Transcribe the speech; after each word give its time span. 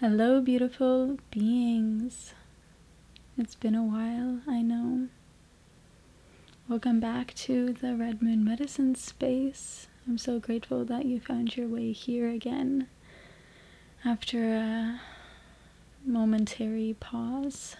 Hello, 0.00 0.40
beautiful 0.40 1.18
beings. 1.30 2.32
It's 3.36 3.54
been 3.54 3.74
a 3.74 3.82
while, 3.82 4.40
I 4.48 4.62
know. 4.62 5.08
Welcome 6.70 7.00
back 7.00 7.34
to 7.34 7.74
the 7.74 7.94
Red 7.94 8.22
Moon 8.22 8.42
Medicine 8.42 8.94
space. 8.94 9.88
I'm 10.08 10.16
so 10.16 10.38
grateful 10.40 10.86
that 10.86 11.04
you 11.04 11.20
found 11.20 11.54
your 11.54 11.68
way 11.68 11.92
here 11.92 12.30
again 12.30 12.88
after 14.02 14.54
a 14.54 15.02
momentary 16.06 16.96
pause. 16.98 17.76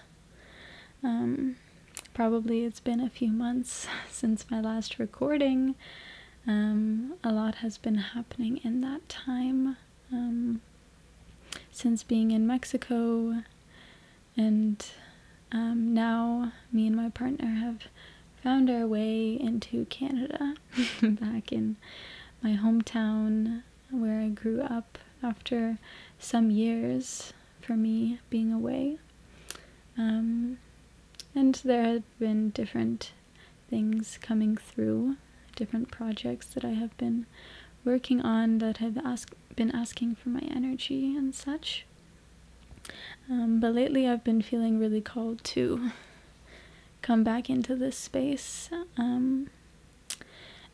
Um, 1.02 1.57
probably 2.12 2.66
it's 2.66 2.80
been 2.80 3.00
a 3.00 3.09
few 3.09 3.32
months 3.32 3.89
since 4.11 4.45
my 4.50 4.61
last 4.61 4.98
recording. 4.98 5.75
Um, 6.46 7.14
a 7.25 7.32
lot 7.32 7.55
has 7.57 7.79
been 7.79 7.95
happening 7.95 8.59
in 8.62 8.82
that 8.82 9.09
time. 9.09 9.79
Um, 10.12 10.61
since 11.73 12.02
being 12.02 12.30
in 12.30 12.47
Mexico, 12.47 13.42
and 14.37 14.84
um, 15.52 15.95
now 15.95 16.52
me 16.73 16.87
and 16.87 16.97
my 16.97 17.09
partner 17.11 17.47
have 17.48 17.83
found 18.42 18.70
our 18.70 18.87
way 18.87 19.34
into 19.34 19.84
Canada, 19.87 20.55
back 21.02 21.52
in 21.52 21.77
my 22.42 22.56
hometown 22.56 23.62
where 23.91 24.20
I 24.20 24.28
grew 24.28 24.62
up 24.62 24.98
after 25.23 25.78
some 26.19 26.51
years 26.51 27.33
for 27.61 27.75
me 27.77 28.19
being 28.30 28.52
away. 28.52 28.98
Um, 29.98 30.59
and 31.34 31.55
there 31.56 31.84
have 31.84 32.19
been 32.19 32.50
different 32.50 33.12
things 33.69 34.19
coming 34.20 34.56
through, 34.56 35.16
different 35.56 35.91
projects 35.91 36.47
that 36.48 36.64
I 36.64 36.70
have 36.70 36.97
been 36.97 37.27
working 37.84 38.20
on 38.20 38.59
that 38.59 38.78
have 38.78 38.98
ask, 38.98 39.34
been 39.56 39.70
asking 39.70 40.14
for 40.14 40.28
my 40.28 40.42
energy 40.54 41.16
and 41.16 41.34
such. 41.34 41.84
Um, 43.28 43.61
but 43.61 43.75
lately 43.75 44.08
I've 44.08 44.25
been 44.25 44.42
feeling 44.42 44.78
really 44.78 45.00
called 45.00 45.44
to 45.44 45.91
come 47.02 47.22
back 47.25 47.48
into 47.48 47.77
this 47.77 47.97
space 47.97 48.70
um, 48.97 49.48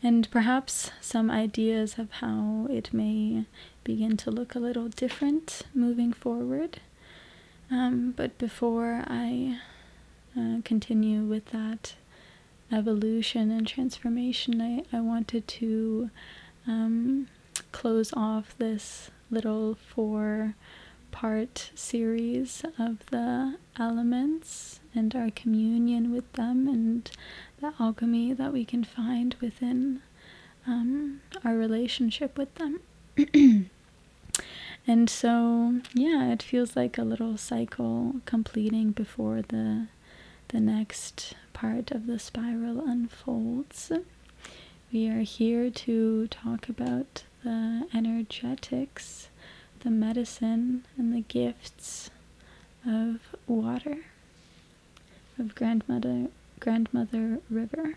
and 0.03 0.31
perhaps 0.31 0.91
some 1.01 1.31
ideas 1.31 1.99
of 1.99 2.11
how 2.13 2.67
it 2.71 2.93
may 2.93 3.45
begin 3.85 4.17
to 4.19 4.31
look 4.31 4.55
a 4.55 4.59
little 4.59 4.89
different 4.89 5.63
moving 5.75 6.13
forward. 6.13 6.81
Um, 7.71 8.13
but 8.17 8.39
before 8.39 9.05
I 9.07 9.59
uh, 10.39 10.59
continue 10.65 11.23
with 11.23 11.47
that 11.47 11.95
evolution 12.71 13.51
and 13.51 13.67
transformation, 13.67 14.61
I, 14.61 14.97
I 14.97 15.01
wanted 15.01 15.49
to 15.49 16.11
um, 16.67 17.29
close 17.77 18.11
off 18.15 18.57
this 18.57 19.11
little 19.31 19.75
four 19.75 20.55
part 21.11 21.71
series 21.75 22.65
of 22.79 23.05
the 23.11 23.59
elements 23.79 24.81
and 24.95 25.15
our 25.15 25.31
communion 25.31 26.11
with 26.11 26.33
them 26.33 26.67
and 26.67 27.11
the 27.61 27.75
alchemy 27.79 28.33
that 28.33 28.51
we 28.51 28.65
can 28.65 28.83
find 28.83 29.37
within 29.43 30.01
um, 30.67 31.21
our 31.45 31.55
relationship 31.55 32.39
with 32.39 32.55
them. 32.55 32.81
and 34.87 35.11
so, 35.11 35.81
yeah, 35.93 36.33
it 36.33 36.43
feels 36.43 36.77
like 36.77 36.97
a 36.97 37.05
little 37.05 37.37
cycle 37.37 38.23
completing 38.25 38.91
before 38.91 39.43
the 39.43 39.87
the 40.49 40.61
next 40.61 41.35
part 41.53 41.91
of 41.91 42.07
the 42.07 42.19
spiral 42.19 42.81
unfolds. 42.81 43.93
We 44.91 45.09
are 45.11 45.21
here 45.21 45.69
to 45.69 46.27
talk 46.29 46.71
about 46.71 47.25
the 47.47 47.87
energetics, 47.95 49.29
the 49.81 49.91
medicine, 49.91 50.85
and 50.99 51.15
the 51.15 51.21
gifts 51.21 52.11
of 52.85 53.21
water, 53.47 53.99
of 55.39 55.55
grandmother 55.55 56.27
grandmother 56.59 57.39
river. 57.49 57.95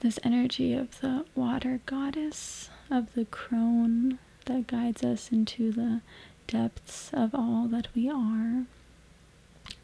This 0.00 0.18
energy 0.22 0.74
of 0.74 1.00
the 1.00 1.24
water 1.34 1.80
goddess, 1.86 2.68
of 2.90 3.14
the 3.14 3.24
crone 3.24 4.18
that 4.44 4.66
guides 4.66 5.02
us 5.02 5.32
into 5.32 5.72
the 5.72 6.02
depths 6.46 7.08
of 7.14 7.34
all 7.34 7.68
that 7.68 7.88
we 7.94 8.10
are, 8.10 8.66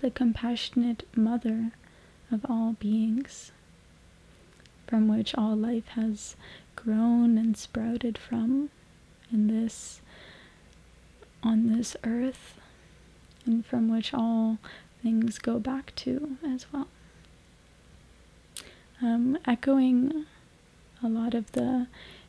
the 0.01 0.11
compassionate 0.11 1.09
mother 1.17 1.71
of 2.31 2.45
all 2.51 2.75
beings 2.79 3.51
from 4.87 5.07
which 5.07 5.35
all 5.35 5.55
life 5.55 5.87
has 5.89 6.35
grown 6.85 7.37
and 7.37 7.57
sprouted 7.57 8.17
from 8.17 8.71
in 9.33 9.49
this 9.49 10.01
on 11.43 11.77
this 11.77 11.97
earth 12.05 12.55
and 13.45 13.65
from 13.67 13.89
which 13.89 14.15
all 14.15 14.59
things 15.03 15.39
go 15.39 15.59
back 15.59 15.93
to 15.97 16.37
as 16.45 16.67
well. 16.73 16.89
Um, 19.01 19.39
echoing 19.47 20.27
a 21.03 21.09
lot 21.09 21.35
of 21.35 21.53
the 21.53 21.87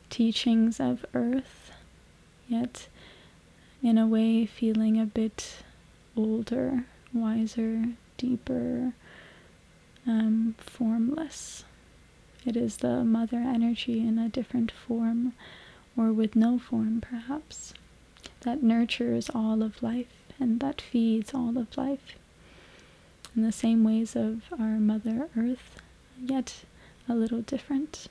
teachings 0.08 0.78
of 0.80 1.04
earth, 1.14 1.72
yet 2.48 2.88
in 3.82 3.98
a 3.98 4.06
way 4.06 4.46
feeling 4.46 5.00
a 5.00 5.06
bit 5.06 5.62
older, 6.16 6.84
wiser, 7.12 7.84
deeper, 8.16 8.92
um, 10.06 10.54
formless. 10.58 11.64
It 12.44 12.56
is 12.56 12.78
the 12.78 13.04
mother 13.04 13.38
energy 13.38 14.00
in 14.00 14.18
a 14.18 14.28
different 14.28 14.72
form, 14.72 15.34
or 15.96 16.12
with 16.12 16.34
no 16.34 16.58
form 16.58 17.00
perhaps, 17.00 17.74
that 18.40 18.62
nurtures 18.62 19.30
all 19.34 19.62
of 19.62 19.82
life 19.82 20.06
and 20.38 20.58
that 20.60 20.80
feeds 20.80 21.34
all 21.34 21.58
of 21.58 21.76
life. 21.76 22.14
In 23.36 23.42
the 23.42 23.52
same 23.52 23.84
ways 23.84 24.16
of 24.16 24.42
our 24.52 24.78
Mother 24.78 25.28
Earth, 25.36 25.80
yet 26.18 26.64
a 27.08 27.14
little 27.14 27.42
different. 27.42 28.06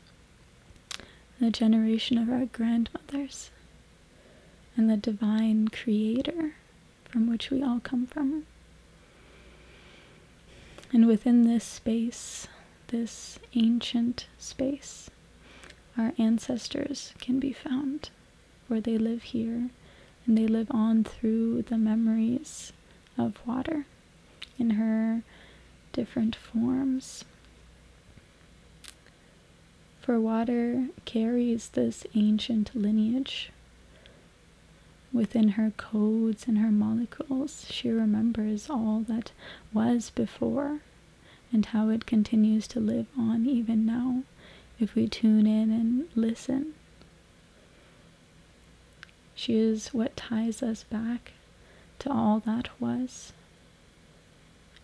The 1.40 1.50
generation 1.50 2.18
of 2.18 2.30
our 2.30 2.46
grandmothers 2.46 3.50
and 4.76 4.90
the 4.90 4.98
divine 4.98 5.70
creator 5.70 6.54
from 7.06 7.30
which 7.30 7.50
we 7.50 7.64
all 7.64 7.80
come 7.80 8.06
from. 8.06 8.46
And 10.92 11.08
within 11.08 11.44
this 11.44 11.64
space, 11.64 12.48
this 12.90 13.40
ancient 13.54 14.28
space, 14.38 15.10
our 15.98 16.14
ancestors 16.18 17.14
can 17.20 17.40
be 17.40 17.54
found, 17.54 18.10
for 18.68 18.82
they 18.82 18.98
live 18.98 19.24
here 19.24 19.70
and 20.26 20.38
they 20.38 20.48
live 20.48 20.68
on 20.72 21.04
through 21.04 21.62
the 21.64 21.78
memories 21.78 22.74
of 23.18 23.40
water 23.46 23.86
in 24.58 24.72
her 24.72 25.24
different 25.94 26.36
forms. 26.36 27.26
For 30.02 30.20
water 30.20 30.88
carries 31.06 31.70
this 31.70 32.06
ancient 32.16 32.76
lineage. 32.76 33.52
Within 35.14 35.50
her 35.50 35.72
codes 35.78 36.46
and 36.48 36.60
her 36.60 36.72
molecules, 36.72 37.66
she 37.70 37.90
remembers 37.90 38.70
all 38.70 39.04
that 39.08 39.32
was 39.74 40.10
before 40.12 40.82
and 41.52 41.66
how 41.68 41.90
it 41.90 42.06
continues 42.06 42.68
to 42.68 42.80
live 42.80 43.08
on 43.18 43.46
even 43.46 43.86
now 43.86 44.24
if 44.80 44.96
we 44.96 45.08
tune 45.08 45.46
in 45.48 45.72
and 45.72 46.08
listen. 46.16 46.74
She 49.36 49.56
is 49.56 49.90
what 49.90 50.18
ties 50.18 50.62
us 50.62 50.84
back 50.84 51.32
to 52.00 52.12
all 52.12 52.40
that 52.46 52.70
was, 52.80 53.34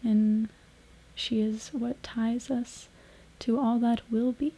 and 0.03 0.49
she 1.13 1.41
is 1.41 1.69
what 1.69 2.01
ties 2.03 2.49
us 2.49 2.87
to 3.39 3.59
all 3.59 3.79
that 3.79 4.01
will 4.11 4.31
be. 4.31 4.53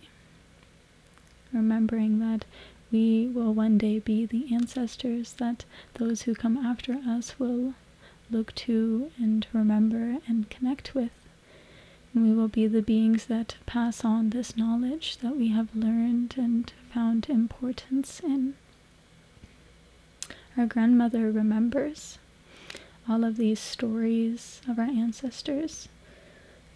Remembering 1.52 2.20
that 2.20 2.46
we 2.92 3.28
will 3.28 3.54
one 3.54 3.78
day 3.78 4.00
be 4.00 4.26
the 4.26 4.54
ancestors 4.54 5.34
that 5.34 5.66
those 5.96 6.24
who 6.24 6.36
come 6.36 6.58
after 6.58 7.00
us 7.08 7.38
will 7.40 7.74
look 8.30 8.54
to 8.56 9.12
and 9.18 9.48
remember 9.54 10.18
and 10.28 10.50
connect 10.50 10.94
with 10.94 11.12
we 12.24 12.34
will 12.34 12.48
be 12.48 12.68
the 12.68 12.82
beings 12.82 13.26
that 13.26 13.56
pass 13.66 14.06
on 14.06 14.30
this 14.30 14.56
knowledge 14.56 15.18
that 15.18 15.36
we 15.36 15.50
have 15.50 15.76
learned 15.76 16.36
and 16.38 16.72
found 16.94 17.30
importance 17.30 18.20
in. 18.22 18.56
Our 20.58 20.66
grandmother 20.66 21.32
remembers 21.32 22.18
all 23.08 23.24
of 23.24 23.38
these 23.38 23.60
stories 23.60 24.62
of 24.68 24.80
our 24.80 24.86
ancestors 24.86 25.90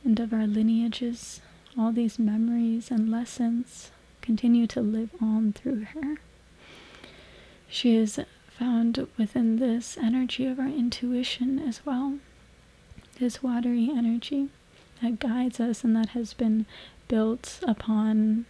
and 0.03 0.19
of 0.19 0.33
our 0.33 0.47
lineages, 0.47 1.41
all 1.77 1.91
these 1.91 2.19
memories 2.19 2.91
and 2.91 3.09
lessons 3.09 3.91
continue 4.21 4.67
to 4.67 4.81
live 4.81 5.09
on 5.21 5.53
through 5.53 5.85
her. 5.85 6.17
She 7.67 7.95
is 7.95 8.19
found 8.49 9.07
within 9.17 9.57
this 9.57 9.97
energy 9.97 10.45
of 10.45 10.59
our 10.59 10.67
intuition 10.67 11.57
as 11.59 11.85
well, 11.85 12.19
this 13.19 13.41
watery 13.41 13.89
energy 13.89 14.49
that 15.01 15.19
guides 15.19 15.59
us 15.59 15.83
and 15.83 15.95
that 15.95 16.09
has 16.09 16.33
been 16.33 16.65
built 17.07 17.59
upon 17.67 18.45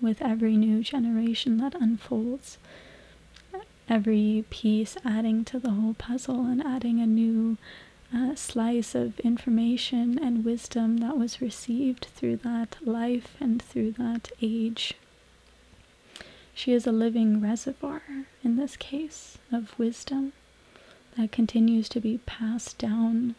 with 0.00 0.22
every 0.22 0.56
new 0.56 0.82
generation 0.82 1.58
that 1.58 1.74
unfolds. 1.74 2.58
every 3.88 4.44
piece 4.50 4.96
adding 5.04 5.44
to 5.46 5.58
the 5.58 5.70
whole 5.70 5.94
puzzle 5.94 6.44
and 6.44 6.62
adding 6.62 7.00
a 7.00 7.06
new 7.06 7.56
uh, 8.14 8.34
slice 8.34 8.94
of 8.94 9.18
information 9.20 10.18
and 10.22 10.44
wisdom 10.44 10.98
that 10.98 11.16
was 11.16 11.40
received 11.42 12.06
through 12.14 12.36
that 12.36 12.76
life 12.84 13.36
and 13.40 13.62
through 13.62 13.92
that 13.92 14.30
age. 14.40 14.94
She 16.54 16.72
is 16.72 16.86
a 16.86 16.92
living 16.92 17.40
reservoir, 17.40 18.02
in 18.42 18.56
this 18.56 18.76
case, 18.76 19.38
of 19.52 19.78
wisdom 19.78 20.32
that 21.16 21.32
continues 21.32 21.88
to 21.90 22.00
be 22.00 22.18
passed 22.26 22.78
down 22.78 23.34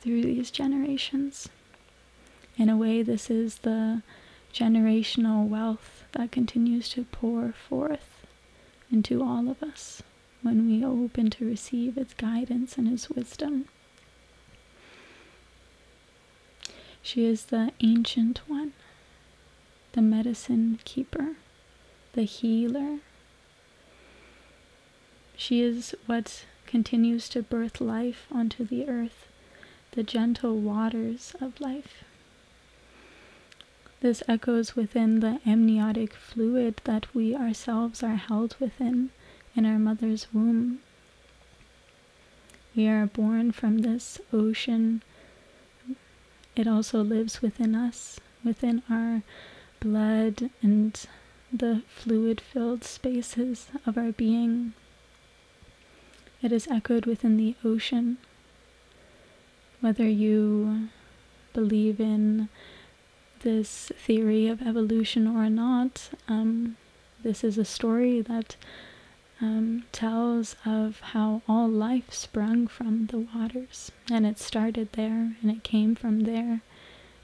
through 0.00 0.22
these 0.22 0.50
generations. 0.50 1.48
In 2.56 2.68
a 2.68 2.76
way, 2.76 3.02
this 3.02 3.30
is 3.30 3.58
the 3.58 4.02
generational 4.52 5.46
wealth 5.46 6.04
that 6.12 6.32
continues 6.32 6.88
to 6.90 7.04
pour 7.04 7.52
forth 7.52 8.26
into 8.90 9.22
all 9.22 9.48
of 9.48 9.62
us 9.62 10.02
when 10.42 10.66
we 10.66 10.84
open 10.84 11.30
to 11.30 11.46
receive 11.46 11.96
its 11.96 12.14
guidance 12.14 12.76
and 12.76 12.88
its 12.88 13.08
wisdom. 13.10 13.66
She 17.02 17.24
is 17.24 17.46
the 17.46 17.72
ancient 17.80 18.40
one, 18.46 18.72
the 19.92 20.02
medicine 20.02 20.78
keeper, 20.84 21.36
the 22.12 22.22
healer. 22.24 22.98
She 25.36 25.62
is 25.62 25.94
what 26.06 26.44
continues 26.66 27.28
to 27.30 27.42
birth 27.42 27.80
life 27.80 28.26
onto 28.30 28.66
the 28.66 28.86
earth, 28.86 29.28
the 29.92 30.02
gentle 30.02 30.56
waters 30.56 31.34
of 31.40 31.60
life. 31.60 32.04
This 34.00 34.22
echoes 34.28 34.76
within 34.76 35.20
the 35.20 35.40
amniotic 35.44 36.14
fluid 36.14 36.80
that 36.84 37.14
we 37.14 37.34
ourselves 37.34 38.02
are 38.02 38.16
held 38.16 38.56
within 38.58 39.10
in 39.54 39.66
our 39.66 39.78
mother's 39.78 40.26
womb. 40.32 40.80
We 42.74 42.86
are 42.88 43.06
born 43.06 43.52
from 43.52 43.78
this 43.78 44.20
ocean. 44.32 45.02
It 46.56 46.66
also 46.66 47.02
lives 47.02 47.42
within 47.42 47.74
us, 47.74 48.20
within 48.44 48.82
our 48.88 49.22
blood 49.80 50.50
and 50.62 50.98
the 51.52 51.82
fluid 51.88 52.40
filled 52.40 52.84
spaces 52.84 53.68
of 53.84 53.98
our 53.98 54.12
being. 54.12 54.72
It 56.42 56.52
is 56.52 56.68
echoed 56.68 57.06
within 57.06 57.36
the 57.36 57.56
ocean. 57.64 58.18
Whether 59.80 60.08
you 60.08 60.88
believe 61.52 62.00
in 62.00 62.48
this 63.42 63.90
theory 63.96 64.46
of 64.46 64.60
evolution 64.60 65.26
or 65.26 65.48
not, 65.48 66.10
um, 66.28 66.76
this 67.22 67.42
is 67.42 67.56
a 67.56 67.64
story 67.64 68.20
that 68.20 68.56
um, 69.40 69.84
tells 69.90 70.56
of 70.66 71.00
how 71.00 71.40
all 71.48 71.68
life 71.68 72.12
sprung 72.12 72.66
from 72.66 73.06
the 73.06 73.18
waters, 73.18 73.90
and 74.10 74.26
it 74.26 74.38
started 74.38 74.92
there, 74.92 75.34
and 75.40 75.50
it 75.50 75.62
came 75.64 75.94
from 75.94 76.20
there, 76.20 76.60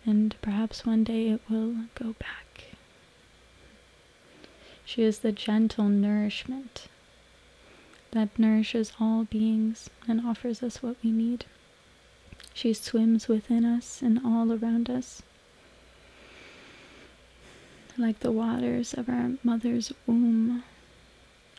and 0.07 0.35
perhaps 0.41 0.87
one 0.87 1.05
day 1.05 1.29
it 1.29 1.43
will 1.51 1.75
go 1.95 2.15
back. 2.19 2.65
She 4.85 5.03
is 5.03 5.19
the 5.19 5.33
gentle 5.33 5.89
nourishment 5.89 6.89
that 8.13 8.39
nourishes 8.39 8.93
all 8.99 9.25
beings 9.25 9.91
and 10.09 10.25
offers 10.27 10.63
us 10.63 10.83
what 10.83 10.97
we 11.05 11.11
need. 11.11 11.45
She 12.57 12.73
swims 12.73 13.29
within 13.29 13.67
us 13.67 14.01
and 14.01 14.19
all 14.25 14.51
around 14.51 14.89
us 14.89 15.21
like 17.99 18.21
the 18.21 18.33
waters 18.33 18.95
of 18.95 19.11
our 19.11 19.33
mother's 19.45 19.93
womb 20.07 20.65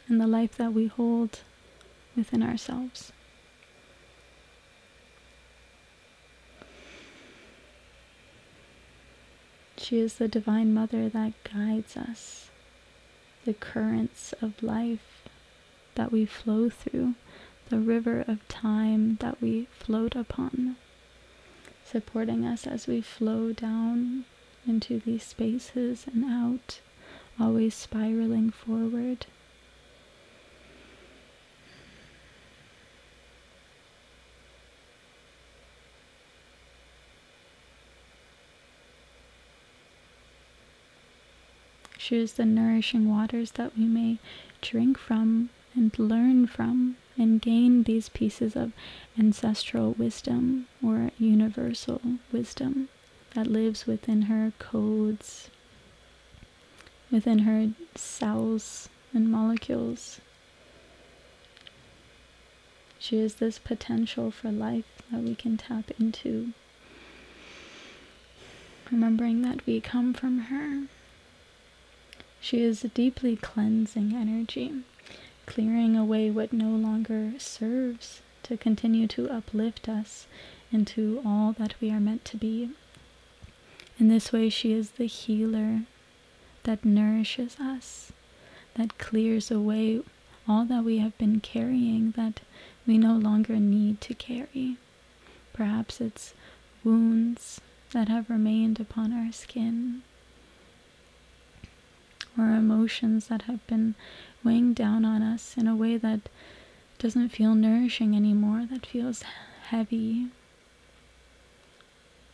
and 0.07 0.19
the 0.19 0.25
life 0.25 0.57
that 0.57 0.73
we 0.73 0.87
hold 0.87 1.41
within 2.15 2.41
ourselves. 2.41 3.11
She 9.77 9.99
is 9.99 10.15
the 10.15 10.27
Divine 10.27 10.73
Mother 10.73 11.09
that 11.09 11.33
guides 11.43 11.95
us, 11.95 12.49
the 13.45 13.53
currents 13.53 14.33
of 14.41 14.63
life 14.63 15.21
that 15.93 16.11
we 16.11 16.25
flow 16.25 16.71
through, 16.71 17.13
the 17.69 17.77
river 17.77 18.25
of 18.27 18.47
time 18.47 19.17
that 19.17 19.39
we 19.39 19.67
float 19.71 20.15
upon, 20.15 20.75
supporting 21.89 22.45
us 22.45 22.67
as 22.67 22.87
we 22.87 23.01
flow 23.01 23.53
down 23.53 24.25
into 24.67 24.99
these 24.99 25.23
spaces 25.23 26.05
and 26.11 26.25
out, 26.25 26.79
always 27.39 27.73
spiraling 27.73 28.49
forward. 28.49 29.25
Is 42.09 42.33
the 42.35 42.45
nourishing 42.45 43.09
waters 43.09 43.51
that 43.51 43.77
we 43.77 43.83
may 43.83 44.19
drink 44.61 44.97
from 44.97 45.49
and 45.75 45.91
learn 45.99 46.47
from 46.47 46.95
and 47.17 47.41
gain 47.41 47.83
these 47.83 48.09
pieces 48.09 48.55
of 48.55 48.73
ancestral 49.17 49.93
wisdom 49.93 50.67
or 50.83 51.11
universal 51.17 52.01
wisdom 52.31 52.89
that 53.33 53.47
lives 53.47 53.85
within 53.85 54.23
her 54.23 54.53
codes, 54.59 55.49
within 57.11 57.39
her 57.39 57.69
cells 57.95 58.89
and 59.13 59.31
molecules. 59.31 60.19
She 62.99 63.17
is 63.17 63.35
this 63.35 63.59
potential 63.59 64.31
for 64.31 64.51
life 64.51 64.85
that 65.11 65.21
we 65.21 65.35
can 65.35 65.57
tap 65.57 65.91
into. 65.99 66.53
Remembering 68.91 69.41
that 69.43 69.65
we 69.65 69.79
come 69.81 70.13
from 70.13 70.39
her. 70.39 70.87
She 72.39 72.61
is 72.61 72.83
a 72.83 72.89
deeply 72.89 73.35
cleansing 73.35 74.13
energy, 74.13 74.83
clearing 75.47 75.95
away 75.95 76.29
what 76.29 76.53
no 76.53 76.69
longer 76.69 77.31
serves 77.39 78.21
to 78.43 78.55
continue 78.57 79.07
to 79.07 79.29
uplift 79.29 79.89
us 79.89 80.27
into 80.71 81.21
all 81.25 81.53
that 81.53 81.73
we 81.81 81.89
are 81.89 81.99
meant 81.99 82.23
to 82.25 82.37
be. 82.37 82.69
In 83.99 84.09
this 84.09 84.31
way, 84.31 84.49
she 84.49 84.73
is 84.73 84.91
the 84.91 85.07
healer 85.07 85.81
that 86.63 86.85
nourishes 86.85 87.57
us, 87.59 88.11
that 88.75 88.99
clears 88.99 89.49
away 89.49 90.01
all 90.47 90.65
that 90.65 90.83
we 90.83 90.99
have 90.99 91.17
been 91.17 91.39
carrying 91.39 92.11
that 92.11 92.41
we 92.85 92.97
no 92.97 93.13
longer 93.15 93.55
need 93.55 93.99
to 94.01 94.13
carry. 94.13 94.77
Perhaps 95.53 95.99
it's 95.99 96.33
wounds 96.83 97.59
that 97.91 98.07
have 98.07 98.29
remained 98.29 98.79
upon 98.79 99.11
our 99.11 99.31
skin, 99.31 100.03
or 102.37 102.51
emotions 102.51 103.27
that 103.27 103.43
have 103.43 103.65
been 103.67 103.95
weighing 104.43 104.73
down 104.73 105.03
on 105.05 105.21
us 105.21 105.55
in 105.57 105.67
a 105.67 105.75
way 105.75 105.97
that 105.97 106.29
doesn't 106.99 107.29
feel 107.29 107.55
nourishing 107.55 108.15
anymore, 108.15 108.65
that 108.69 108.85
feels 108.85 109.23
heavy. 109.69 110.27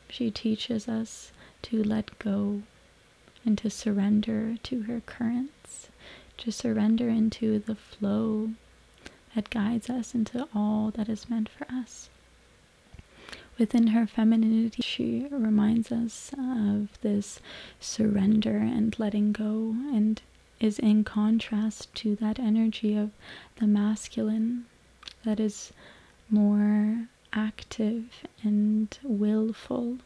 She 0.09 0.31
teaches 0.31 0.87
us 0.87 1.31
to 1.63 1.83
let 1.83 2.17
go 2.19 2.63
and 3.45 3.57
to 3.57 3.69
surrender 3.69 4.55
to 4.63 4.83
her 4.83 5.01
currents, 5.01 5.89
to 6.37 6.51
surrender 6.51 7.09
into 7.09 7.59
the 7.59 7.75
flow 7.75 8.51
that 9.35 9.49
guides 9.49 9.89
us 9.89 10.13
into 10.13 10.47
all 10.53 10.91
that 10.91 11.09
is 11.09 11.29
meant 11.29 11.49
for 11.49 11.65
us. 11.69 12.09
Within 13.59 13.87
her 13.87 14.07
femininity, 14.07 14.81
she 14.81 15.27
reminds 15.29 15.91
us 15.91 16.31
of 16.37 16.99
this 17.01 17.39
surrender 17.79 18.57
and 18.57 18.97
letting 18.97 19.31
go, 19.31 19.75
and 19.93 20.21
is 20.59 20.79
in 20.79 21.03
contrast 21.03 21.93
to 21.95 22.15
that 22.15 22.39
energy 22.39 22.95
of 22.95 23.11
the 23.57 23.67
masculine 23.67 24.65
that 25.23 25.39
is 25.39 25.71
more 26.29 27.07
active 27.31 28.05
and 28.43 28.97
willful 29.03 29.97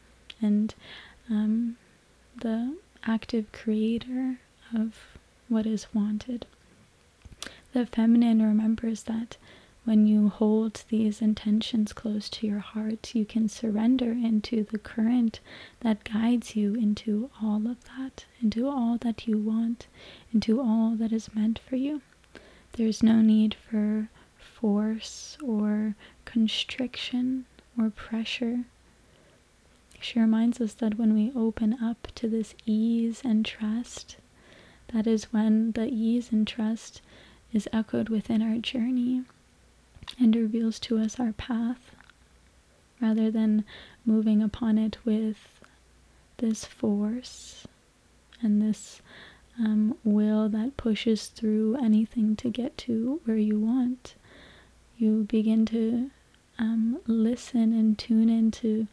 and 0.41 0.73
um, 1.29 1.77
the 2.41 2.75
active 3.05 3.51
creator 3.51 4.39
of 4.75 5.17
what 5.47 5.65
is 5.65 5.87
wanted. 5.93 6.45
The 7.73 7.85
feminine 7.85 8.41
remembers 8.41 9.03
that 9.03 9.37
when 9.87 10.05
you 10.05 10.27
hold 10.27 10.83
these 10.89 11.21
intentions 11.21 11.93
close 11.93 12.27
to 12.29 12.45
your 12.45 12.59
heart, 12.59 13.15
you 13.15 13.25
can 13.25 13.47
surrender 13.47 14.11
into 14.11 14.63
the 14.63 14.77
current 14.77 15.39
that 15.79 16.03
guides 16.03 16.55
you 16.55 16.75
into 16.75 17.29
all 17.41 17.65
of 17.67 17.77
that, 17.85 18.25
into 18.41 18.67
all 18.67 18.97
that 18.97 19.27
you 19.27 19.37
want, 19.37 19.87
into 20.33 20.59
all 20.59 20.95
that 20.95 21.13
is 21.13 21.33
meant 21.33 21.57
for 21.57 21.77
you. 21.77 22.01
There's 22.73 23.01
no 23.01 23.21
need 23.21 23.55
for 23.55 24.09
force 24.37 25.37
or 25.41 25.95
constriction 26.25 27.45
or 27.79 27.89
pressure 27.89 28.65
she 29.99 30.19
reminds 30.19 30.61
us 30.61 30.73
that 30.75 30.97
when 30.97 31.13
we 31.13 31.31
open 31.35 31.77
up 31.81 32.07
to 32.15 32.27
this 32.27 32.53
ease 32.65 33.21
and 33.25 33.45
trust, 33.45 34.17
that 34.93 35.07
is 35.07 35.33
when 35.33 35.71
the 35.71 35.87
ease 35.87 36.31
and 36.31 36.47
trust 36.47 37.01
is 37.51 37.67
echoed 37.73 38.09
within 38.09 38.41
our 38.41 38.57
journey 38.57 39.23
and 40.19 40.35
reveals 40.35 40.79
to 40.79 40.97
us 40.99 41.19
our 41.19 41.33
path 41.33 41.91
rather 43.01 43.29
than 43.29 43.63
moving 44.05 44.41
upon 44.41 44.77
it 44.77 44.97
with 45.05 45.61
this 46.37 46.65
force 46.65 47.67
and 48.41 48.61
this 48.61 49.01
um, 49.59 49.95
will 50.03 50.49
that 50.49 50.77
pushes 50.77 51.27
through 51.27 51.75
anything 51.77 52.35
to 52.35 52.49
get 52.49 52.77
to 52.77 53.21
where 53.25 53.37
you 53.37 53.59
want. 53.59 54.15
You 54.97 55.25
begin 55.27 55.65
to 55.67 56.11
um, 56.59 56.99
listen 57.07 57.73
and 57.73 57.97
tune 57.97 58.29
into 58.29 58.87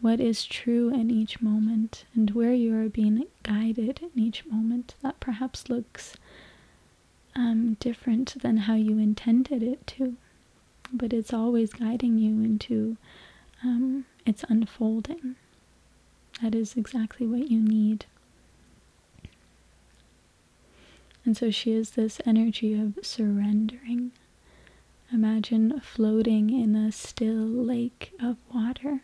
what 0.00 0.20
is 0.20 0.46
true 0.46 0.92
in 0.92 1.10
each 1.10 1.40
moment 1.42 2.04
and 2.14 2.30
where 2.30 2.52
you 2.52 2.74
are 2.74 2.88
being 2.88 3.24
guided 3.42 4.00
in 4.02 4.22
each 4.22 4.46
moment 4.46 4.94
that 5.02 5.20
perhaps 5.20 5.68
looks 5.68 6.16
um, 7.36 7.76
different 7.80 8.40
than 8.42 8.56
how 8.58 8.74
you 8.74 8.98
intended 8.98 9.62
it 9.62 9.86
to. 9.86 10.16
But 10.92 11.12
it's 11.12 11.32
always 11.32 11.72
guiding 11.72 12.18
you 12.18 12.42
into 12.44 12.96
um, 13.62 14.06
its 14.26 14.44
unfolding. 14.48 15.36
That 16.42 16.54
is 16.54 16.76
exactly 16.76 17.26
what 17.26 17.50
you 17.50 17.60
need. 17.60 18.06
And 21.24 21.36
so 21.36 21.50
she 21.50 21.72
is 21.72 21.90
this 21.90 22.20
energy 22.24 22.74
of 22.74 22.98
surrendering. 23.02 24.12
Imagine 25.12 25.80
floating 25.80 26.50
in 26.50 26.74
a 26.74 26.90
still 26.92 27.44
lake 27.46 28.12
of 28.20 28.36
water 28.52 29.02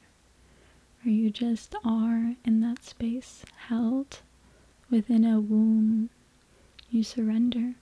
where 1.02 1.14
you 1.14 1.30
just 1.30 1.74
are 1.84 2.34
in 2.44 2.60
that 2.60 2.84
space, 2.84 3.44
held 3.68 4.20
within 4.90 5.24
a 5.24 5.40
womb. 5.40 6.10
You 6.90 7.02
surrender. 7.02 7.74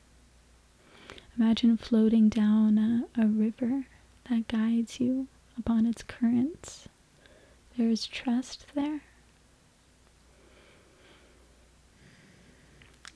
Imagine 1.39 1.77
floating 1.77 2.29
down 2.29 2.79
a, 2.79 3.21
a 3.21 3.27
river 3.27 3.87
that 4.31 4.49
guides 4.49 5.01
you 5.01 5.29
upon 5.59 5.87
its 5.87 6.03
currents. 6.03 6.89
There 7.77 7.89
is 7.89 8.07
trust 8.07 8.67
there. 8.75 9.03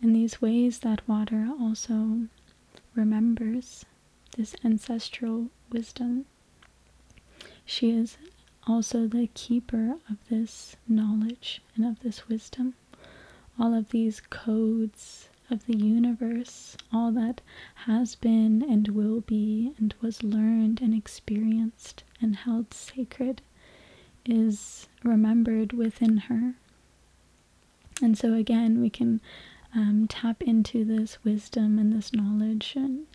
In 0.02 0.12
these 0.12 0.40
ways, 0.40 0.80
that 0.80 1.06
water 1.08 1.48
also 1.60 2.28
remembers 2.94 3.84
this 4.36 4.54
ancestral 4.64 5.50
wisdom. 5.70 6.26
She 7.64 7.90
is 7.90 8.16
also 8.66 9.06
the 9.06 9.28
keeper 9.34 9.96
of 10.08 10.16
this 10.28 10.76
knowledge 10.86 11.60
and 11.74 11.84
of 11.84 12.00
this 12.00 12.28
wisdom. 12.28 12.74
All 13.58 13.74
of 13.74 13.90
these 13.90 14.20
codes 14.30 15.27
of 15.50 15.66
the 15.66 15.76
universe, 15.76 16.76
all 16.92 17.10
that 17.12 17.40
has 17.86 18.14
been 18.14 18.62
and 18.62 18.88
will 18.88 19.20
be 19.20 19.72
and 19.78 19.94
was 20.00 20.22
learned 20.22 20.80
and 20.82 20.94
experienced 20.94 22.04
and 22.20 22.36
held 22.36 22.72
sacred, 22.74 23.40
is 24.26 24.88
remembered 25.02 25.72
within 25.72 26.18
her. 26.18 26.54
And 28.02 28.16
so, 28.16 28.34
again, 28.34 28.80
we 28.80 28.90
can 28.90 29.20
um, 29.74 30.06
tap 30.08 30.42
into 30.42 30.84
this 30.84 31.22
wisdom 31.24 31.78
and 31.78 31.92
this 31.92 32.12
knowledge, 32.12 32.74
and 32.76 33.06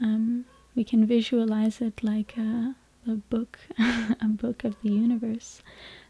um, 0.00 0.44
we 0.74 0.84
can 0.84 1.06
visualize 1.06 1.80
it 1.80 2.02
like 2.02 2.36
a, 2.36 2.74
a 3.06 3.14
book, 3.14 3.58
a 3.78 4.26
book 4.26 4.64
of 4.64 4.76
the 4.82 4.90
universe 4.90 5.62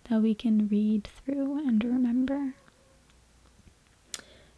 that 0.08 0.20
we 0.22 0.34
can 0.34 0.68
read 0.68 1.04
through 1.06 1.58
and 1.66 1.82
remember. 1.84 2.54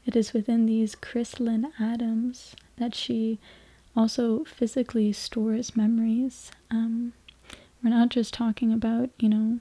It 0.07 0.15
is 0.15 0.33
within 0.33 0.67
these 0.67 0.95
crystalline 0.95 1.73
atoms 1.81 2.55
that 2.77 2.95
she 2.95 3.39
also 3.97 4.45
physically 4.45 5.13
stores 5.13 5.77
memories. 5.77 6.53
Um, 6.71 7.13
we're 7.83 7.91
not 7.91 8.11
just 8.11 8.33
talking 8.33 8.73
about, 8.73 9.11
you 9.19 9.29
know, 9.29 9.61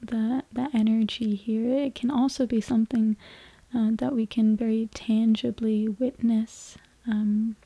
the 0.00 0.42
the 0.52 0.68
energy 0.74 1.34
here. 1.34 1.84
It 1.84 1.94
can 1.94 2.10
also 2.10 2.46
be 2.46 2.60
something 2.60 3.16
uh, 3.74 3.90
that 3.94 4.14
we 4.14 4.26
can 4.26 4.56
very 4.56 4.88
tangibly 4.92 5.88
witness 5.88 6.76
um, 7.06 7.56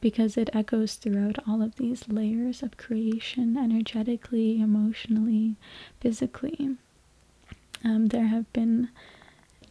because 0.00 0.36
it 0.36 0.50
echoes 0.54 0.94
throughout 0.94 1.38
all 1.46 1.60
of 1.62 1.76
these 1.76 2.08
layers 2.08 2.62
of 2.62 2.76
creation 2.76 3.56
energetically, 3.58 4.60
emotionally, 4.60 5.56
physically. 6.00 6.76
Um, 7.84 8.06
there 8.06 8.26
have 8.26 8.50
been 8.52 8.88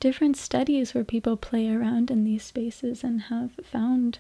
different 0.01 0.35
studies 0.35 0.93
where 0.93 1.03
people 1.03 1.37
play 1.37 1.69
around 1.69 2.11
in 2.11 2.23
these 2.25 2.43
spaces 2.43 3.03
and 3.03 3.21
have 3.23 3.51
found 3.63 4.17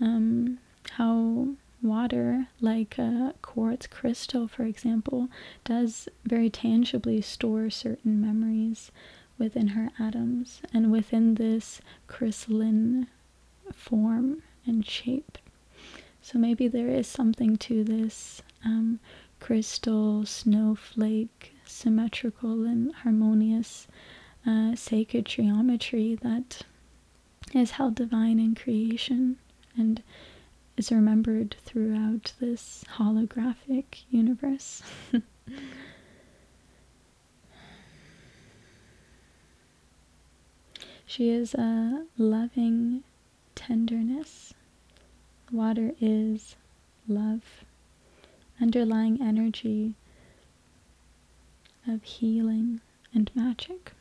um, 0.00 0.58
how 0.92 1.48
water, 1.82 2.46
like 2.60 2.98
a 2.98 3.34
quartz 3.42 3.86
crystal, 3.86 4.46
for 4.46 4.64
example, 4.64 5.28
does 5.64 6.08
very 6.24 6.50
tangibly 6.50 7.20
store 7.22 7.70
certain 7.70 8.20
memories 8.20 8.92
within 9.38 9.68
her 9.68 9.88
atoms 9.98 10.60
and 10.72 10.92
within 10.92 11.34
this 11.36 11.80
crystalline 12.06 13.06
form 13.72 14.42
and 14.66 14.86
shape. 14.86 15.38
So 16.20 16.38
maybe 16.38 16.68
there 16.68 16.88
is 16.88 17.06
something 17.06 17.56
to 17.58 17.82
this 17.82 18.42
um, 18.64 19.00
crystal, 19.40 20.26
snowflake, 20.26 21.54
symmetrical, 21.64 22.64
and 22.64 22.94
harmonious 22.94 23.86
uh, 24.46 24.74
sacred 24.74 25.26
geometry 25.26 26.18
that 26.22 26.62
is 27.54 27.72
held 27.72 27.94
divine 27.94 28.38
in 28.38 28.54
creation 28.54 29.36
and 29.76 30.02
is 30.76 30.90
remembered 30.90 31.56
throughout 31.64 32.32
this 32.40 32.84
holographic 32.98 34.02
universe. 34.10 34.82
She 41.06 41.28
is 41.30 41.54
a 41.54 42.06
loving 42.18 43.04
tenderness. 43.54 44.52
Water 45.52 45.92
is 46.00 46.56
love, 47.06 47.64
underlying 48.60 49.22
energy 49.22 49.94
of 51.86 52.02
healing 52.02 52.80
and 53.14 53.30
magic. 53.32 53.92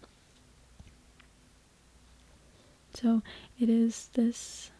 So 2.94 3.22
it 3.60 3.70
is 3.70 4.10
this 4.14 4.72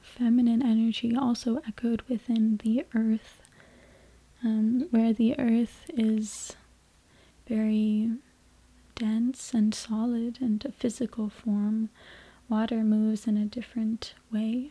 feminine 0.00 0.62
energy 0.62 1.16
also 1.16 1.62
echoed 1.66 2.02
within 2.02 2.58
the 2.62 2.84
earth, 2.94 3.40
um, 4.44 4.88
where 4.90 5.12
the 5.12 5.38
earth 5.38 5.90
is 5.94 6.56
very 7.46 8.10
dense 8.94 9.54
and 9.54 9.74
solid 9.74 10.38
and 10.40 10.64
a 10.64 10.72
physical 10.72 11.28
form, 11.28 11.88
water 12.48 12.84
moves 12.84 13.26
in 13.26 13.36
a 13.36 13.46
different 13.46 14.14
way 14.32 14.70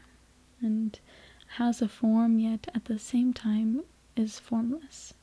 and 0.62 1.00
has 1.58 1.82
a 1.82 1.88
form, 1.88 2.40
yet 2.40 2.68
at 2.74 2.86
the 2.86 3.00
same 3.00 3.34
time 3.34 3.84
is 4.16 4.40
formless. 4.40 5.14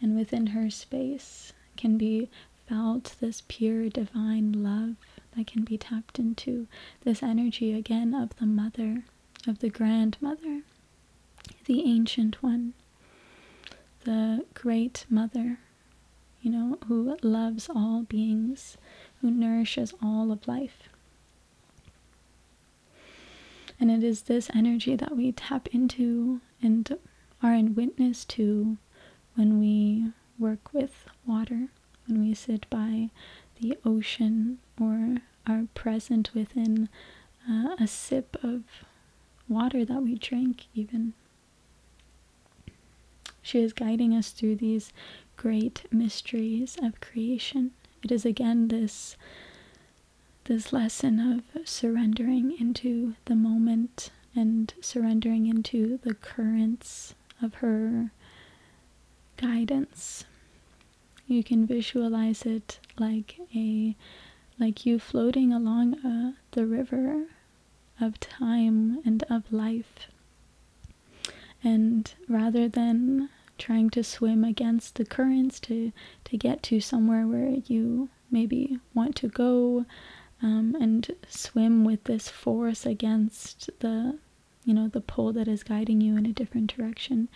And 0.00 0.16
within 0.16 0.48
her 0.48 0.70
space 0.70 1.52
can 1.76 1.98
be 1.98 2.28
felt 2.66 3.16
this 3.20 3.42
pure 3.46 3.88
divine 3.88 4.52
love 4.64 4.96
that 5.36 5.46
can 5.46 5.64
be 5.64 5.78
tapped 5.78 6.18
into, 6.18 6.66
this 7.02 7.22
energy 7.22 7.72
again 7.72 8.14
of 8.14 8.36
the 8.36 8.46
mother, 8.46 9.04
of 9.46 9.60
the 9.60 9.70
grandmother, 9.70 10.62
the 11.66 11.82
ancient 11.84 12.42
one, 12.42 12.74
the 14.04 14.44
great 14.54 15.06
mother 15.08 15.58
you 16.42 16.50
know, 16.50 16.78
who 16.86 17.16
loves 17.22 17.68
all 17.68 18.02
beings, 18.02 18.76
who 19.20 19.30
nourishes 19.30 19.92
all 20.02 20.32
of 20.32 20.48
life. 20.48 20.88
And 23.78 23.90
it 23.90 24.02
is 24.02 24.22
this 24.22 24.50
energy 24.54 24.96
that 24.96 25.16
we 25.16 25.32
tap 25.32 25.68
into 25.68 26.40
and 26.62 26.96
are 27.42 27.54
in 27.54 27.74
witness 27.74 28.24
to 28.26 28.78
when 29.34 29.58
we 29.58 30.12
work 30.38 30.72
with 30.72 31.06
water, 31.26 31.68
when 32.06 32.20
we 32.20 32.34
sit 32.34 32.68
by 32.70 33.10
the 33.60 33.78
ocean 33.84 34.58
or 34.80 35.16
are 35.46 35.64
present 35.74 36.30
within 36.34 36.88
uh, 37.48 37.76
a 37.78 37.86
sip 37.86 38.36
of 38.42 38.62
water 39.48 39.84
that 39.84 40.02
we 40.02 40.14
drink, 40.14 40.66
even. 40.74 41.12
She 43.42 43.60
is 43.60 43.72
guiding 43.72 44.14
us 44.14 44.30
through 44.30 44.56
these 44.56 44.92
great 45.36 45.84
mysteries 45.90 46.76
of 46.82 47.00
creation. 47.00 47.72
It 48.02 48.12
is 48.12 48.24
again 48.24 48.68
this 48.68 49.16
this 50.44 50.72
lesson 50.72 51.20
of 51.20 51.68
surrendering 51.68 52.56
into 52.58 53.14
the 53.26 53.36
moment 53.36 54.10
and 54.34 54.72
surrendering 54.80 55.46
into 55.46 55.98
the 56.02 56.14
currents 56.14 57.14
of 57.42 57.54
her 57.54 58.10
guidance. 59.36 60.24
You 61.30 61.44
can 61.44 61.64
visualize 61.64 62.44
it 62.44 62.80
like 62.98 63.38
a 63.54 63.94
like 64.58 64.84
you 64.84 64.98
floating 64.98 65.52
along 65.52 66.04
uh, 66.04 66.32
the 66.50 66.66
river 66.66 67.26
of 68.00 68.18
time 68.18 68.98
and 69.04 69.22
of 69.30 69.52
life. 69.52 70.08
And 71.62 72.12
rather 72.28 72.68
than 72.68 73.28
trying 73.58 73.90
to 73.90 74.02
swim 74.02 74.42
against 74.42 74.96
the 74.96 75.04
currents 75.04 75.60
to, 75.60 75.92
to 76.24 76.36
get 76.36 76.64
to 76.64 76.80
somewhere 76.80 77.28
where 77.28 77.58
you 77.64 78.08
maybe 78.28 78.80
want 78.92 79.14
to 79.16 79.28
go 79.28 79.86
um, 80.42 80.76
and 80.80 81.14
swim 81.28 81.84
with 81.84 82.02
this 82.04 82.28
force 82.28 82.84
against 82.84 83.70
the 83.78 84.18
you 84.64 84.74
know 84.74 84.88
the 84.88 85.00
pull 85.00 85.32
that 85.34 85.46
is 85.46 85.62
guiding 85.62 86.00
you 86.00 86.16
in 86.16 86.26
a 86.26 86.32
different 86.32 86.76
direction 86.76 87.28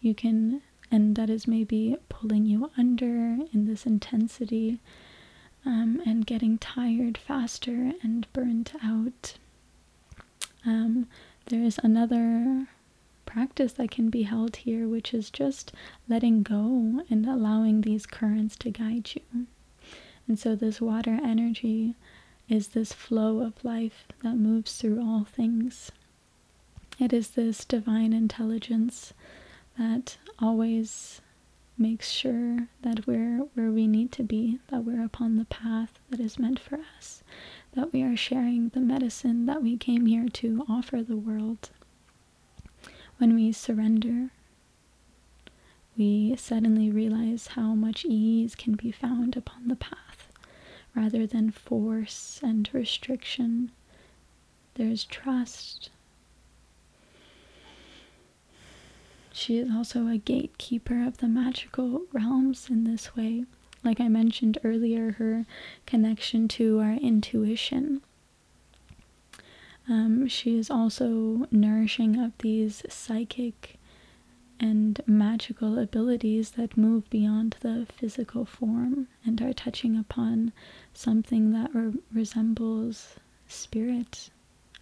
you 0.00 0.14
can 0.14 0.60
and 0.90 1.16
that 1.16 1.28
is 1.30 1.46
maybe 1.46 1.96
pulling 2.08 2.46
you 2.46 2.70
under 2.76 3.38
in 3.52 3.66
this 3.66 3.86
intensity 3.86 4.80
um, 5.66 6.00
and 6.06 6.26
getting 6.26 6.58
tired 6.58 7.18
faster 7.18 7.92
and 8.02 8.26
burnt 8.32 8.72
out 8.82 9.34
um, 10.66 11.06
there 11.46 11.62
is 11.62 11.78
another 11.82 12.66
practice 13.24 13.72
that 13.74 13.90
can 13.90 14.10
be 14.10 14.22
held 14.24 14.56
here, 14.56 14.88
which 14.88 15.14
is 15.14 15.30
just 15.30 15.72
letting 16.08 16.42
go 16.42 17.02
and 17.10 17.26
allowing 17.26 17.80
these 17.80 18.06
currents 18.06 18.56
to 18.56 18.70
guide 18.70 19.10
you. 19.14 19.46
And 20.26 20.38
so, 20.38 20.54
this 20.54 20.80
water 20.80 21.18
energy 21.22 21.94
is 22.48 22.68
this 22.68 22.92
flow 22.92 23.40
of 23.40 23.64
life 23.64 24.04
that 24.22 24.36
moves 24.36 24.76
through 24.76 25.00
all 25.00 25.24
things. 25.24 25.90
It 26.98 27.12
is 27.12 27.30
this 27.30 27.64
divine 27.64 28.12
intelligence 28.12 29.12
that 29.78 30.16
always 30.38 31.20
makes 31.76 32.10
sure 32.10 32.68
that 32.82 33.06
we're 33.06 33.38
where 33.54 33.70
we 33.70 33.86
need 33.86 34.10
to 34.12 34.22
be, 34.22 34.58
that 34.68 34.84
we're 34.84 35.04
upon 35.04 35.36
the 35.36 35.44
path 35.44 35.98
that 36.10 36.18
is 36.20 36.38
meant 36.38 36.58
for 36.58 36.80
us, 36.96 37.22
that 37.74 37.92
we 37.92 38.02
are 38.02 38.16
sharing 38.16 38.68
the 38.70 38.80
medicine 38.80 39.46
that 39.46 39.62
we 39.62 39.76
came 39.76 40.06
here 40.06 40.28
to 40.28 40.64
offer 40.68 41.02
the 41.02 41.16
world. 41.16 41.70
When 43.18 43.34
we 43.34 43.52
surrender, 43.52 44.30
we 45.96 46.34
suddenly 46.36 46.90
realize 46.90 47.48
how 47.48 47.74
much 47.74 48.04
ease 48.04 48.54
can 48.54 48.74
be 48.74 48.90
found 48.90 49.36
upon 49.36 49.68
the 49.68 49.76
path. 49.76 50.32
Rather 50.94 51.26
than 51.26 51.50
force 51.50 52.40
and 52.42 52.68
restriction, 52.72 53.70
there's 54.74 55.04
trust. 55.04 55.90
She 59.38 59.58
is 59.58 59.70
also 59.70 60.08
a 60.08 60.18
gatekeeper 60.18 61.02
of 61.06 61.18
the 61.18 61.28
magical 61.28 62.02
realms 62.12 62.68
in 62.68 62.84
this 62.84 63.14
way. 63.14 63.44
Like 63.84 64.00
I 64.00 64.08
mentioned 64.08 64.58
earlier, 64.64 65.12
her 65.12 65.46
connection 65.86 66.48
to 66.48 66.80
our 66.80 66.94
intuition 66.94 68.02
um, 69.88 70.28
she 70.28 70.58
is 70.58 70.70
also 70.70 71.46
nourishing 71.50 72.16
of 72.18 72.32
these 72.38 72.82
psychic 72.88 73.78
and 74.60 75.00
magical 75.06 75.78
abilities 75.78 76.50
that 76.52 76.76
move 76.76 77.08
beyond 77.10 77.56
the 77.60 77.86
physical 77.96 78.44
form 78.44 79.08
and 79.24 79.40
are 79.40 79.52
touching 79.52 79.96
upon 79.96 80.52
something 80.92 81.52
that 81.52 81.74
re- 81.74 81.94
resembles 82.12 83.16
spirit 83.46 84.30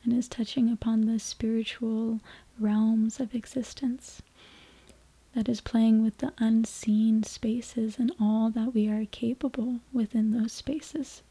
and 0.02 0.12
is 0.12 0.28
touching 0.28 0.70
upon 0.72 1.02
the 1.02 1.18
spiritual 1.18 2.20
realms 2.58 3.20
of 3.20 3.34
existence 3.34 4.22
that 5.36 5.48
is 5.48 5.60
playing 5.60 6.02
with 6.02 6.18
the 6.18 6.32
unseen 6.38 7.22
spaces 7.22 7.96
and 8.00 8.10
all 8.20 8.50
that 8.50 8.74
we 8.74 8.88
are 8.88 9.04
capable 9.06 9.78
within 9.92 10.32
those 10.32 10.52
spaces 10.52 11.22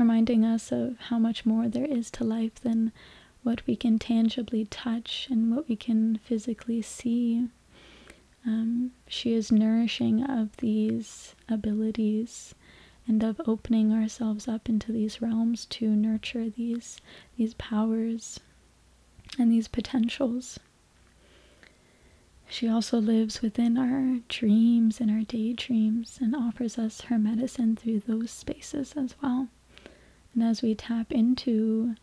reminding 0.00 0.44
us 0.46 0.72
of 0.72 0.98
how 0.98 1.18
much 1.18 1.44
more 1.44 1.68
there 1.68 1.84
is 1.84 2.10
to 2.10 2.24
life 2.24 2.54
than 2.54 2.90
what 3.42 3.66
we 3.66 3.76
can 3.76 3.98
tangibly 3.98 4.64
touch 4.64 5.28
and 5.30 5.54
what 5.54 5.68
we 5.68 5.76
can 5.76 6.18
physically 6.24 6.80
see. 6.80 7.46
Um, 8.46 8.92
she 9.06 9.34
is 9.34 9.52
nourishing 9.52 10.24
of 10.24 10.56
these 10.56 11.34
abilities 11.48 12.54
and 13.06 13.22
of 13.22 13.40
opening 13.46 13.92
ourselves 13.92 14.48
up 14.48 14.68
into 14.70 14.90
these 14.90 15.20
realms 15.20 15.66
to 15.66 15.90
nurture 15.90 16.48
these 16.48 16.98
these 17.36 17.54
powers 17.54 18.40
and 19.38 19.52
these 19.52 19.68
potentials. 19.68 20.58
She 22.50 22.68
also 22.68 22.98
lives 22.98 23.42
within 23.42 23.78
our 23.78 24.20
dreams 24.28 25.00
and 25.00 25.08
our 25.08 25.22
daydreams 25.22 26.18
and 26.20 26.34
offers 26.34 26.78
us 26.78 27.02
her 27.02 27.16
medicine 27.18 27.76
through 27.76 28.00
those 28.00 28.32
spaces 28.32 28.94
as 28.96 29.14
well. 29.22 29.48
And 30.34 30.42
as 30.42 30.60
we 30.60 30.74
tap 30.74 31.12
into 31.12 31.94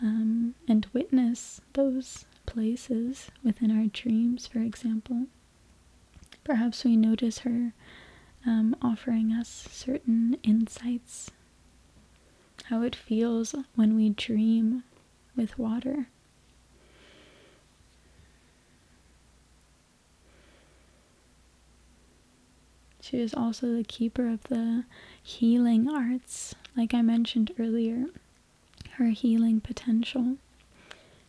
um, 0.00 0.54
and 0.68 0.86
witness 0.92 1.60
those 1.72 2.26
places 2.46 3.30
within 3.42 3.70
our 3.76 3.86
dreams, 3.86 4.46
for 4.46 4.60
example, 4.60 5.26
perhaps 6.44 6.84
we 6.84 6.96
notice 6.96 7.38
her 7.40 7.72
um, 8.46 8.76
offering 8.82 9.32
us 9.32 9.66
certain 9.70 10.38
insights, 10.44 11.30
how 12.66 12.82
it 12.82 12.94
feels 12.94 13.54
when 13.74 13.96
we 13.96 14.10
dream 14.10 14.84
with 15.36 15.58
water. 15.58 16.08
She 23.02 23.18
is 23.20 23.34
also 23.34 23.74
the 23.74 23.82
keeper 23.82 24.28
of 24.28 24.44
the 24.44 24.84
healing 25.20 25.88
arts, 25.90 26.54
like 26.76 26.94
I 26.94 27.02
mentioned 27.02 27.50
earlier, 27.58 28.06
her 28.92 29.06
healing 29.06 29.60
potential. 29.60 30.36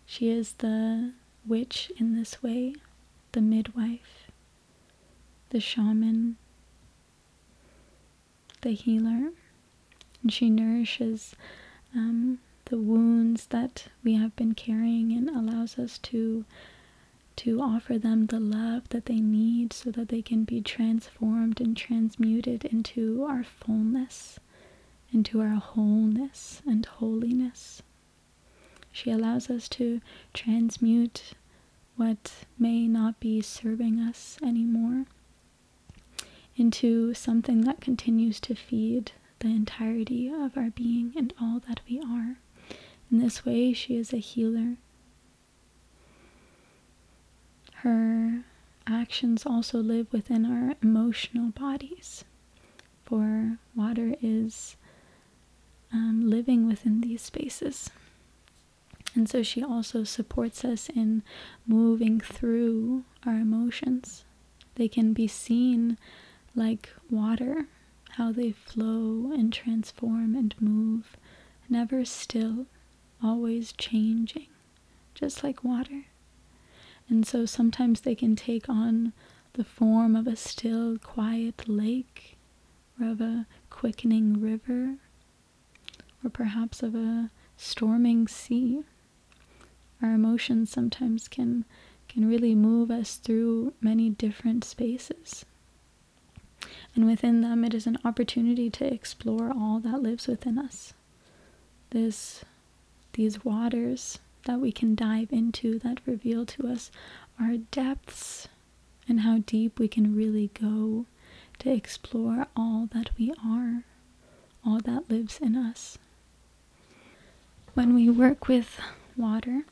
She 0.06 0.30
is 0.30 0.54
the 0.54 1.14
witch 1.48 1.92
in 1.98 2.16
this 2.16 2.44
way, 2.44 2.76
the 3.32 3.42
midwife, 3.42 4.30
the 5.50 5.60
shaman, 5.60 6.38
the 8.62 8.74
healer, 8.76 9.32
and 10.22 10.32
she 10.32 10.52
nourishes 10.52 11.36
um, 11.96 12.38
the 12.66 12.78
wounds 12.78 13.48
that 13.48 13.88
we 14.04 14.14
have 14.14 14.36
been 14.36 14.54
carrying 14.54 15.12
and 15.12 15.28
allows 15.28 15.80
us 15.80 15.98
to 15.98 16.46
to 17.38 17.62
offer 17.62 17.98
them 17.98 18.28
the 18.28 18.40
love 18.40 18.88
that 18.90 19.06
they 19.06 19.20
need 19.20 19.74
so 19.74 19.92
that 19.92 20.10
they 20.10 20.22
can 20.22 20.44
be 20.44 20.62
transformed 20.62 21.60
and 21.60 21.76
transmuted 21.76 22.66
into 22.66 23.24
our 23.24 23.44
fullness, 23.44 24.40
into 25.12 25.42
our 25.42 25.56
wholeness 25.56 26.62
and 26.66 26.86
holiness. 26.86 27.82
She 28.92 29.10
allows 29.12 29.50
us 29.50 29.68
to 29.70 30.02
transmute 30.34 31.34
what 31.96 32.32
may 32.58 32.88
not 32.88 33.20
be 33.20 33.42
serving 33.42 34.00
us 34.00 34.38
anymore 34.44 35.06
into 36.56 37.14
something 37.14 37.62
that 37.62 37.82
continues 37.82 38.40
to 38.40 38.56
feed 38.56 39.12
the 39.40 39.48
entirety 39.48 40.30
of 40.30 40.56
our 40.56 40.70
being 40.70 41.14
and 41.16 41.34
all 41.42 41.60
that 41.68 41.82
we 41.90 42.00
are. 42.00 42.38
In 43.12 43.20
this 43.20 43.46
way, 43.46 43.74
she 43.74 43.96
is 43.96 44.14
a 44.14 44.18
healer 44.18 44.78
her 47.84 48.44
actions 48.88 49.46
also 49.46 49.78
live 49.80 50.08
within 50.14 50.46
our 50.46 50.76
emotional 50.82 51.50
bodies, 51.50 52.24
for 53.04 53.58
water 53.76 54.16
is 54.22 54.78
um, 55.92 56.30
living 56.30 56.66
within 56.66 57.02
these 57.02 57.22
spaces. 57.22 57.90
And 59.16 59.30
so 59.30 59.44
she 59.44 59.62
also 59.62 60.06
supports 60.06 60.64
us 60.64 60.88
in 60.90 61.24
moving 61.68 62.22
through 62.22 63.04
our 63.26 63.36
emotions. 63.36 64.24
They 64.76 64.88
can 64.88 65.12
be 65.12 65.28
seen 65.28 65.98
like 66.56 66.90
water, 67.10 67.68
how 68.12 68.32
they 68.32 68.54
flow 68.54 69.34
and 69.34 69.52
transform 69.52 70.36
and 70.36 70.56
move, 70.60 71.18
never 71.70 72.06
still, 72.06 72.66
always 73.22 73.74
changing, 73.74 74.48
just 75.14 75.44
like 75.44 75.66
water. 75.66 76.06
And 77.10 77.26
so 77.26 77.46
sometimes 77.46 78.02
they 78.02 78.16
can 78.16 78.36
take 78.36 78.70
on 78.70 79.14
the 79.54 79.64
form 79.64 80.16
of 80.16 80.28
a 80.28 80.36
still, 80.36 80.98
quiet 80.98 81.68
lake, 81.68 82.38
or 83.00 83.08
of 83.10 83.22
a 83.22 83.46
quickening 83.70 84.42
river, 84.42 84.96
or 86.24 86.30
perhaps 86.30 86.82
of 86.82 86.96
a 86.96 87.30
storming 87.58 88.28
sea. 88.28 88.84
Our 90.02 90.14
emotions 90.14 90.72
sometimes 90.72 91.28
can 91.28 91.66
can 92.14 92.28
really 92.28 92.54
move 92.54 92.92
us 92.92 93.16
through 93.16 93.74
many 93.82 94.10
different 94.10 94.64
spaces. 94.64 95.46
And 96.96 97.08
within 97.08 97.42
them, 97.42 97.66
it 97.66 97.74
is 97.74 97.88
an 97.88 97.98
opportunity 98.06 98.70
to 98.70 98.94
explore 98.94 99.52
all 99.52 99.80
that 99.80 100.04
lives 100.04 100.28
within 100.28 100.60
us. 100.60 100.94
This, 101.90 102.46
these 103.14 103.44
waters 103.44 104.20
that 104.46 104.60
we 104.60 104.72
can 104.72 104.96
dive 104.96 105.32
into 105.32 105.80
that 105.80 106.00
reveal 106.06 106.46
to 106.46 106.68
us 106.68 106.92
our 107.40 107.58
depths 107.72 108.48
and 109.08 109.22
how 109.22 109.40
deep 109.46 109.80
we 109.80 109.88
can 109.88 110.16
really 110.16 110.50
go 110.60 111.06
to 111.60 111.72
explore 111.72 112.48
all 112.56 112.88
that 112.94 113.10
we 113.18 113.34
are, 113.46 113.84
all 114.66 114.80
that 114.80 115.10
lives 115.10 115.40
in 115.40 115.56
us. 115.56 115.98
When 117.74 117.94
we 117.94 118.10
work 118.10 118.48
with 118.48 118.80
water, 119.18 119.64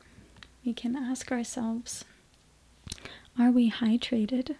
we 0.64 0.72
can 0.72 0.96
ask 0.96 1.30
ourselves 1.32 2.04
are 3.38 3.50
we 3.50 3.70
hydrated? 3.70 4.56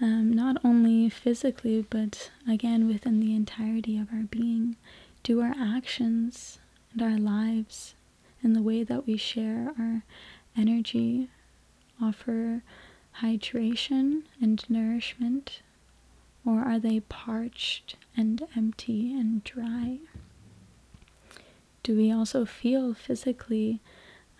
Um, 0.00 0.32
not 0.32 0.58
only 0.64 1.10
physically, 1.10 1.84
but 1.90 2.30
again 2.48 2.86
within 2.86 3.18
the 3.18 3.34
entirety 3.34 3.98
of 3.98 4.08
our 4.12 4.22
being. 4.22 4.76
Do 5.24 5.40
our 5.40 5.54
actions 5.58 6.58
and 6.92 7.02
our 7.02 7.18
lives 7.18 7.94
and 8.48 8.56
the 8.56 8.62
way 8.62 8.82
that 8.82 9.06
we 9.06 9.18
share 9.18 9.74
our 9.78 10.02
energy 10.56 11.28
offer 12.00 12.62
hydration 13.20 14.22
and 14.40 14.64
nourishment, 14.70 15.60
or 16.46 16.60
are 16.60 16.78
they 16.78 17.00
parched 17.00 17.96
and 18.16 18.48
empty 18.56 19.12
and 19.12 19.44
dry? 19.44 19.98
Do 21.82 21.94
we 21.94 22.10
also 22.10 22.46
feel 22.46 22.94
physically 22.94 23.80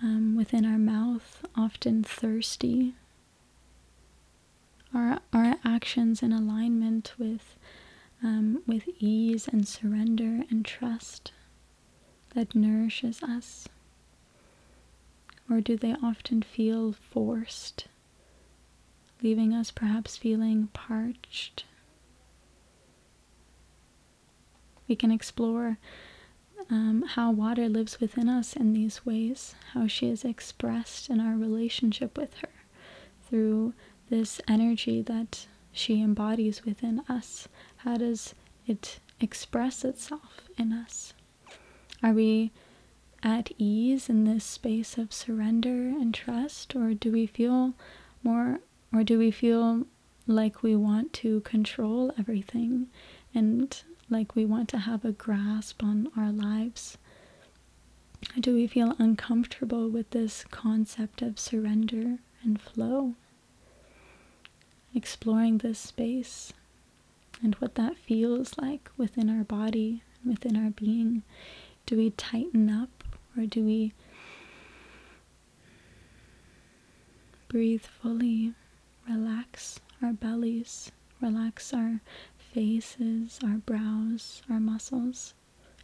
um, 0.03 0.35
within 0.37 0.65
our 0.65 0.79
mouth 0.79 1.45
often 1.55 2.03
thirsty? 2.03 2.95
Are 4.95 5.21
our 5.35 5.57
actions 5.67 6.23
in 6.23 6.33
alignment 6.33 7.13
with 7.19 7.59
um, 8.23 8.63
with 8.67 8.89
ease 8.99 9.49
and 9.49 9.69
surrender 9.69 10.45
and 10.49 10.65
trust 10.65 11.33
that 12.35 12.55
nourishes 12.55 13.23
us? 13.23 13.69
Or 15.51 15.61
do 15.61 15.77
they 15.77 15.95
often 16.03 16.43
feel 16.43 16.93
forced, 16.93 17.87
leaving 19.23 19.55
us 19.55 19.71
perhaps 19.71 20.17
feeling 20.17 20.69
parched? 20.75 21.65
We 24.87 24.97
can 24.97 25.11
explore 25.11 25.79
um, 26.71 27.05
how 27.07 27.31
water 27.31 27.69
lives 27.69 28.01
within 28.01 28.29
us 28.29 28.55
in 28.55 28.73
these 28.73 29.07
ways, 29.07 29.55
how 29.73 29.87
she 29.87 30.09
is 30.09 30.25
expressed 30.25 31.09
in 31.09 31.21
our 31.21 31.37
relationship 31.37 32.17
with 32.19 32.35
her 32.39 32.49
through 33.29 33.75
this 34.11 34.41
energy 34.49 35.03
that 35.03 35.47
she 35.73 36.03
embodies 36.03 36.65
within 36.65 37.03
us. 37.09 37.49
How 37.79 37.97
does 37.97 38.35
it 38.67 39.01
express 39.21 39.85
itself 39.85 40.43
in 40.57 40.73
us? 40.73 41.15
Are 42.03 42.13
we 42.13 42.53
at 43.23 43.51
ease 43.59 44.09
in 44.09 44.25
this 44.25 44.45
space 44.45 44.97
of 44.97 45.13
surrender 45.13 45.89
and 45.89 46.15
trust, 46.15 46.75
or 46.77 46.95
do 46.95 47.11
we 47.11 47.27
feel 47.27 47.75
more, 48.23 48.61
or 48.93 49.03
do 49.03 49.19
we 49.19 49.31
feel 49.31 49.87
like 50.27 50.63
we 50.63 50.77
want 50.77 51.13
to 51.15 51.41
control 51.41 52.13
everything 52.19 52.87
and 53.35 53.83
like 54.11 54.35
we 54.37 54.45
want 54.45 54.69
to 54.69 54.79
have 54.79 55.05
a 55.05 55.13
grasp 55.13 55.83
on 55.83 56.09
our 56.17 56.31
lives? 56.31 56.99
Do 58.39 58.55
we 58.55 58.67
feel 58.67 58.95
uncomfortable 58.99 59.89
with 59.89 60.11
this 60.11 60.45
concept 60.51 61.23
of 61.23 61.39
surrender 61.39 62.19
and 62.43 62.61
flow? 62.61 63.15
Exploring 64.95 65.59
this 65.59 65.79
space 65.79 66.53
and 67.43 67.55
what 67.57 67.75
that 67.77 67.97
feels 67.97 68.57
like 68.59 68.91
within 68.97 69.31
our 69.31 69.45
body, 69.45 70.03
within 70.25 70.57
our 70.57 70.71
being. 70.71 71.23
Do 71.87 71.97
we 71.97 72.11
tighten 72.11 72.69
up 72.69 72.98
or 73.39 73.47
do 73.47 73.65
we 73.65 73.93
breathe 77.49 77.83
fully, 77.83 78.53
relax 79.09 79.79
our 80.03 80.13
bellies, 80.13 80.91
relax 81.21 81.73
our 81.73 82.01
faces, 82.37 83.39
our 83.45 83.59
brows, 83.59 84.43
our 84.51 84.59
muscles, 84.59 85.35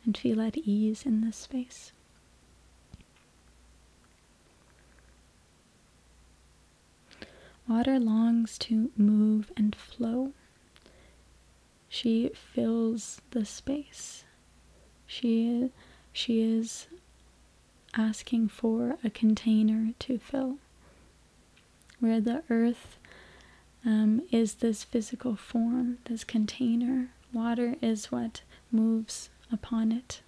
and 0.04 0.16
feel 0.16 0.40
at 0.40 0.56
ease 0.58 1.06
in 1.06 1.20
this 1.20 1.36
space? 1.36 1.92
Water 7.68 7.98
longs 7.98 8.58
to 8.58 8.90
move 8.96 9.50
and 9.56 9.74
flow. 9.74 10.32
She 11.88 12.30
fills 12.34 13.22
the 13.30 13.46
space. 13.46 14.24
She 15.06 15.70
she 16.12 16.42
is 16.42 16.88
asking 17.96 18.48
for 18.48 18.96
a 19.04 19.10
container 19.10 19.92
to 20.00 20.18
fill. 20.18 20.58
Where 22.00 22.20
the 22.20 22.42
earth 22.50 22.98
um, 23.84 24.22
is 24.30 24.54
this 24.54 24.84
physical 24.84 25.36
form, 25.36 25.98
this 26.06 26.24
container, 26.24 27.10
water 27.32 27.76
is 27.82 28.10
what 28.10 28.42
moves 28.72 29.30
upon 29.52 29.92
it. 29.92 30.20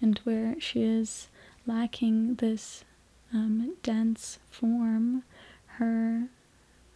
And 0.00 0.18
where 0.24 0.56
she 0.58 0.82
is 0.82 1.28
lacking 1.66 2.36
this 2.36 2.84
um, 3.32 3.76
dense 3.82 4.38
form, 4.50 5.22
her 5.78 6.28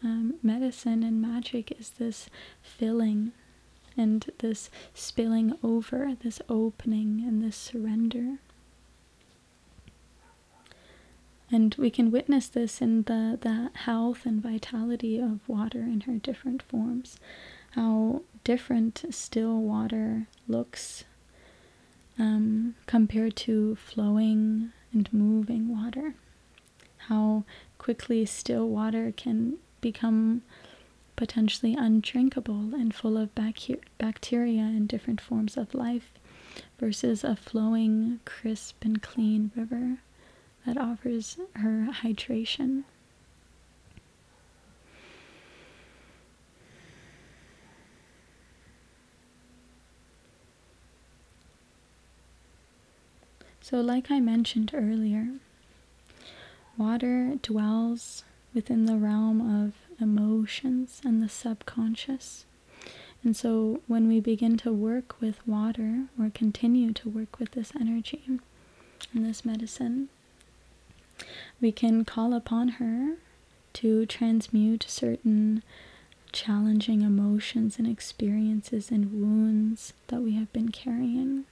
um, 0.03 0.35
medicine 0.42 1.03
and 1.03 1.22
magic 1.22 1.72
is 1.79 1.90
this 1.90 2.29
filling 2.62 3.33
and 3.96 4.31
this 4.38 4.68
spilling 4.92 5.55
over, 5.62 6.16
this 6.22 6.40
opening 6.49 7.25
and 7.27 7.42
this 7.42 7.57
surrender. 7.57 8.38
And 11.50 11.74
we 11.78 11.90
can 11.90 12.11
witness 12.11 12.48
this 12.48 12.82
in 12.82 13.02
the, 13.02 13.38
the 13.40 13.70
health 13.78 14.26
and 14.26 14.42
vitality 14.42 15.18
of 15.18 15.48
water 15.48 15.80
in 15.80 16.02
her 16.02 16.14
different 16.14 16.62
forms. 16.62 17.18
How 17.72 18.22
different 18.42 19.04
still 19.11 19.61
water 19.61 20.26
looks 20.48 21.04
um, 22.18 22.74
compared 22.87 23.37
to 23.37 23.76
flowing 23.76 24.72
and 24.92 25.12
moving 25.12 25.68
water. 25.68 26.14
How 27.09 27.44
quickly 27.78 28.26
still 28.26 28.68
water 28.68 29.12
can 29.16 29.59
become 29.80 30.42
potentially 31.14 31.74
undrinkable 31.74 32.74
and 32.74 32.94
full 32.94 33.16
of 33.16 33.30
bacteria 33.35 34.62
and 34.62 34.88
different 34.88 35.20
forms 35.20 35.56
of 35.56 35.74
life 35.74 36.12
versus 36.78 37.22
a 37.22 37.37
flowing, 37.37 38.20
crisp, 38.24 38.85
and 38.85 39.00
clean 39.00 39.50
river 39.54 39.98
that 40.66 40.76
offers 40.76 41.38
her 41.55 41.88
hydration. 42.02 42.83
So, 53.62 53.81
like 53.81 54.11
I 54.11 54.20
mentioned 54.20 54.72
earlier, 54.74 55.29
water 56.76 57.35
dwells 57.42 58.22
within 58.55 58.87
the 58.87 58.96
realm 58.96 59.40
of 59.40 59.72
emotions 60.00 61.00
and 61.05 61.22
the 61.22 61.29
subconscious. 61.29 62.44
And 63.24 63.37
so, 63.37 63.81
when 63.88 64.07
we 64.07 64.20
begin 64.20 64.57
to 64.59 64.72
work 64.72 65.20
with 65.20 65.46
water 65.48 66.07
or 66.16 66.31
continue 66.31 66.92
to 66.92 67.09
work 67.09 67.40
with 67.40 67.52
this 67.52 67.72
energy 67.79 68.22
and 69.12 69.24
this 69.26 69.44
medicine, 69.44 70.11
we 71.61 71.72
can 71.72 72.05
call 72.05 72.35
upon 72.35 72.68
her 72.68 73.16
to 73.74 74.07
transmute 74.07 74.85
certain 74.88 75.62
challenging 76.33 77.02
emotions 77.02 77.79
and 77.79 77.87
experiences 77.87 78.90
and 78.90 79.12
wounds 79.12 79.92
that 80.09 80.20
we 80.20 80.35
have 80.35 80.52
been 80.52 80.70
carrying. 80.70 81.44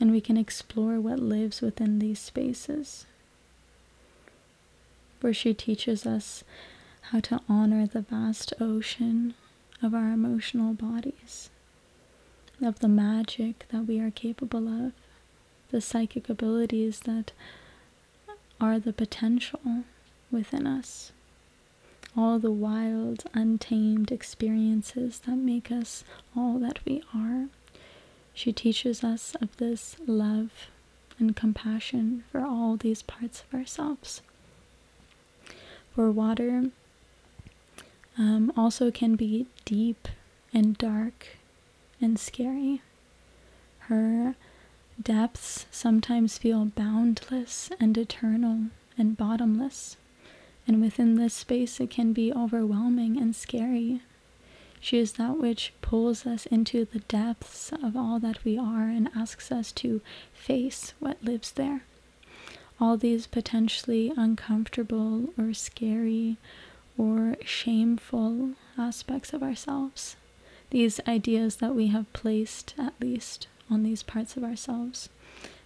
And 0.00 0.10
we 0.10 0.20
can 0.20 0.36
explore 0.36 0.98
what 0.98 1.18
lives 1.20 1.60
within 1.60 1.98
these 1.98 2.18
spaces, 2.18 3.06
where 5.20 5.34
she 5.34 5.54
teaches 5.54 6.06
us 6.06 6.42
how 7.10 7.20
to 7.20 7.40
honor 7.48 7.86
the 7.86 8.00
vast 8.00 8.52
ocean 8.60 9.34
of 9.82 9.94
our 9.94 10.10
emotional 10.10 10.72
bodies, 10.72 11.50
of 12.62 12.78
the 12.80 12.88
magic 12.88 13.66
that 13.68 13.86
we 13.86 14.00
are 14.00 14.10
capable 14.10 14.68
of, 14.68 14.92
the 15.70 15.80
psychic 15.80 16.28
abilities 16.28 17.00
that 17.00 17.32
are 18.64 18.78
the 18.78 18.94
potential 18.94 19.60
within 20.32 20.66
us. 20.66 21.12
All 22.16 22.38
the 22.38 22.50
wild, 22.50 23.24
untamed 23.34 24.10
experiences 24.10 25.20
that 25.26 25.36
make 25.36 25.70
us 25.70 26.02
all 26.34 26.58
that 26.60 26.78
we 26.86 27.02
are. 27.14 27.48
She 28.32 28.52
teaches 28.52 29.04
us 29.04 29.36
of 29.42 29.54
this 29.58 29.96
love 30.06 30.50
and 31.18 31.36
compassion 31.36 32.24
for 32.32 32.40
all 32.40 32.76
these 32.78 33.02
parts 33.02 33.42
of 33.42 33.58
ourselves. 33.58 34.22
For 35.94 36.10
water 36.10 36.70
um, 38.16 38.50
also 38.56 38.90
can 38.90 39.14
be 39.14 39.46
deep 39.66 40.08
and 40.54 40.78
dark 40.78 41.36
and 42.00 42.18
scary. 42.18 42.80
Her 43.90 44.36
Depths 45.02 45.66
sometimes 45.70 46.38
feel 46.38 46.64
boundless 46.64 47.70
and 47.80 47.96
eternal 47.98 48.66
and 48.96 49.16
bottomless, 49.16 49.96
and 50.66 50.80
within 50.80 51.16
this 51.16 51.34
space 51.34 51.80
it 51.80 51.90
can 51.90 52.12
be 52.12 52.32
overwhelming 52.32 53.16
and 53.16 53.34
scary. 53.34 54.02
She 54.80 54.98
is 54.98 55.14
that 55.14 55.38
which 55.38 55.72
pulls 55.82 56.26
us 56.26 56.46
into 56.46 56.84
the 56.84 57.00
depths 57.00 57.72
of 57.72 57.96
all 57.96 58.18
that 58.20 58.44
we 58.44 58.58
are 58.58 58.88
and 58.88 59.10
asks 59.16 59.50
us 59.50 59.72
to 59.72 60.00
face 60.32 60.94
what 61.00 61.22
lives 61.24 61.52
there 61.52 61.82
all 62.80 62.96
these 62.96 63.26
potentially 63.26 64.12
uncomfortable 64.16 65.30
or 65.38 65.54
scary 65.54 66.36
or 66.98 67.36
shameful 67.44 68.50
aspects 68.76 69.32
of 69.32 69.42
ourselves. 69.42 70.16
These 70.70 71.00
ideas 71.06 71.56
that 71.56 71.74
we 71.74 71.88
have 71.88 72.12
placed, 72.12 72.74
at 72.78 72.94
least, 73.00 73.46
on 73.70 73.82
these 73.82 74.02
parts 74.02 74.36
of 74.36 74.44
ourselves 74.44 75.08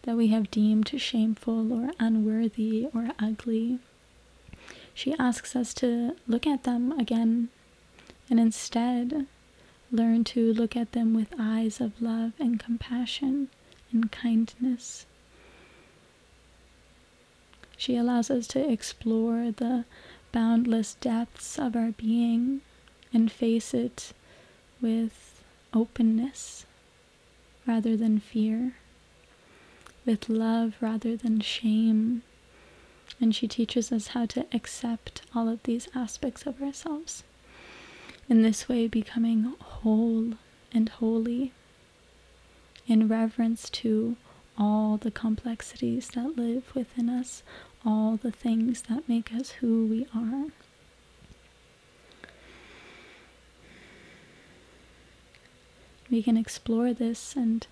that 0.02 0.16
we 0.16 0.28
have 0.28 0.50
deemed 0.50 0.90
shameful 0.96 1.72
or 1.72 1.90
unworthy 1.98 2.86
or 2.94 3.10
ugly. 3.18 3.78
She 4.94 5.14
asks 5.18 5.54
us 5.54 5.74
to 5.74 6.16
look 6.26 6.46
at 6.46 6.64
them 6.64 6.92
again 6.92 7.48
and 8.30 8.40
instead 8.40 9.26
learn 9.90 10.24
to 10.24 10.52
look 10.52 10.76
at 10.76 10.92
them 10.92 11.14
with 11.14 11.34
eyes 11.38 11.80
of 11.80 12.00
love 12.00 12.32
and 12.38 12.58
compassion 12.58 13.48
and 13.92 14.10
kindness. 14.12 15.06
She 17.76 17.96
allows 17.96 18.30
us 18.30 18.46
to 18.48 18.70
explore 18.70 19.50
the 19.50 19.84
boundless 20.32 20.94
depths 20.94 21.58
of 21.58 21.76
our 21.76 21.92
being 21.92 22.60
and 23.12 23.30
face 23.30 23.72
it 23.72 24.12
with 24.80 25.42
openness 25.72 26.66
rather 27.68 27.96
than 27.96 28.18
fear, 28.18 28.74
with 30.06 30.28
love 30.28 30.74
rather 30.80 31.16
than 31.16 31.38
shame. 31.40 32.22
And 33.20 33.34
she 33.34 33.46
teaches 33.46 33.92
us 33.92 34.08
how 34.08 34.26
to 34.26 34.46
accept 34.52 35.22
all 35.34 35.48
of 35.48 35.62
these 35.64 35.88
aspects 35.94 36.46
of 36.46 36.62
ourselves. 36.62 37.22
In 38.28 38.42
this 38.42 38.68
way, 38.68 38.88
becoming 38.88 39.54
whole 39.60 40.34
and 40.72 40.88
holy 40.88 41.52
in 42.86 43.06
reverence 43.06 43.68
to 43.70 44.16
all 44.56 44.96
the 44.96 45.10
complexities 45.10 46.08
that 46.14 46.36
live 46.36 46.74
within 46.74 47.08
us, 47.08 47.42
all 47.84 48.16
the 48.16 48.32
things 48.32 48.82
that 48.82 49.08
make 49.08 49.32
us 49.32 49.50
who 49.60 49.86
we 49.86 50.06
are. 50.14 50.46
We 56.10 56.22
can 56.22 56.36
explore 56.36 56.92
this 56.92 57.36
and 57.36 57.66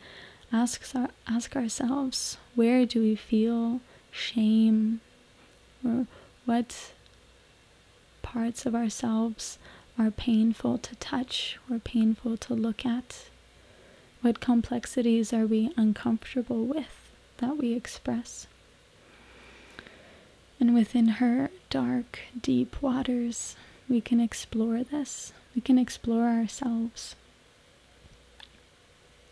ask, 0.52 0.82
ask 1.26 1.56
ourselves 1.56 2.38
where 2.54 2.86
do 2.86 3.00
we 3.00 3.16
feel 3.16 3.80
shame 4.10 5.00
or 5.84 6.06
what 6.44 6.92
parts 8.22 8.66
of 8.66 8.74
ourselves 8.74 9.58
are 9.98 10.10
painful 10.10 10.78
to 10.78 10.94
touch 10.96 11.58
or 11.70 11.78
painful 11.78 12.36
to 12.36 12.54
look 12.54 12.84
at 12.84 13.24
what 14.22 14.40
complexities 14.40 15.32
are 15.32 15.46
we 15.46 15.70
uncomfortable 15.76 16.64
with 16.64 17.12
that 17.38 17.56
we 17.56 17.74
express? 17.74 18.46
And 20.58 20.74
within 20.74 21.08
her 21.20 21.50
dark, 21.70 22.20
deep 22.40 22.80
waters, 22.82 23.56
we 23.88 24.00
can 24.00 24.20
explore 24.20 24.82
this. 24.82 25.32
We 25.54 25.60
can 25.60 25.78
explore 25.78 26.24
ourselves. 26.24 27.14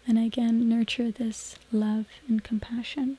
And 0.06 0.18
again, 0.18 0.68
nurture 0.68 1.10
this 1.10 1.56
love 1.72 2.06
and 2.28 2.44
compassion. 2.44 3.18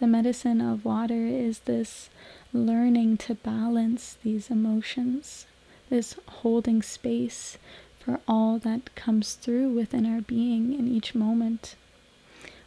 The 0.00 0.06
medicine 0.06 0.60
of 0.60 0.84
water 0.84 1.26
is 1.26 1.60
this 1.60 2.10
learning 2.52 3.18
to 3.18 3.34
balance 3.34 4.16
these 4.24 4.50
emotions, 4.50 5.46
this 5.90 6.16
holding 6.26 6.82
space 6.82 7.58
for 7.98 8.18
all 8.26 8.58
that 8.60 8.94
comes 8.94 9.34
through 9.34 9.68
within 9.68 10.06
our 10.06 10.22
being 10.22 10.72
in 10.72 10.88
each 10.88 11.14
moment, 11.14 11.76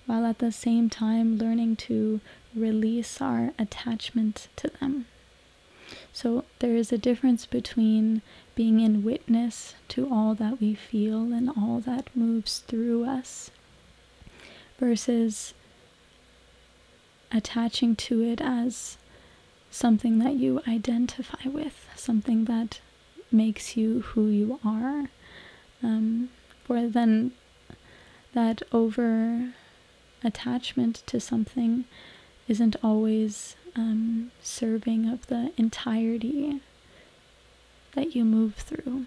while 0.05 0.25
at 0.25 0.39
the 0.39 0.51
same 0.51 0.89
time 0.89 1.37
learning 1.37 1.75
to 1.77 2.21
release 2.55 3.19
our 3.19 3.51
attachment 3.57 4.47
to 4.55 4.69
them. 4.79 5.07
So 6.13 6.45
there 6.59 6.75
is 6.75 6.91
a 6.91 6.97
difference 6.97 7.45
between 7.45 8.21
being 8.55 8.79
in 8.79 9.03
witness 9.03 9.75
to 9.89 10.07
all 10.11 10.35
that 10.35 10.61
we 10.61 10.75
feel 10.75 11.33
and 11.33 11.49
all 11.49 11.79
that 11.79 12.15
moves 12.15 12.59
through 12.59 13.05
us 13.05 13.49
versus 14.79 15.53
attaching 17.31 17.95
to 17.95 18.21
it 18.21 18.39
as 18.39 18.97
something 19.71 20.19
that 20.19 20.35
you 20.35 20.61
identify 20.67 21.49
with, 21.49 21.87
something 21.95 22.45
that 22.45 22.79
makes 23.31 23.75
you 23.75 24.01
who 24.01 24.27
you 24.27 24.59
are, 24.63 25.09
um, 25.81 26.29
for 26.63 26.87
then 26.87 27.31
that 28.33 28.61
over 28.71 29.53
attachment 30.23 31.01
to 31.07 31.19
something 31.19 31.85
isn't 32.47 32.75
always 32.83 33.55
um, 33.75 34.31
serving 34.41 35.09
of 35.09 35.25
the 35.27 35.51
entirety 35.57 36.61
that 37.95 38.15
you 38.15 38.25
move 38.25 38.55
through 38.55 39.05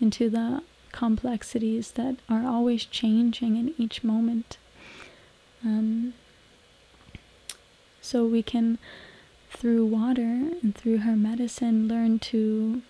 into 0.00 0.30
the 0.30 0.62
complexities 0.92 1.92
that 1.92 2.16
are 2.28 2.46
always 2.46 2.84
changing 2.84 3.56
in 3.56 3.74
each 3.78 4.02
moment. 4.02 4.56
Um, 5.64 6.14
so 8.00 8.26
we 8.26 8.42
can, 8.42 8.78
through 9.50 9.84
water 9.86 10.50
and 10.62 10.74
through 10.74 10.98
her 10.98 11.16
medicine, 11.16 11.86
learn 11.86 12.18
to 12.20 12.82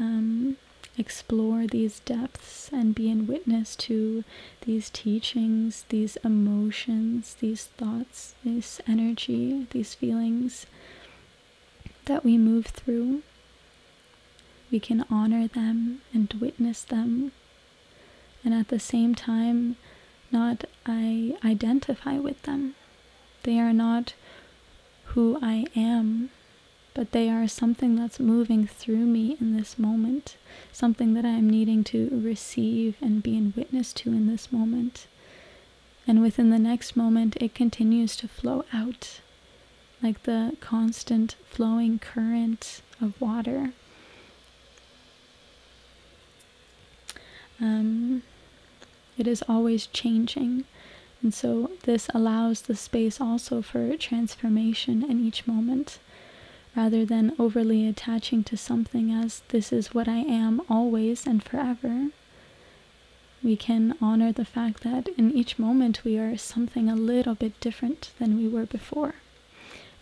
um, 0.00 0.56
explore 0.96 1.66
these 1.66 2.00
depths 2.00 2.70
and 2.72 2.94
be 2.94 3.08
in 3.08 3.26
witness 3.26 3.76
to 3.76 4.24
these 4.62 4.90
teachings, 4.90 5.84
these 5.90 6.16
emotions, 6.24 7.36
these 7.40 7.66
thoughts, 7.66 8.34
this 8.44 8.80
energy, 8.86 9.66
these 9.70 9.94
feelings 9.94 10.66
that 12.06 12.24
we 12.24 12.36
move 12.36 12.66
through. 12.66 13.22
We 14.70 14.80
can 14.80 15.04
honor 15.10 15.46
them 15.48 16.02
and 16.12 16.32
witness 16.40 16.82
them, 16.82 17.32
and 18.44 18.52
at 18.54 18.68
the 18.68 18.80
same 18.80 19.14
time, 19.14 19.76
not 20.30 20.64
I 20.84 21.36
identify 21.44 22.18
with 22.18 22.42
them. 22.42 22.74
They 23.44 23.58
are 23.58 23.72
not 23.72 24.14
who 25.14 25.38
I 25.40 25.66
am 25.74 26.30
but 26.98 27.12
they 27.12 27.30
are 27.30 27.46
something 27.46 27.94
that's 27.94 28.18
moving 28.18 28.66
through 28.66 29.06
me 29.06 29.36
in 29.40 29.56
this 29.56 29.78
moment, 29.78 30.36
something 30.72 31.14
that 31.14 31.24
I 31.24 31.28
am 31.28 31.48
needing 31.48 31.84
to 31.84 32.08
receive 32.10 32.96
and 33.00 33.22
be 33.22 33.36
in 33.36 33.52
witness 33.56 33.92
to 33.92 34.10
in 34.10 34.26
this 34.26 34.50
moment. 34.50 35.06
And 36.08 36.20
within 36.20 36.50
the 36.50 36.58
next 36.58 36.96
moment, 36.96 37.36
it 37.40 37.54
continues 37.54 38.16
to 38.16 38.26
flow 38.26 38.64
out 38.72 39.20
like 40.02 40.24
the 40.24 40.56
constant 40.58 41.36
flowing 41.48 42.00
current 42.00 42.82
of 43.00 43.20
water. 43.20 43.74
Um, 47.60 48.22
it 49.16 49.26
is 49.26 49.42
always 49.48 49.86
changing. 49.86 50.64
And 51.22 51.34
so, 51.34 51.72
this 51.82 52.08
allows 52.14 52.62
the 52.62 52.76
space 52.76 53.20
also 53.20 53.60
for 53.62 53.96
transformation 53.96 55.02
in 55.02 55.24
each 55.26 55.46
moment 55.46 55.98
rather 56.76 57.04
than 57.04 57.34
overly 57.40 57.88
attaching 57.88 58.44
to 58.44 58.56
something 58.56 59.10
as 59.10 59.42
this 59.48 59.72
is 59.72 59.92
what 59.94 60.06
I 60.06 60.18
am 60.18 60.62
always 60.70 61.26
and 61.26 61.42
forever. 61.42 62.10
We 63.42 63.56
can 63.56 63.96
honor 64.00 64.32
the 64.32 64.44
fact 64.44 64.84
that 64.84 65.08
in 65.16 65.32
each 65.32 65.58
moment 65.58 66.04
we 66.04 66.18
are 66.18 66.36
something 66.36 66.88
a 66.88 66.94
little 66.94 67.34
bit 67.34 67.58
different 67.60 68.10
than 68.20 68.36
we 68.36 68.46
were 68.48 68.66
before. 68.66 69.16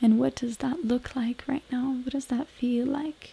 And 0.03 0.19
what 0.19 0.35
does 0.35 0.59
that 0.59 0.85
look 0.85 1.17
like 1.17 1.45
right 1.47 1.65
now? 1.73 1.97
What 2.03 2.13
does 2.13 2.27
that 2.27 2.49
feel 2.49 2.87
like? 2.87 3.33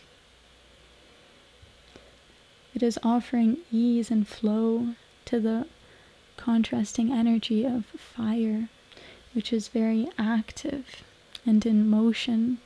It 2.73 2.81
is 2.81 2.99
offering 3.03 3.57
ease 3.71 4.09
and 4.09 4.27
flow 4.27 4.95
to 5.25 5.39
the 5.39 5.67
contrasting 6.37 7.11
energy 7.11 7.65
of 7.65 7.85
fire, 7.85 8.69
which 9.33 9.53
is 9.53 9.67
very 9.67 10.07
active 10.17 11.03
and 11.45 11.65
in 11.65 11.89
motion 11.89 12.57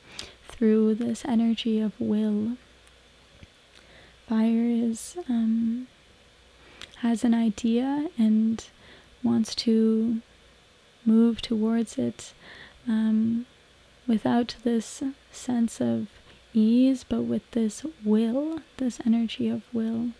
through 0.48 0.94
this 0.94 1.24
energy 1.24 1.80
of 1.80 1.92
will. 2.00 2.56
Fire 4.28 4.64
is 4.66 5.16
um, 5.28 5.86
has 6.96 7.24
an 7.24 7.34
idea 7.34 8.08
and 8.18 8.64
wants 9.22 9.54
to 9.54 10.20
move 11.04 11.40
towards 11.40 11.98
it 11.98 12.32
um, 12.86 13.46
without 14.06 14.56
this 14.64 15.02
sense 15.30 15.80
of 15.80 16.08
ease, 16.58 17.04
but 17.04 17.22
with 17.22 17.48
this 17.52 17.84
will, 18.04 18.60
this 18.78 19.00
energy 19.06 19.48
of 19.48 19.62
will 19.72 20.10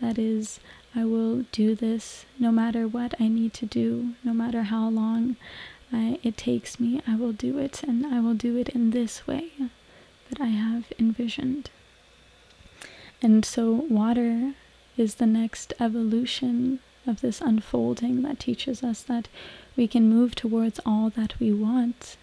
that 0.00 0.18
is, 0.18 0.60
I 0.94 1.04
will 1.04 1.44
do 1.52 1.74
this 1.74 2.26
no 2.38 2.50
matter 2.50 2.86
what 2.86 3.14
I 3.20 3.28
need 3.28 3.54
to 3.54 3.66
do, 3.66 4.14
no 4.22 4.32
matter 4.32 4.64
how 4.64 4.88
long 4.88 5.36
I, 5.92 6.18
it 6.22 6.36
takes 6.36 6.80
me, 6.80 7.00
I 7.06 7.16
will 7.16 7.32
do 7.32 7.58
it, 7.58 7.82
and 7.82 8.04
I 8.06 8.20
will 8.20 8.34
do 8.34 8.56
it 8.56 8.68
in 8.70 8.90
this 8.90 9.26
way 9.26 9.52
that 10.28 10.40
I 10.40 10.46
have 10.48 10.92
envisioned. 10.98 11.70
And 13.22 13.44
so, 13.44 13.70
water 13.72 14.54
is 14.96 15.16
the 15.16 15.26
next 15.26 15.72
evolution 15.78 16.80
of 17.06 17.20
this 17.20 17.40
unfolding 17.40 18.22
that 18.22 18.40
teaches 18.40 18.82
us 18.82 19.02
that 19.02 19.28
we 19.76 19.86
can 19.86 20.08
move 20.08 20.34
towards 20.34 20.80
all 20.84 21.10
that 21.10 21.38
we 21.38 21.52
want. 21.52 22.16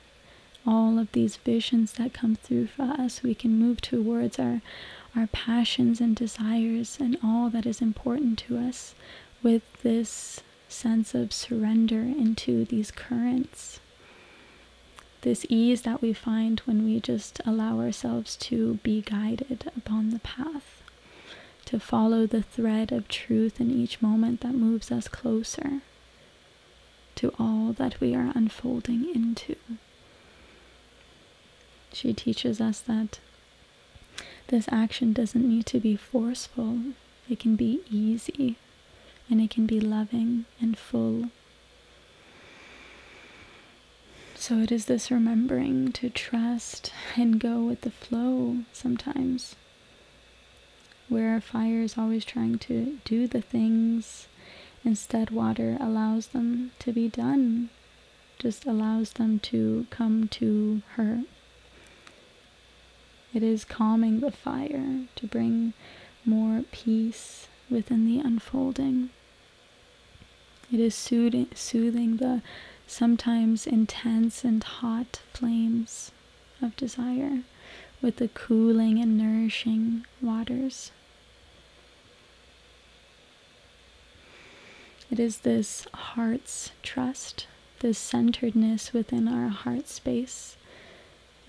All 0.66 1.00
of 1.00 1.12
these 1.12 1.38
visions 1.38 1.94
that 1.94 2.14
come 2.14 2.36
through 2.36 2.68
for 2.68 2.84
us, 2.84 3.24
we 3.24 3.34
can 3.34 3.58
move 3.58 3.82
towards 3.82 4.38
our, 4.38 4.62
our 5.16 5.28
passions 5.28 6.00
and 6.00 6.16
desires 6.16 6.98
and 7.00 7.18
all 7.24 7.50
that 7.50 7.66
is 7.66 7.82
important 7.82 8.38
to 8.40 8.58
us 8.58 8.94
with 9.42 9.64
this 9.82 10.42
sense 10.70 11.14
of 11.16 11.34
surrender 11.34 12.02
into 12.02 12.66
these 12.66 12.92
currents. 12.92 13.80
This 15.22 15.46
ease 15.50 15.84
that 15.84 16.02
we 16.02 16.14
find 16.14 16.60
when 16.62 16.84
we 16.84 17.00
just 17.00 17.42
allow 17.46 17.80
ourselves 17.80 18.36
to 18.38 18.76
be 18.84 19.02
guided 19.02 19.72
upon 19.76 20.10
the 20.10 20.20
path, 20.20 20.82
to 21.66 21.80
follow 21.80 22.26
the 22.26 22.42
thread 22.42 22.92
of 22.92 23.08
truth 23.08 23.60
in 23.60 23.70
each 23.72 24.02
moment 24.02 24.42
that 24.42 24.54
moves 24.56 24.92
us 24.92 25.08
closer 25.08 25.82
to 27.16 27.34
all 27.38 27.74
that 27.74 28.00
we 28.00 28.16
are 28.16 28.32
unfolding 28.36 29.14
into. 29.14 29.56
She 31.94 32.14
teaches 32.14 32.62
us 32.62 32.80
that 32.82 33.20
this 34.48 34.68
action 34.72 35.14
doesn't 35.14 35.48
need 35.48 35.66
to 35.68 35.80
be 35.80 35.96
forceful, 35.96 36.80
it 37.30 37.40
can 37.40 37.56
be 37.56 37.82
easy 37.90 38.58
and 39.30 39.40
it 39.40 39.50
can 39.50 39.66
be 39.66 39.80
loving 39.80 40.46
and 40.60 40.78
full. 40.78 41.30
So 44.36 44.58
it 44.58 44.72
is 44.72 44.86
this 44.86 45.12
remembering 45.12 45.92
to 45.94 46.10
trust 46.10 46.92
and 47.16 47.40
go 47.40 47.62
with 47.62 47.82
the 47.82 47.92
flow 47.92 48.64
sometimes. 48.74 49.56
Where 51.10 51.40
fire 51.40 51.82
is 51.82 51.98
always 51.98 52.26
trying 52.26 52.58
to 52.60 52.98
do 53.06 53.28
the 53.28 53.42
things, 53.42 54.28
instead, 54.84 55.30
water 55.30 55.78
allows 55.80 56.28
them 56.28 56.72
to 56.80 56.92
be 56.92 57.08
done, 57.08 57.70
just 58.40 58.66
allows 58.66 59.14
them 59.14 59.40
to 59.40 59.86
come 59.92 60.28
to 60.30 60.82
her. 60.96 61.24
It 63.34 63.44
is 63.44 63.64
calming 63.64 64.20
the 64.20 64.32
fire 64.32 65.06
to 65.16 65.28
bring 65.28 65.74
more 66.26 66.64
peace 66.72 67.48
within 67.70 68.06
the 68.06 68.20
unfolding. 68.20 69.10
It 70.72 70.80
is 70.80 70.96
soothing, 70.96 71.48
soothing 71.56 72.18
the 72.18 72.42
sometimes 72.88 73.66
intense 73.66 74.44
and 74.44 74.62
hot 74.64 75.22
flames 75.34 76.12
of 76.62 76.76
desire 76.76 77.44
with 78.02 78.18
the 78.18 78.28
cooling 78.28 79.00
and 79.00 79.18
nourishing 79.18 80.06
waters. 80.22 80.92
It 85.10 85.20
is 85.20 85.40
this 85.40 85.88
heart's 85.94 86.72
trust, 86.84 87.48
this 87.80 87.98
centeredness 87.98 88.94
within 88.94 89.28
our 89.28 89.50
heart 89.50 89.88
space. 89.88 90.56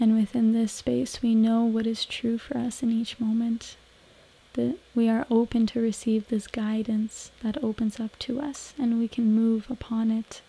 And 0.03 0.17
within 0.17 0.53
this 0.53 0.73
space, 0.73 1.23
we 1.23 1.33
know 1.37 1.63
what 1.63 1.87
is 1.87 2.05
true 2.05 2.37
for 2.37 2.59
us 2.59 2.83
in 2.83 2.91
each 2.91 3.21
moment 3.21 3.77
that 4.55 4.77
we 4.97 5.09
are 5.09 5.29
open 5.31 5.65
to 5.69 5.81
receive 5.81 6.27
this 6.27 6.49
guidance 6.49 7.31
that 7.45 7.63
opens 7.63 8.01
up 8.01 8.19
to 8.19 8.41
us 8.41 8.75
and 8.77 8.99
we 8.99 9.07
can 9.07 9.33
move 9.33 9.71
upon 9.71 10.11
it. 10.11 10.41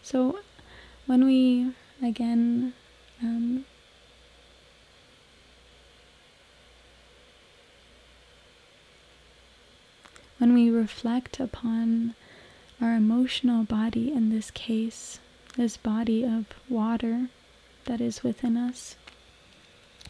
So, 0.00 0.38
when 1.06 1.24
we 1.24 1.72
again 2.00 2.72
um, 3.20 3.64
when 10.38 10.54
we 10.54 10.70
reflect 10.70 11.40
upon 11.40 12.14
our 12.80 12.94
emotional 12.94 13.64
body 13.64 14.12
in 14.12 14.30
this 14.30 14.50
case, 14.50 15.18
this 15.56 15.76
body 15.76 16.24
of 16.24 16.46
water 16.68 17.28
that 17.86 18.00
is 18.00 18.22
within 18.22 18.56
us, 18.56 18.96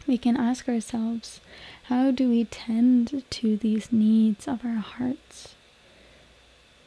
we 0.07 0.19
can 0.19 0.37
ask 0.37 0.69
ourselves 0.69 1.41
how 1.85 2.11
do 2.11 2.29
we 2.29 2.45
tend 2.45 3.25
to 3.31 3.57
these 3.57 3.93
needs 3.93 4.47
of 4.47 4.65
our 4.65 4.77
hearts? 4.77 5.55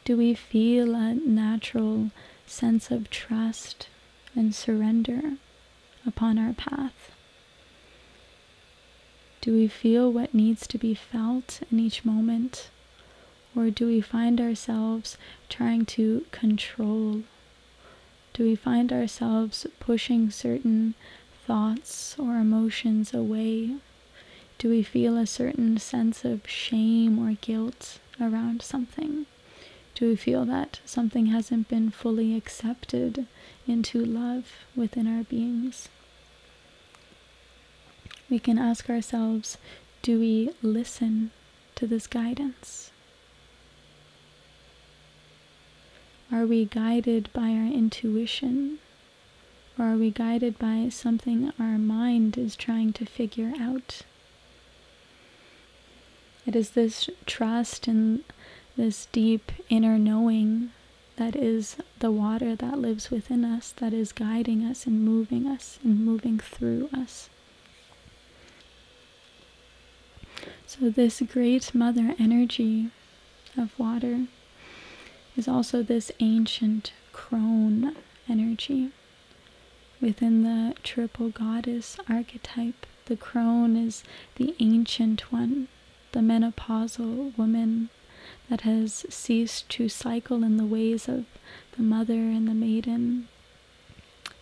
Do 0.06 0.18
we 0.18 0.34
feel 0.34 0.96
a 0.96 1.14
natural 1.14 2.12
sense 2.46 2.92
of 2.92 3.10
trust 3.10 3.88
and 4.36 4.56
surrender 4.56 5.34
upon 6.06 6.38
our 6.38 6.54
path? 6.54 7.12
Do 9.42 9.54
we 9.54 9.68
feel 9.68 10.12
what 10.12 10.34
needs 10.34 10.68
to 10.68 10.78
be 10.78 10.94
felt 10.94 11.62
in 11.72 11.80
each 11.80 12.04
moment? 12.04 12.70
Or 13.60 13.70
do 13.70 13.88
we 13.88 14.00
find 14.00 14.40
ourselves 14.40 15.18
trying 15.50 15.86
to 15.88 16.26
control 16.32 17.24
do 18.32 18.46
we 18.46 18.56
find 18.56 18.94
ourselves 18.94 19.68
pushing 19.82 20.32
certain 20.32 20.94
thoughts 21.46 22.16
or 22.18 22.38
emotions 22.38 23.14
away? 23.14 23.76
Do 24.58 24.70
we 24.70 24.82
feel 24.82 25.18
a 25.18 25.28
certain 25.28 25.78
sense 25.78 26.24
of 26.24 26.48
shame 26.48 27.20
or 27.20 27.34
guilt 27.42 28.00
around 28.22 28.62
something? 28.62 29.26
Do 29.94 30.08
we 30.08 30.16
feel 30.16 30.46
that 30.46 30.80
something 30.86 31.26
hasn't 31.26 31.68
been 31.68 31.92
fully 31.92 32.34
accepted 32.38 33.28
into 33.68 34.06
love 34.06 34.46
within 34.74 35.06
our 35.06 35.26
beings? 35.26 35.90
We 38.30 38.40
can 38.40 38.58
ask 38.58 38.90
ourselves 38.90 39.58
do 40.02 40.18
we 40.18 40.52
listen 40.62 41.32
to 41.76 41.86
this 41.86 42.08
guidance? 42.08 42.92
Are 46.32 46.46
we 46.46 46.66
guided 46.66 47.30
by 47.34 47.50
our 47.50 47.66
intuition? 47.66 48.78
Or 49.80 49.86
are 49.86 49.98
we 49.98 50.12
guided 50.12 50.60
by 50.60 50.90
something 50.90 51.52
our 51.60 51.78
mind 51.80 52.38
is 52.38 52.56
trying 52.56 52.94
to 52.94 53.06
figure 53.06 53.54
out? 53.60 54.02
It 56.46 56.56
is 56.56 56.72
this 56.72 57.10
trust 57.26 57.88
and 57.88 58.24
this 58.78 59.08
deep 59.12 59.52
inner 59.70 59.98
knowing 59.98 60.72
that 61.16 61.36
is 61.36 61.78
the 62.00 62.12
water 62.12 62.56
that 62.56 62.78
lives 62.78 63.10
within 63.10 63.44
us, 63.44 63.72
that 63.78 63.94
is 63.94 64.12
guiding 64.12 64.64
us 64.64 64.86
and 64.86 65.04
moving 65.04 65.48
us 65.48 65.80
and 65.84 66.06
moving 66.06 66.40
through 66.40 66.90
us. 66.94 67.30
So, 70.66 70.90
this 70.90 71.22
great 71.22 71.74
mother 71.74 72.16
energy 72.20 72.90
of 73.58 73.78
water 73.80 74.28
is 75.40 75.48
also 75.48 75.82
this 75.82 76.12
ancient 76.20 76.92
crone 77.14 77.96
energy. 78.28 78.90
Within 80.02 80.44
the 80.44 80.76
triple 80.84 81.30
goddess 81.30 81.96
archetype, 82.10 82.86
the 83.06 83.16
crone 83.16 83.78
is 83.78 84.04
the 84.36 84.54
ancient 84.60 85.32
one, 85.32 85.70
the 86.12 86.20
menopausal 86.20 87.38
woman 87.38 87.90
that 88.50 88.62
has 88.62 89.06
ceased 89.10 89.70
to 89.70 89.88
cycle 89.88 90.44
in 90.44 90.58
the 90.58 90.66
ways 90.66 91.08
of 91.08 91.24
the 91.78 91.84
mother 91.84 92.14
and 92.36 92.46
the 92.46 92.54
maiden, 92.54 93.30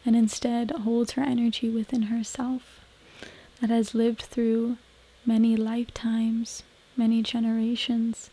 and 0.03 0.15
instead 0.15 0.71
holds 0.71 1.11
her 1.11 1.21
energy 1.21 1.69
within 1.69 2.03
herself, 2.03 2.79
that 3.61 3.69
has 3.69 3.93
lived 3.93 4.23
through 4.23 4.77
many 5.27 5.55
lifetimes, 5.55 6.63
many 6.95 7.21
generations, 7.21 8.31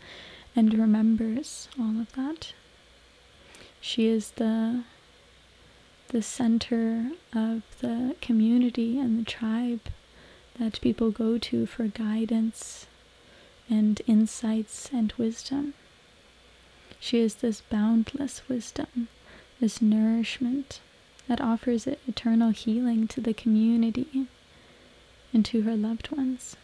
and 0.56 0.74
remembers 0.74 1.68
all 1.78 2.00
of 2.00 2.12
that. 2.14 2.52
She 3.80 4.06
is 4.06 4.32
the 4.32 4.84
the 6.08 6.22
center 6.22 7.10
of 7.32 7.62
the 7.80 8.14
community 8.20 8.98
and 9.00 9.18
the 9.18 9.30
tribe 9.30 9.80
that 10.60 10.80
people 10.80 11.10
go 11.10 11.38
to 11.38 11.66
for 11.66 11.88
guidance 11.88 12.86
and 13.68 14.00
insights 14.06 14.90
and 14.92 15.12
wisdom. 15.18 15.74
She 17.00 17.18
is 17.18 17.36
this 17.36 17.62
boundless 17.62 18.48
wisdom, 18.48 19.08
this 19.60 19.82
nourishment 19.82 20.80
that 21.26 21.40
offers 21.40 21.86
eternal 21.86 22.50
healing 22.50 23.08
to 23.08 23.20
the 23.20 23.34
community 23.34 24.26
and 25.32 25.44
to 25.46 25.62
her 25.62 25.76
loved 25.76 26.10
ones. 26.10 26.56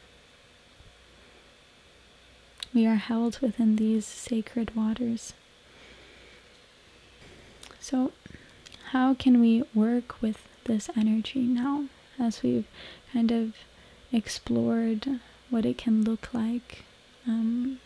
We 2.73 2.87
are 2.87 2.97
held 2.97 3.39
within 3.41 3.77
these 3.77 4.07
sacred 4.07 4.77
waters. 4.77 5.33
So, 7.81 8.13
how 8.91 9.15
can 9.15 9.41
we 9.41 9.65
work 9.75 10.21
with 10.23 10.47
this 10.65 10.89
energy 10.97 11.41
now 11.41 11.87
as 12.19 12.43
we've 12.43 12.69
kind 13.13 13.33
of 13.33 13.55
explored 14.13 15.21
what 15.49 15.67
it 15.67 15.79
can 15.79 16.05
look 16.05 16.33
like? 16.33 16.85
Um, 17.27 17.81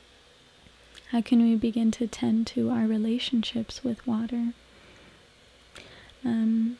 how 1.13 1.23
can 1.23 1.41
we 1.43 1.57
begin 1.57 1.91
to 1.93 2.07
tend 2.07 2.47
to 2.49 2.71
our 2.71 2.87
relationships 2.87 3.83
with 3.83 4.07
water? 4.07 4.53
Um, 6.25 6.79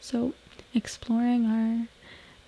so, 0.00 0.34
exploring 0.74 1.46
our 1.46 1.88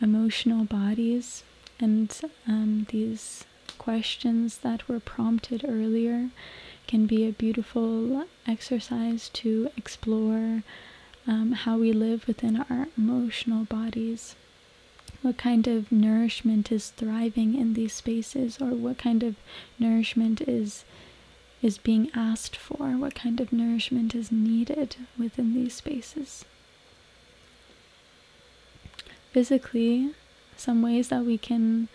emotional 0.00 0.64
bodies 0.64 1.42
and 1.78 2.12
um, 2.48 2.86
these 2.90 3.44
questions 3.78 4.58
that 4.58 4.88
were 4.88 5.00
prompted 5.00 5.64
earlier 5.66 6.30
can 6.86 7.06
be 7.06 7.26
a 7.26 7.32
beautiful 7.32 8.24
exercise 8.46 9.28
to 9.30 9.70
explore 9.76 10.62
um, 11.26 11.52
how 11.52 11.76
we 11.78 11.92
live 11.92 12.26
within 12.26 12.64
our 12.70 12.88
emotional 12.96 13.64
bodies. 13.64 14.36
What 15.22 15.36
kind 15.36 15.66
of 15.66 15.90
nourishment 15.90 16.70
is 16.70 16.90
thriving 16.90 17.54
in 17.54 17.74
these 17.74 17.94
spaces, 17.94 18.58
or 18.60 18.68
what 18.68 18.98
kind 18.98 19.22
of 19.22 19.36
nourishment 19.78 20.40
is 20.42 20.84
is 21.62 21.78
being 21.78 22.10
asked 22.14 22.54
for? 22.54 22.96
What 22.96 23.14
kind 23.14 23.40
of 23.40 23.52
nourishment 23.52 24.14
is 24.14 24.30
needed 24.30 24.96
within 25.18 25.54
these 25.54 25.74
spaces? 25.74 26.44
Physically, 29.32 30.14
some 30.56 30.82
ways 30.82 31.08
that 31.08 31.24
we 31.24 31.38
can 31.38 31.88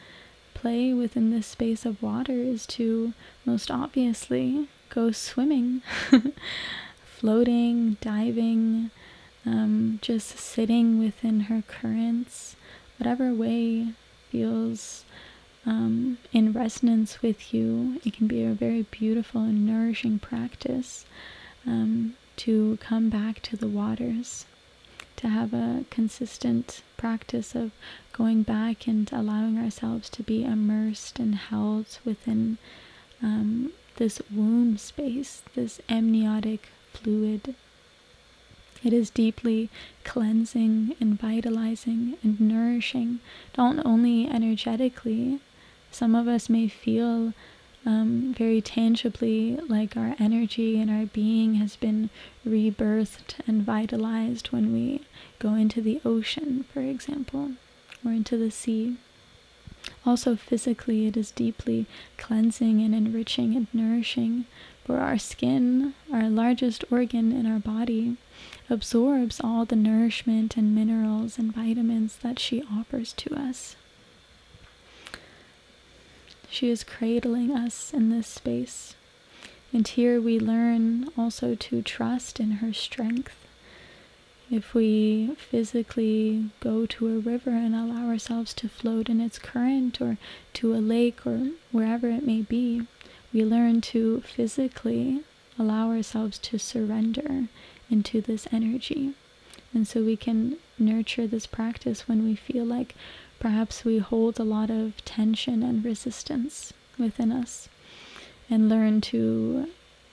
play 0.54 0.94
within 0.94 1.32
this 1.32 1.48
space 1.48 1.86
of 1.86 2.02
water 2.02 2.34
is 2.34 2.66
to 2.68 3.14
most 3.46 3.72
obviously 3.72 4.68
go 4.90 5.12
swimming, 5.12 5.82
floating, 7.06 7.98
diving, 8.02 8.92
um, 9.46 10.00
just 10.02 10.38
sitting 10.38 11.00
within 11.00 11.42
her 11.42 11.64
currents, 11.68 12.56
whatever 12.98 13.34
way 13.34 13.94
feels 14.30 15.04
um, 15.66 16.18
in 16.32 16.54
resonance 16.54 17.22
with 17.22 17.54
you. 17.54 18.00
It 18.04 18.14
can 18.14 18.28
be 18.28 18.44
a 18.44 18.54
very 18.54 18.84
beautiful 18.84 19.42
and 19.42 19.66
nourishing 19.66 20.20
practice 20.20 21.06
um, 21.66 22.16
to 22.38 22.78
come 22.82 23.10
back 23.10 23.42
to 23.44 23.58
the 23.58 23.68
waters, 23.68 24.46
to 25.18 25.30
have 25.30 25.54
a 25.54 25.86
consistent 25.90 26.82
practice 26.98 27.56
of 27.56 27.72
going 28.14 28.44
back 28.44 28.88
and 28.88 29.12
allowing 29.12 29.58
ourselves 29.58 30.10
to 30.10 30.24
be 30.24 30.44
immersed 30.44 31.20
and 31.20 31.36
held 31.36 32.00
within 32.04 32.58
um, 33.22 33.72
this 33.98 34.22
womb 34.32 34.78
space, 34.78 35.44
this 35.56 35.80
amniotic 35.90 36.70
fluid. 36.94 37.56
It 38.84 38.94
is 38.94 39.10
deeply 39.10 39.70
cleansing 40.04 40.96
and 41.00 41.20
vitalizing 41.20 42.18
and 42.24 42.40
nourishing, 42.42 43.20
not 43.58 43.86
only 43.86 44.28
energetically. 44.28 45.40
Some 45.92 46.16
of 46.16 46.28
us 46.28 46.50
may 46.50 46.68
feel 46.68 47.34
um, 47.86 48.34
very 48.38 48.62
tangibly 48.62 49.56
like 49.68 49.98
our 49.98 50.16
energy 50.20 50.80
and 50.80 50.90
our 50.90 51.06
being 51.06 51.56
has 51.56 51.76
been 51.76 52.10
rebirthed 52.46 53.36
and 53.48 53.64
vitalized 53.64 54.48
when 54.48 54.74
we 54.74 55.02
go 55.40 55.54
into 55.56 55.82
the 55.82 56.00
ocean, 56.06 56.66
for 56.72 56.82
example, 56.82 57.52
or 58.06 58.12
into 58.12 58.38
the 58.38 58.52
sea. 58.52 58.98
Also, 60.06 60.36
physically, 60.36 61.08
it 61.08 61.18
is 61.18 61.32
deeply 61.32 61.86
cleansing 62.18 62.82
and 62.82 62.94
enriching 62.94 63.56
and 63.56 63.68
nourishing, 63.74 64.46
for 64.86 64.98
our 64.98 65.18
skin, 65.18 65.94
our 66.12 66.30
largest 66.30 66.84
organ 66.92 67.32
in 67.32 67.46
our 67.46 67.60
body, 67.60 68.18
absorbs 68.70 69.40
all 69.44 69.66
the 69.66 69.76
nourishment 69.76 70.58
and 70.58 70.76
minerals 70.76 71.38
and 71.38 71.54
vitamins 71.54 72.18
that 72.18 72.40
she 72.40 72.64
offers 72.72 73.14
to 73.14 73.34
us. 73.36 73.76
She 76.50 76.70
is 76.70 76.84
cradling 76.84 77.52
us 77.52 77.94
in 77.94 78.10
this 78.10 78.28
space. 78.28 78.96
And 79.74 79.88
here 79.88 80.20
we 80.20 80.38
learn 80.40 81.10
also 81.18 81.56
to 81.56 81.82
trust 81.82 82.40
in 82.40 82.52
her 82.54 82.74
strength 82.74 83.41
if 84.52 84.74
we 84.74 85.34
physically 85.38 86.50
go 86.60 86.86
to 86.86 87.08
a 87.08 87.20
river 87.20 87.52
and 87.52 87.74
allow 87.74 88.10
ourselves 88.10 88.54
to 88.54 88.68
float 88.68 89.08
in 89.08 89.22
its 89.22 89.40
current 89.40 90.02
or 90.02 90.18
to 90.54 90.76
a 90.76 90.84
lake 90.84 91.26
or 91.26 91.52
wherever 91.72 92.10
it 92.10 92.26
may 92.26 92.42
be, 92.42 92.86
we 93.34 93.46
learn 93.46 93.80
to 93.80 94.20
physically 94.22 95.24
allow 95.58 95.90
ourselves 95.90 96.38
to 96.38 96.60
surrender 96.60 97.48
into 97.90 98.20
this 98.20 98.46
energy. 98.52 99.14
And 99.74 99.88
so 99.88 100.04
we 100.04 100.18
can 100.18 100.58
nurture 100.78 101.28
this 101.28 101.48
practice 101.48 102.10
when 102.10 102.26
we 102.26 102.36
feel 102.36 102.66
like 102.66 102.94
perhaps 103.40 103.86
we 103.86 104.00
hold 104.00 104.38
a 104.38 104.44
lot 104.44 104.70
of 104.70 105.04
tension 105.06 105.64
and 105.64 105.86
resistance 105.86 106.74
within 106.98 107.32
us 107.32 107.70
and 108.50 108.68
learn 108.68 109.00
to 109.00 109.68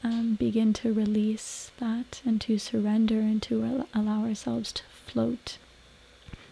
um, 0.05 0.35
begin 0.35 0.73
to 0.75 0.93
release 0.93 1.71
that 1.79 2.23
and 2.25 2.41
to 2.43 2.59
surrender 2.59 3.19
and 3.21 3.43
to 3.43 3.87
allow 3.95 4.25
ourselves 4.25 4.73
to 4.73 4.83
float 5.07 5.59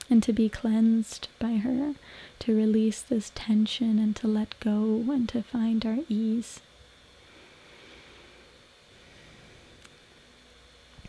and 0.08 0.22
to 0.22 0.32
be 0.32 0.48
cleansed 0.48 1.28
by 1.38 1.56
her, 1.56 1.94
to 2.38 2.56
release 2.56 3.00
this 3.00 3.32
tension 3.34 3.98
and 3.98 4.14
to 4.16 4.28
let 4.28 4.58
go 4.60 5.04
and 5.10 5.28
to 5.28 5.42
find 5.42 5.84
our 5.84 5.98
ease. 6.08 6.60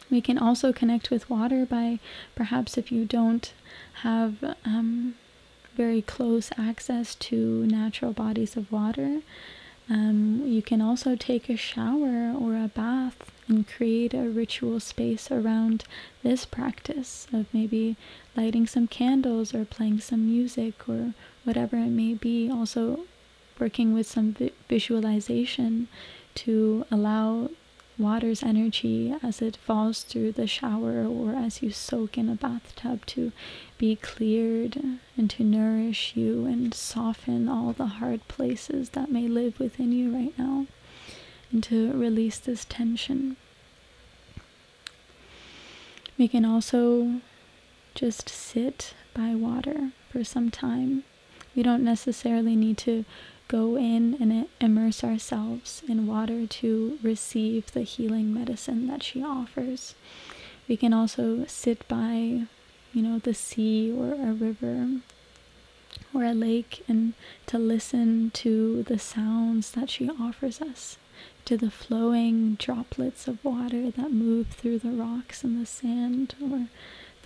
We 0.10 0.22
can 0.22 0.38
also 0.38 0.72
connect 0.72 1.12
with 1.12 1.30
water 1.30 1.66
by 1.66 2.00
perhaps 2.34 2.78
if 2.78 2.92
you 2.92 3.06
don't 3.06 3.52
have 4.04 4.56
um, 4.64 5.16
very 5.76 6.02
close 6.02 6.50
access 6.58 7.14
to 7.16 7.66
natural 7.68 8.14
bodies 8.14 8.56
of 8.56 8.72
water, 8.72 9.22
um, 9.90 10.44
you 10.46 10.62
can 10.62 10.82
also 10.82 11.16
take 11.16 11.50
a 11.50 11.56
shower 11.56 12.34
or 12.38 12.56
a 12.56 12.68
bath 12.74 13.32
and 13.48 13.68
create 13.68 14.14
a 14.14 14.30
ritual 14.30 14.80
space 14.80 15.32
around 15.32 15.86
this 16.24 16.46
practice 16.46 17.28
of 17.32 17.46
maybe 17.54 17.96
lighting 18.36 18.68
some 18.68 18.88
candles 18.88 19.54
or 19.54 19.64
playing 19.64 20.00
some 20.02 20.26
music 20.26 20.90
or 20.90 21.14
whatever 21.46 21.78
it 21.78 21.90
may 21.90 22.14
be. 22.14 22.50
Also, 22.52 23.06
working 23.60 23.94
with 23.94 24.06
some 24.06 24.34
vi- 24.34 24.52
visualization 24.68 25.88
to 26.36 26.86
allow 26.92 27.50
water's 27.98 28.44
energy 28.44 29.14
as 29.24 29.42
it 29.42 29.58
falls 29.58 30.04
through 30.04 30.32
the 30.32 30.48
shower 30.48 31.06
or 31.06 31.34
as 31.34 31.64
you 31.64 31.72
soak 31.72 32.18
in 32.18 32.30
a 32.30 32.36
bathtub 32.36 33.06
to 33.06 33.32
be 33.78 33.96
cleared 33.96 34.78
and 35.16 35.30
to 35.30 35.44
nourish 35.44 36.14
you 36.16 36.46
and 36.46 36.74
soften 36.74 37.50
all 37.50 37.74
the 37.74 37.88
hard 37.88 38.28
places 38.28 38.90
that 38.90 39.12
may 39.12 39.28
live 39.28 39.60
within 39.60 39.92
you 39.92 40.14
right 40.14 40.38
now 40.38 40.68
and 41.52 41.64
to 41.64 41.92
release 41.94 42.38
this 42.38 42.66
tension. 42.66 43.36
We 46.18 46.28
can 46.28 46.46
also 46.46 47.22
just 47.96 48.30
sit 48.30 48.94
by 49.14 49.34
water 49.34 49.92
for 50.12 50.24
some 50.24 50.52
time. 50.52 51.04
We 51.56 51.64
don't 51.64 51.84
necessarily 51.84 52.56
need 52.56 52.78
to 52.80 53.06
go 53.48 53.78
in 53.78 54.16
and 54.20 54.48
immerse 54.60 55.04
ourselves 55.04 55.82
in 55.88 56.08
water 56.08 56.46
to 56.46 57.00
receive 57.02 57.72
the 57.72 57.82
healing 57.82 58.34
medicine 58.34 58.88
that 58.88 59.04
she 59.04 59.24
offers. 59.24 59.96
We 60.68 60.76
can 60.76 60.94
also 60.94 61.46
sit 61.48 61.88
by, 61.88 62.44
you 62.94 63.02
know, 63.02 63.20
the 63.20 63.34
sea 63.34 63.92
or 63.92 64.14
a 64.14 64.34
river 64.34 65.00
or 66.14 66.24
a 66.24 66.34
lake 66.34 66.84
and 66.88 67.14
to 67.46 67.58
listen 67.58 68.32
to 68.32 68.84
the 68.84 69.00
sounds 69.00 69.72
that 69.72 69.90
she 69.90 70.10
offers 70.10 70.62
us, 70.62 70.98
to 71.46 71.58
the 71.58 71.72
flowing 71.72 72.56
droplets 72.56 73.28
of 73.28 73.44
water 73.44 73.90
that 73.92 74.12
move 74.12 74.48
through 74.48 74.80
the 74.80 74.92
rocks 74.92 75.44
and 75.44 75.62
the 75.62 75.66
sand 75.66 76.36
or 76.42 76.68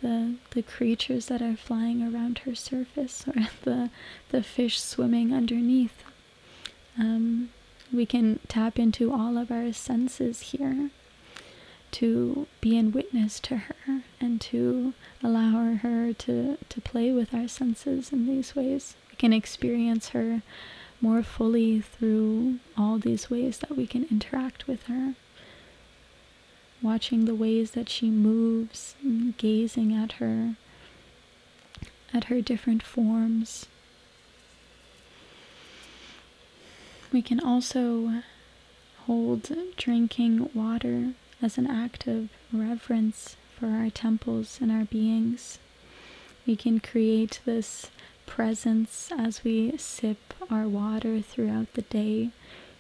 the 0.02 0.36
the 0.52 0.62
creatures 0.64 1.28
that 1.28 1.42
are 1.42 1.56
flying 1.56 2.02
around 2.02 2.40
her 2.40 2.56
surface 2.56 3.24
or 3.28 3.48
the 3.64 3.90
the 4.30 4.44
fish 4.44 4.80
swimming 4.82 5.34
underneath 5.34 6.04
um, 7.02 7.50
we 7.92 8.06
can 8.06 8.40
tap 8.48 8.78
into 8.78 9.12
all 9.12 9.36
of 9.38 9.52
our 9.52 9.74
senses 9.74 10.42
here 10.52 10.92
to 11.90 12.48
be 12.62 12.78
in 12.78 12.92
witness 12.92 13.40
to 13.40 13.58
her 13.58 14.04
and 14.22 14.40
to 14.40 14.94
allow 15.24 15.74
her 15.74 16.14
to, 16.14 16.58
to 16.70 16.82
play 16.82 17.12
with 17.12 17.34
our 17.34 17.48
senses 17.48 18.14
in 18.14 18.28
these 18.28 18.56
ways. 18.56 18.96
We 19.10 19.16
can 19.16 19.34
experience 19.34 20.10
her 20.10 20.44
more 21.02 21.24
fully 21.24 21.82
through 21.82 22.60
all 22.78 23.00
these 23.00 23.32
ways 23.32 23.58
that 23.58 23.76
we 23.76 23.88
can 23.88 24.06
interact 24.12 24.68
with 24.68 24.84
her. 24.84 25.16
Watching 26.84 27.26
the 27.26 27.36
ways 27.36 27.72
that 27.72 27.90
she 27.90 28.10
moves, 28.12 28.96
and 29.04 29.36
gazing 29.38 29.94
at 29.94 30.14
her, 30.14 30.56
at 32.14 32.26
her 32.26 32.42
different 32.42 32.84
forms, 32.84 33.66
We 37.12 37.22
can 37.22 37.40
also 37.40 38.24
hold 39.06 39.52
drinking 39.78 40.50
water 40.54 41.14
as 41.42 41.58
an 41.58 41.68
act 41.68 42.08
of 42.08 42.30
reverence 42.54 43.36
for 43.58 43.68
our 43.68 43.90
temples 43.90 44.60
and 44.62 44.72
our 44.72 44.86
beings. 44.86 45.60
We 46.48 46.56
can 46.56 46.80
create 46.80 47.40
this 47.46 47.92
presence 48.26 49.12
as 49.18 49.44
we 49.44 49.78
sip 49.78 50.34
our 50.50 50.68
water 50.68 51.22
throughout 51.22 51.74
the 51.74 51.82
day. 51.84 52.32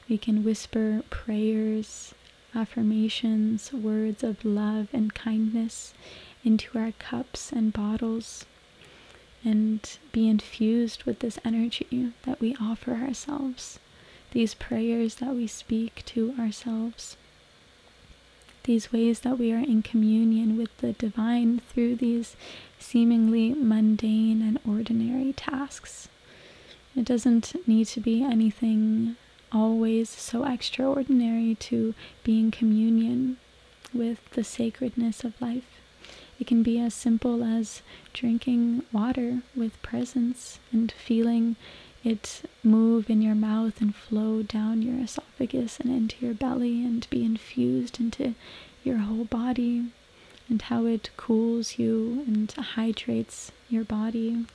We 0.08 0.18
can 0.18 0.44
whisper 0.44 1.04
prayers, 1.10 2.14
affirmations, 2.56 3.72
words 3.74 4.24
of 4.24 4.44
love 4.46 4.88
and 4.94 5.14
kindness 5.14 5.94
into 6.44 6.78
our 6.80 6.94
cups 6.94 7.52
and 7.52 7.74
bottles. 7.74 8.46
and 9.44 9.98
be 10.12 10.28
infused 10.30 11.04
with 11.04 11.20
this 11.20 11.40
energy 11.44 12.12
that 12.24 12.40
we 12.40 12.56
offer 12.62 12.94
ourselves, 12.94 13.80
these 14.32 14.54
prayers 14.54 15.16
that 15.16 15.36
we 15.36 15.48
speak 15.48 16.04
to 16.06 16.34
ourselves, 16.40 17.18
these 18.64 18.92
ways 18.92 19.22
that 19.22 19.38
we 19.40 19.52
are 19.52 19.58
in 19.58 19.82
communion 19.82 20.58
with 20.58 20.76
the 20.78 20.94
divine 20.94 21.60
through 21.60 21.96
these 21.96 22.36
seemingly 22.80 23.54
mundane 23.54 24.42
and 24.42 24.60
ordinary 24.68 25.34
tasks. 25.34 26.10
It 26.96 27.06
doesn't 27.06 27.56
need 27.68 27.88
to 27.88 28.00
be 28.00 28.24
anything 28.24 29.16
always 29.52 30.10
so 30.10 30.46
extraordinary 30.46 31.56
to 31.56 31.94
be 32.24 32.40
in 32.40 32.52
communion 32.52 33.38
with 33.94 34.30
the 34.32 34.44
sacredness 34.44 35.24
of 35.24 35.40
life. 35.42 35.66
It 36.40 36.48
can 36.48 36.64
be 36.64 36.80
as 36.80 36.94
simple 36.94 37.44
as 37.44 37.82
drinking 38.14 38.84
water 38.92 39.42
with 39.56 39.82
presence 39.82 40.60
and 40.72 40.92
feeling 40.92 41.56
it 42.04 42.42
move 42.64 43.10
in 43.10 43.22
your 43.22 43.36
mouth 43.36 43.80
and 43.80 43.96
flow 43.96 44.42
down 44.42 44.82
your 44.82 45.00
esophagus 45.04 45.80
and 45.80 45.92
into 45.92 46.26
your 46.26 46.34
belly 46.34 46.84
and 46.84 47.08
be 47.10 47.24
infused 47.24 48.00
into 48.00 48.34
your 48.84 48.98
whole 48.98 49.26
body 49.26 49.86
and 50.50 50.64
how 50.64 50.86
it 50.86 51.10
cools 51.16 51.78
you 51.78 52.24
and 52.28 52.52
hydrates 52.52 53.52
your 53.70 53.84
body. 53.84 54.46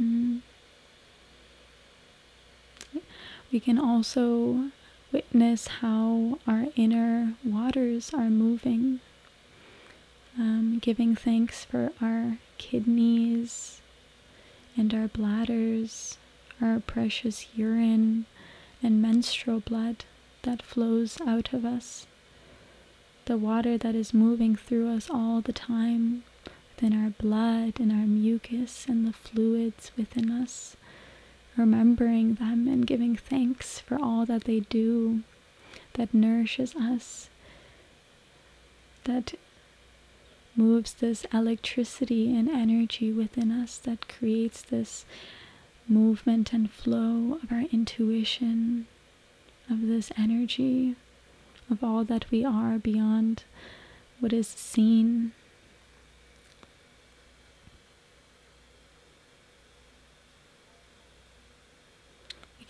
Mm. 0.00 0.40
We 3.52 3.60
can 3.60 3.78
also 3.78 4.70
witness 5.12 5.66
how 5.66 6.38
our 6.46 6.66
inner 6.74 7.34
waters 7.44 8.10
are 8.14 8.30
moving, 8.30 9.00
um, 10.38 10.78
giving 10.80 11.14
thanks 11.14 11.64
for 11.64 11.92
our 12.00 12.38
kidneys 12.58 13.80
and 14.76 14.94
our 14.94 15.08
bladders, 15.08 16.16
our 16.60 16.80
precious 16.80 17.46
urine 17.54 18.24
and 18.82 19.02
menstrual 19.02 19.60
blood 19.60 20.04
that 20.42 20.62
flows 20.62 21.18
out 21.26 21.52
of 21.52 21.64
us, 21.64 22.06
the 23.26 23.36
water 23.36 23.76
that 23.76 23.94
is 23.94 24.14
moving 24.14 24.56
through 24.56 24.90
us 24.94 25.08
all 25.10 25.40
the 25.40 25.52
time, 25.52 26.24
within 26.74 27.04
our 27.04 27.10
blood 27.10 27.78
and 27.78 27.92
our 27.92 28.06
mucus 28.06 28.86
and 28.88 29.06
the 29.06 29.12
fluids 29.12 29.92
within 29.96 30.30
us 30.30 30.76
remembering 31.56 32.34
them 32.34 32.66
and 32.68 32.86
giving 32.86 33.16
thanks 33.16 33.78
for 33.78 33.98
all 34.00 34.24
that 34.26 34.44
they 34.44 34.60
do 34.60 35.22
that 35.94 36.14
nourishes 36.14 36.74
us, 36.74 37.28
that 39.04 39.34
moves 40.56 40.94
this 40.94 41.26
electricity 41.32 42.36
and 42.36 42.48
energy 42.48 43.12
within 43.12 43.50
us, 43.50 43.78
that 43.78 44.08
creates 44.08 44.62
this 44.62 45.04
movement 45.88 46.52
and 46.52 46.70
flow 46.70 47.38
of 47.42 47.50
our 47.50 47.64
intuition, 47.72 48.86
of 49.70 49.86
this 49.86 50.12
energy, 50.16 50.94
of 51.70 51.82
all 51.82 52.04
that 52.04 52.30
we 52.30 52.44
are 52.44 52.78
beyond 52.78 53.44
what 54.20 54.32
is 54.32 54.46
seen 54.46 55.32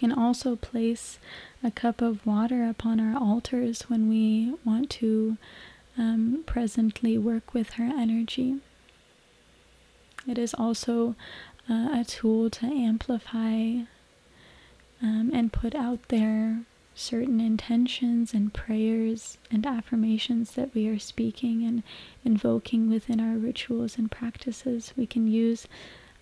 can 0.03 0.13
also 0.13 0.57
place 0.57 1.21
a 1.63 1.71
cup 1.71 2.03
of 2.03 2.27
water 2.27 2.69
upon 2.69 2.99
our 2.99 3.17
altars 3.17 3.83
when 3.83 4.09
we 4.09 4.53
want 4.65 4.91
to 4.91 5.37
um, 5.97 6.43
presently 6.45 7.17
work 7.17 7.55
with 7.55 7.75
her 7.75 7.85
energy. 7.85 8.57
It 10.27 10.39
is 10.39 10.55
also 10.55 11.15
uh, 11.71 12.01
a 12.01 12.05
tool 12.05 12.51
to 12.51 12.67
amplify 12.67 13.83
um, 15.01 15.31
and 15.33 15.53
put 15.53 15.73
out 15.73 16.01
there 16.09 16.65
certain 16.97 17.41
intentions 17.41 18.35
and 18.35 18.53
prayers 18.53 19.39
and 19.53 19.65
affirmations 19.65 20.57
that 20.57 20.75
we 20.75 20.89
are 20.89 20.99
speaking 20.99 21.63
and 21.63 21.85
invoking 22.25 22.91
within 22.91 23.21
our 23.21 23.37
rituals 23.37 23.97
and 23.97 24.11
practices. 24.11 24.93
We 24.97 25.07
can 25.07 25.29
use 25.29 25.69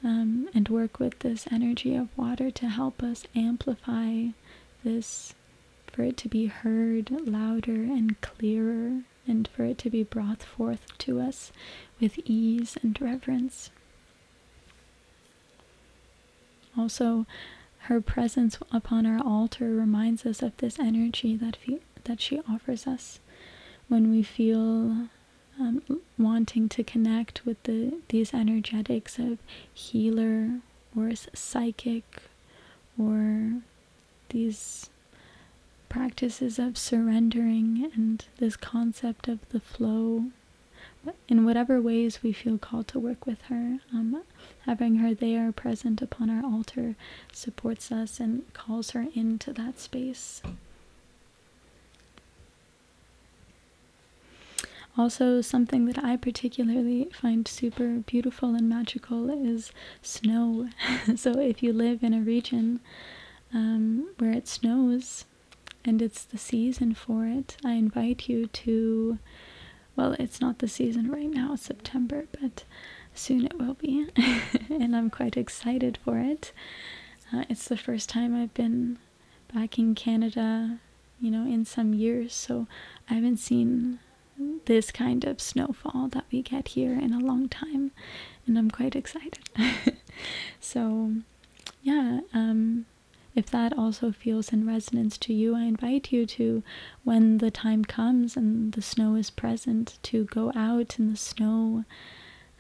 um, 0.03 0.49
and 0.55 0.69
work 0.69 0.99
with 0.99 1.19
this 1.21 1.47
energy 1.51 1.95
of 1.95 2.09
water 2.17 2.51
to 2.51 2.69
help 2.69 3.03
us 3.03 3.25
amplify 3.35 4.27
this, 4.83 5.35
for 5.93 6.03
it 6.05 6.17
to 6.19 6.29
be 6.29 6.47
heard 6.47 7.11
louder 7.27 7.75
and 7.75 8.21
clearer, 8.21 9.03
and 9.27 9.49
for 9.49 9.65
it 9.65 9.79
to 9.79 9.91
be 9.91 10.03
brought 10.03 10.43
forth 10.43 10.97
to 10.99 11.21
us 11.21 11.53
with 12.01 12.19
ease 12.25 12.77
and 12.83 13.01
reverence. 13.01 13.71
Also, 16.79 17.27
her 17.85 18.01
presence 18.01 18.59
upon 18.73 19.05
our 19.07 19.23
altar 19.23 19.71
reminds 19.75 20.25
us 20.25 20.43
of 20.43 20.57
this 20.59 20.79
energy 20.79 21.37
that, 21.37 21.57
fe- 21.57 21.81
that 22.05 22.21
she 22.21 22.41
offers 22.49 22.87
us 22.87 23.21
when 23.89 24.11
we 24.11 24.23
feel 24.23 25.09
um, 25.61 25.83
wanting 26.19 26.69
to 26.71 26.83
connect 26.83 27.45
with 27.45 27.63
the 27.65 27.93
these 28.09 28.33
energetics 28.35 29.19
of 29.19 29.39
healer 29.73 30.61
or 30.97 31.13
psychic 31.35 32.05
or 32.99 33.61
these 34.31 34.91
practices 35.89 36.59
of 36.59 36.79
surrendering 36.79 37.91
and 37.95 38.25
this 38.39 38.57
concept 38.57 39.29
of 39.29 39.39
the 39.51 39.61
flow. 39.61 40.27
In 41.29 41.45
whatever 41.45 41.81
ways 41.81 42.23
we 42.23 42.33
feel 42.33 42.59
called 42.59 42.87
to 42.89 42.99
work 42.99 43.25
with 43.27 43.41
her 43.43 43.79
um, 43.93 44.23
having 44.67 44.97
her 44.97 45.15
there 45.15 45.51
present 45.51 46.03
upon 46.03 46.29
our 46.29 46.45
altar 46.45 46.95
supports 47.33 47.91
us 47.91 48.21
and 48.21 48.51
calls 48.53 48.91
her 48.91 49.07
into 49.15 49.53
that 49.55 49.81
space 49.81 50.43
Also, 54.99 55.41
something 55.41 55.87
that 55.87 56.03
I 56.03 56.17
particularly 56.17 57.09
find 57.13 57.47
super 57.47 58.01
beautiful 58.01 58.55
and 58.55 58.69
magical 58.69 59.31
is 59.31 59.73
snow. 60.03 60.69
so, 61.17 61.39
if 61.39 61.63
you 61.63 61.73
live 61.73 62.03
in 62.03 62.13
a 62.13 62.21
region 62.21 62.81
um, 63.55 64.11
where 64.19 64.33
it 64.33 64.49
snows 64.49 65.25
and 65.85 66.03
it's 66.03 66.25
the 66.25 66.39
season 66.39 66.95
for 66.95 67.27
it, 67.27 67.57
I 67.65 67.73
invite 67.73 68.29
you 68.29 68.47
to. 68.47 69.19
Well, 69.97 70.15
it's 70.19 70.41
not 70.41 70.59
the 70.59 70.69
season 70.69 71.11
right 71.11 71.31
now, 71.31 71.55
it's 71.55 71.65
September, 71.65 72.25
but 72.41 72.65
soon 73.15 73.45
it 73.45 73.59
will 73.59 73.75
be. 73.75 74.07
and 74.71 74.97
I'm 74.97 75.11
quite 75.11 75.37
excited 75.37 75.99
for 76.05 76.19
it. 76.19 76.53
Uh, 77.33 77.45
it's 77.49 77.69
the 77.69 77.77
first 77.77 78.09
time 78.09 78.35
I've 78.35 78.55
been 78.55 78.99
back 79.53 79.79
in 79.79 79.95
Canada, 79.95 80.79
you 81.21 81.31
know, 81.31 81.45
in 81.45 81.65
some 81.65 81.93
years, 81.93 82.33
so 82.35 82.67
I 83.09 83.15
haven't 83.15 83.39
seen 83.39 83.99
this 84.67 84.91
kind 84.91 85.25
of 85.25 85.41
snowfall 85.41 86.09
that 86.09 86.25
we 86.33 86.43
get 86.43 86.69
here 86.69 86.93
in 86.93 87.13
a 87.13 87.19
long 87.19 87.49
time, 87.49 87.91
and 88.47 88.59
I'm 88.59 88.71
quite 88.71 88.97
excited. 88.97 89.49
so, 90.61 91.15
yeah, 91.83 92.21
um, 92.33 92.87
if 93.35 93.47
that 93.51 93.77
also 93.79 94.11
feels 94.13 94.53
in 94.53 94.67
resonance 94.67 95.17
to 95.19 95.33
you, 95.33 95.55
I 95.55 95.63
invite 95.63 96.13
you 96.13 96.27
to, 96.27 96.63
when 97.05 97.39
the 97.39 97.51
time 97.51 97.85
comes 97.85 98.37
and 98.37 98.73
the 98.73 98.83
snow 98.83 99.15
is 99.15 99.31
present, 99.31 99.99
to 100.05 100.25
go 100.25 100.53
out 100.55 100.99
in 100.99 101.11
the 101.11 101.17
snow. 101.17 101.85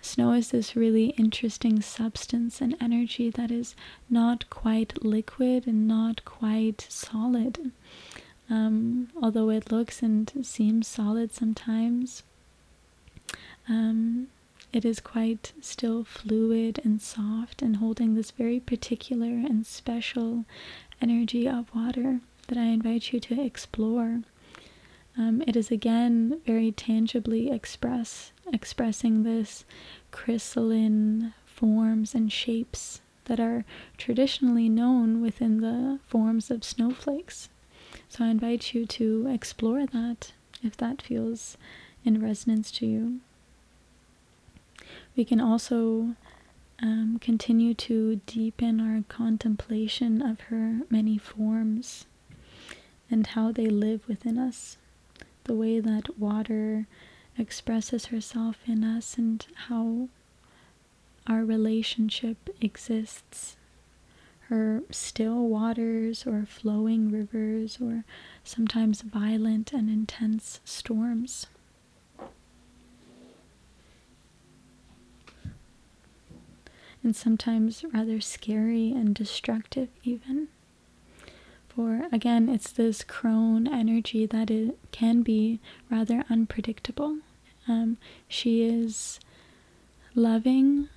Snow 0.02 0.32
is 0.32 0.50
this 0.50 0.76
really 0.76 1.08
interesting 1.18 1.82
substance 1.82 2.60
and 2.60 2.76
energy 2.80 3.30
that 3.30 3.50
is 3.50 3.74
not 4.08 4.48
quite 4.48 5.04
liquid 5.04 5.66
and 5.66 5.86
not 5.86 6.24
quite 6.24 6.86
solid. 6.88 7.72
Um, 8.50 9.08
although 9.22 9.48
it 9.50 9.70
looks 9.70 10.02
and 10.02 10.32
seems 10.42 10.88
solid 10.88 11.32
sometimes, 11.32 12.24
um, 13.68 14.26
it 14.72 14.84
is 14.84 14.98
quite 15.00 15.52
still 15.60 16.02
fluid 16.04 16.80
and 16.84 17.00
soft 17.00 17.62
and 17.62 17.76
holding 17.76 18.14
this 18.14 18.32
very 18.32 18.58
particular 18.58 19.28
and 19.28 19.64
special 19.64 20.44
energy 21.00 21.48
of 21.48 21.72
water 21.74 22.20
that 22.48 22.58
I 22.58 22.64
invite 22.64 23.12
you 23.12 23.20
to 23.20 23.40
explore. 23.40 24.22
Um, 25.16 25.42
it 25.46 25.56
is 25.56 25.70
again 25.70 26.40
very 26.46 26.72
tangibly 26.72 27.50
express 27.50 28.32
expressing 28.52 29.22
this 29.22 29.64
crystalline 30.10 31.34
forms 31.44 32.14
and 32.14 32.32
shapes 32.32 33.00
that 33.26 33.38
are 33.38 33.64
traditionally 33.96 34.68
known 34.68 35.20
within 35.20 35.60
the 35.60 36.00
forms 36.06 36.50
of 36.50 36.64
snowflakes. 36.64 37.48
So 38.10 38.24
I 38.24 38.28
invite 38.28 38.74
you 38.74 38.86
to 38.86 39.28
explore 39.28 39.86
that 39.86 40.32
if 40.64 40.76
that 40.78 41.00
feels 41.00 41.56
in 42.04 42.20
resonance 42.20 42.72
to 42.72 42.86
you. 42.86 43.20
We 45.16 45.24
can 45.24 45.40
also 45.40 46.16
um, 46.82 47.18
continue 47.20 47.72
to 47.74 48.16
deepen 48.26 48.80
our 48.80 49.04
contemplation 49.08 50.22
of 50.22 50.40
her 50.42 50.80
many 50.90 51.18
forms 51.18 52.06
and 53.08 53.28
how 53.28 53.52
they 53.52 53.66
live 53.66 54.08
within 54.08 54.38
us, 54.38 54.76
the 55.44 55.54
way 55.54 55.78
that 55.78 56.18
water 56.18 56.88
expresses 57.38 58.06
herself 58.06 58.56
in 58.66 58.82
us, 58.82 59.16
and 59.18 59.46
how 59.68 60.08
our 61.28 61.44
relationship 61.44 62.50
exists. 62.60 63.56
Her 64.50 64.82
still 64.90 65.46
waters, 65.46 66.26
or 66.26 66.44
flowing 66.44 67.12
rivers, 67.12 67.78
or 67.80 68.04
sometimes 68.42 69.00
violent 69.02 69.72
and 69.72 69.88
intense 69.88 70.60
storms. 70.64 71.46
And 77.02 77.14
sometimes 77.14 77.84
rather 77.94 78.20
scary 78.20 78.90
and 78.90 79.14
destructive, 79.14 79.88
even. 80.02 80.48
For 81.68 82.08
again, 82.10 82.48
it's 82.48 82.72
this 82.72 83.04
crone 83.04 83.68
energy 83.68 84.26
that 84.26 84.50
it 84.50 84.76
can 84.90 85.22
be 85.22 85.60
rather 85.88 86.24
unpredictable. 86.28 87.18
Um, 87.68 87.98
she 88.26 88.64
is 88.64 89.20
loving 90.16 90.88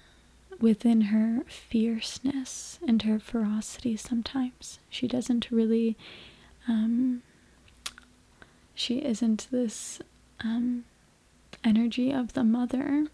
within 0.63 1.01
her 1.01 1.43
fierceness 1.49 2.79
and 2.87 3.01
her 3.01 3.19
ferocity 3.19 3.97
sometimes. 3.97 4.79
She 4.89 5.09
doesn't 5.09 5.51
really, 5.51 5.97
um, 6.69 7.21
she 8.73 8.99
isn't 8.99 9.47
this 9.51 9.99
um, 10.39 10.85
energy 11.65 12.13
of 12.13 12.31
the 12.31 12.45
mother. 12.45 13.07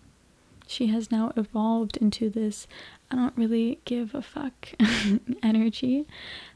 She 0.68 0.88
has 0.88 1.10
now 1.10 1.34
evolved 1.36 1.98
into 1.98 2.30
this 2.30 2.68
I 3.10 3.16
don't 3.16 3.36
really 3.36 3.80
give 3.84 4.14
a 4.14 4.22
fuck 4.22 4.70
energy 5.42 6.06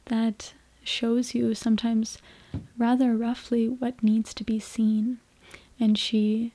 that 0.05 0.53
shows 0.83 1.33
you 1.33 1.55
sometimes 1.55 2.19
rather 2.77 3.17
roughly 3.17 3.67
what 3.67 4.03
needs 4.03 4.31
to 4.35 4.43
be 4.43 4.59
seen. 4.59 5.17
And 5.79 5.97
she 5.97 6.53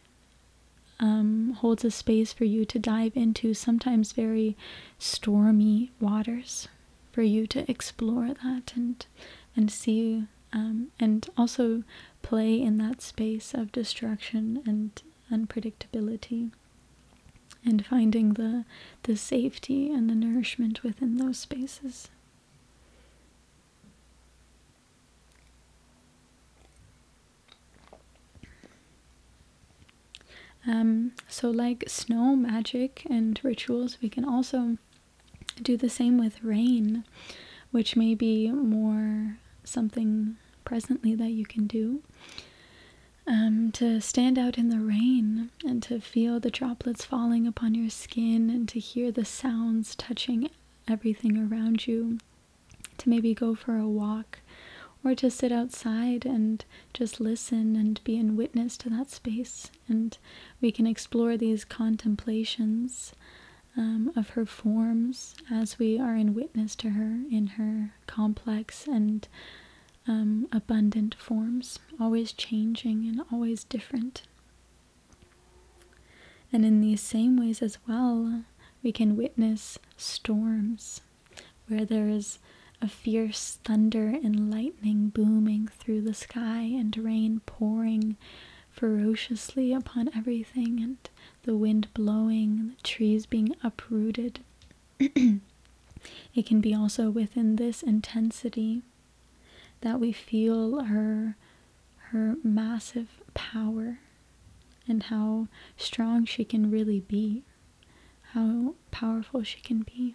um, 1.00 1.56
holds 1.60 1.84
a 1.84 1.90
space 1.90 2.32
for 2.32 2.44
you 2.44 2.64
to 2.64 2.78
dive 2.78 3.12
into 3.16 3.54
sometimes 3.54 4.12
very 4.12 4.56
stormy 4.98 5.90
waters 6.00 6.68
for 7.12 7.22
you 7.22 7.46
to 7.46 7.68
explore 7.70 8.28
that 8.42 8.72
and 8.74 9.06
and 9.56 9.70
see 9.70 10.24
um, 10.52 10.88
and 11.00 11.28
also 11.36 11.82
play 12.22 12.60
in 12.60 12.78
that 12.78 13.02
space 13.02 13.54
of 13.54 13.72
destruction 13.72 14.62
and 14.66 15.02
unpredictability 15.30 16.50
and 17.64 17.84
finding 17.84 18.34
the 18.34 18.64
the 19.02 19.16
safety 19.16 19.92
and 19.92 20.08
the 20.08 20.14
nourishment 20.14 20.82
within 20.82 21.16
those 21.16 21.38
spaces. 21.38 22.08
Um, 30.66 31.12
so, 31.28 31.50
like 31.50 31.84
snow 31.88 32.36
magic 32.36 33.06
and 33.08 33.38
rituals, 33.42 33.98
we 34.02 34.08
can 34.08 34.24
also 34.24 34.76
do 35.62 35.76
the 35.76 35.88
same 35.88 36.18
with 36.18 36.42
rain, 36.42 37.04
which 37.70 37.96
may 37.96 38.14
be 38.14 38.50
more 38.50 39.38
something 39.64 40.36
presently 40.64 41.14
that 41.14 41.30
you 41.30 41.46
can 41.46 41.66
do. 41.66 42.02
Um, 43.26 43.72
to 43.72 44.00
stand 44.00 44.38
out 44.38 44.56
in 44.56 44.70
the 44.70 44.80
rain 44.80 45.50
and 45.64 45.82
to 45.82 46.00
feel 46.00 46.40
the 46.40 46.50
droplets 46.50 47.04
falling 47.04 47.46
upon 47.46 47.74
your 47.74 47.90
skin 47.90 48.48
and 48.48 48.66
to 48.70 48.78
hear 48.78 49.12
the 49.12 49.24
sounds 49.24 49.94
touching 49.94 50.48
everything 50.88 51.36
around 51.36 51.86
you. 51.86 52.18
To 52.98 53.08
maybe 53.08 53.34
go 53.34 53.54
for 53.54 53.76
a 53.76 53.86
walk 53.86 54.40
or 55.08 55.14
to 55.14 55.30
sit 55.30 55.50
outside 55.50 56.26
and 56.26 56.64
just 56.92 57.18
listen 57.18 57.74
and 57.76 58.02
be 58.04 58.16
in 58.16 58.36
witness 58.36 58.76
to 58.76 58.90
that 58.90 59.10
space. 59.10 59.70
And 59.88 60.16
we 60.60 60.70
can 60.70 60.86
explore 60.86 61.36
these 61.36 61.64
contemplations 61.64 63.14
um, 63.76 64.12
of 64.14 64.30
her 64.30 64.44
forms 64.44 65.34
as 65.50 65.78
we 65.78 65.98
are 65.98 66.14
in 66.14 66.34
witness 66.34 66.76
to 66.76 66.90
her 66.90 67.20
in 67.30 67.46
her 67.56 67.94
complex 68.06 68.86
and 68.86 69.26
um, 70.06 70.46
abundant 70.52 71.14
forms, 71.14 71.78
always 71.98 72.32
changing 72.32 73.06
and 73.06 73.22
always 73.32 73.64
different. 73.64 74.22
And 76.52 76.64
in 76.64 76.80
these 76.80 77.00
same 77.00 77.36
ways 77.38 77.62
as 77.62 77.78
well, 77.86 78.42
we 78.82 78.92
can 78.92 79.16
witness 79.16 79.78
storms 79.96 81.00
where 81.66 81.84
there 81.84 82.08
is 82.08 82.38
a 82.80 82.88
fierce 82.88 83.58
thunder 83.64 84.08
and 84.08 84.50
lightning 84.50 85.08
booming 85.08 85.68
through 85.78 86.00
the 86.00 86.14
sky 86.14 86.60
and 86.62 86.96
rain 86.96 87.40
pouring 87.44 88.16
ferociously 88.70 89.72
upon 89.72 90.08
everything 90.16 90.80
and 90.80 90.96
the 91.42 91.56
wind 91.56 91.88
blowing 91.94 92.58
and 92.58 92.70
the 92.76 92.82
trees 92.82 93.26
being 93.26 93.54
uprooted. 93.62 94.40
it 95.00 95.40
can 96.46 96.60
be 96.60 96.72
also 96.74 97.10
within 97.10 97.56
this 97.56 97.82
intensity 97.82 98.82
that 99.80 99.98
we 100.00 100.12
feel 100.12 100.84
her 100.84 101.36
her 102.10 102.36
massive 102.42 103.20
power 103.34 103.98
and 104.86 105.04
how 105.04 105.46
strong 105.76 106.24
she 106.24 106.42
can 106.42 106.70
really 106.70 107.00
be, 107.00 107.42
how 108.32 108.74
powerful 108.90 109.42
she 109.42 109.60
can 109.60 109.82
be 109.82 110.14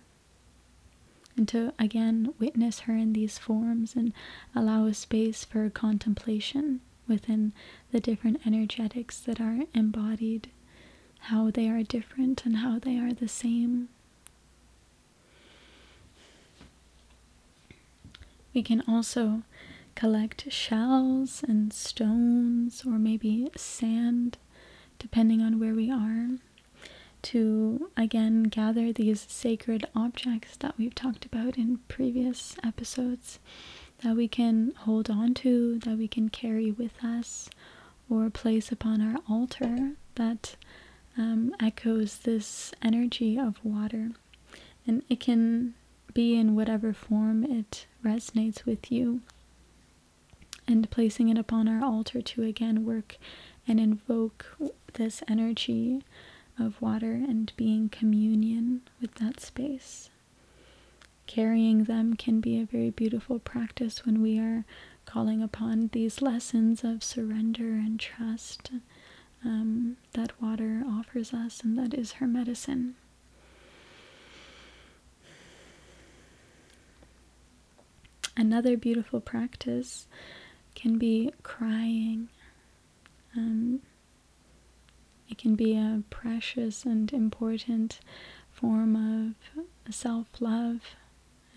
and 1.36 1.48
to 1.50 1.74
again 1.80 2.34
witness 2.40 2.82
her 2.82 2.96
in 2.96 3.14
these 3.14 3.38
forms 3.38 3.96
and 3.96 4.14
allow 4.56 4.86
a 4.86 4.94
space 4.94 5.44
for 5.44 5.70
contemplation 5.70 6.80
within 7.08 7.54
the 7.92 8.00
different 8.00 8.46
energetics 8.46 9.20
that 9.20 9.42
are 9.42 9.60
embodied, 9.74 10.50
how 11.20 11.52
they 11.52 11.70
are 11.70 11.84
different 11.84 12.46
and 12.46 12.58
how 12.58 12.80
they 12.80 12.98
are 12.98 13.14
the 13.14 13.28
same. 13.28 13.90
We 18.54 18.62
can 18.62 18.84
also 18.88 19.44
collect 19.96 20.52
shells 20.52 21.44
and 21.48 21.74
stones 21.74 22.84
or 22.86 23.00
maybe 23.00 23.50
sand, 23.58 24.38
depending 25.00 25.42
on 25.42 25.60
where 25.60 25.74
we 25.74 25.90
are 25.90 26.30
to 27.24 27.90
again 27.98 28.44
gather 28.44 28.94
these 28.94 29.26
sacred 29.30 29.88
objects 29.96 30.58
that 30.58 30.78
we've 30.78 30.96
talked 30.96 31.26
about 31.26 31.58
in 31.58 31.80
previous 31.88 32.56
episodes 32.64 33.40
that 34.04 34.16
we 34.16 34.28
can 34.28 34.74
hold 34.80 35.10
on 35.10 35.34
to, 35.34 35.80
that 35.80 35.98
we 35.98 36.08
can 36.08 36.30
carry 36.30 36.72
with 36.72 37.04
us, 37.04 37.50
or 38.10 38.30
place 38.30 38.72
upon 38.72 39.02
our 39.02 39.20
altar 39.30 39.92
that 40.16 40.56
um, 41.18 41.56
echoes 41.60 42.18
this 42.20 42.74
energy 42.82 43.40
of 43.40 43.64
water. 43.64 44.12
And 44.86 45.04
it 45.10 45.20
can 45.20 45.74
be 46.14 46.36
in 46.36 46.56
whatever 46.56 46.94
form 46.94 47.44
it 47.44 47.88
resonates 48.04 48.66
with 48.66 48.92
you. 48.92 49.22
And 50.68 50.90
placing 50.90 51.30
it 51.30 51.38
upon 51.38 51.68
our 51.68 51.84
altar 51.84 52.22
to 52.22 52.44
again 52.44 52.86
work 52.86 53.18
and 53.68 53.80
invoke 53.80 54.46
this 54.94 55.24
energy 55.28 56.04
of 56.60 56.82
water 56.82 57.14
and 57.14 57.52
being 57.58 57.90
communion 57.90 58.82
with 59.02 59.16
that 59.16 59.40
space. 59.40 60.10
Carrying 61.26 61.86
them 61.86 62.16
can 62.16 62.40
be 62.42 62.60
a 62.60 62.66
very 62.66 62.90
beautiful 62.90 63.40
practice 63.40 64.06
when 64.06 64.22
we 64.22 64.38
are 64.40 64.66
calling 65.06 65.42
upon 65.42 65.90
these 65.94 66.22
lessons 66.22 66.84
of 66.84 67.04
surrender 67.04 67.74
and 67.74 68.00
trust 68.00 68.72
um, 69.44 69.98
that 70.14 70.42
water 70.42 70.84
offers 70.88 71.34
us, 71.34 71.62
and 71.62 71.78
that 71.78 71.94
is 71.94 72.14
her 72.14 72.28
medicine. 72.28 72.96
Another 78.36 78.78
beautiful 78.78 79.20
practice 79.22 80.08
can 80.76 80.98
be 80.98 81.32
crying. 81.44 82.30
Um, 83.36 83.82
it 85.30 85.38
can 85.38 85.56
be 85.56 85.76
a 85.76 86.04
precious 86.10 86.86
and 86.86 87.12
important 87.14 88.00
form 88.52 88.96
of 88.96 89.94
self 89.94 90.28
love 90.40 90.82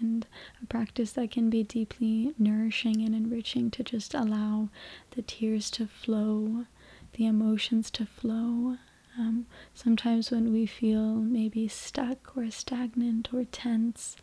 and 0.00 0.26
a 0.62 0.66
practice 0.66 1.12
that 1.12 1.30
can 1.30 1.48
be 1.48 1.62
deeply 1.62 2.34
nourishing 2.38 3.02
and 3.02 3.14
enriching 3.14 3.70
to 3.70 3.82
just 3.82 4.14
allow 4.14 4.68
the 5.12 5.22
tears 5.22 5.70
to 5.70 5.86
flow, 5.86 6.66
the 7.14 7.26
emotions 7.26 7.90
to 7.92 8.04
flow. 8.04 8.76
Um, 9.18 9.46
sometimes 9.72 10.30
when 10.30 10.52
we 10.52 10.66
feel 10.66 11.14
maybe 11.14 11.68
stuck 11.68 12.36
or 12.36 12.50
stagnant 12.50 13.32
or 13.32 13.44
tense, 13.44 14.16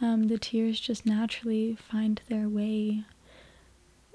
um, 0.00 0.24
the 0.24 0.38
tears 0.38 0.80
just 0.80 1.04
naturally 1.04 1.76
find 1.76 2.22
their 2.28 2.48
way 2.48 3.04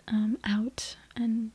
um, 0.07 0.37
out 0.43 0.97
and 1.15 1.51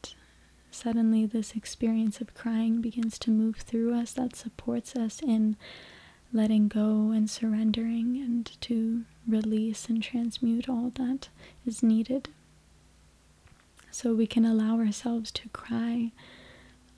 suddenly 0.75 1.27
this 1.27 1.53
experience 1.55 2.21
of 2.21 2.35
crying 2.35 2.81
begins 2.81 3.19
to 3.21 3.31
move 3.31 3.57
through 3.57 3.95
us 3.95 4.13
that 4.13 4.35
supports 4.37 4.97
us 4.97 5.23
in 5.23 5.57
letting 6.33 6.67
go 6.69 7.11
and 7.11 7.29
surrendering 7.29 8.17
and 8.17 8.61
to 8.63 9.05
release 9.29 9.89
and 9.89 10.03
transmute 10.03 10.69
all 10.69 10.91
that 10.97 11.29
is 11.67 11.83
needed. 11.83 12.29
so 13.91 14.15
we 14.15 14.27
can 14.27 14.45
allow 14.47 14.79
ourselves 14.79 15.31
to 15.31 15.49
cry 15.51 16.11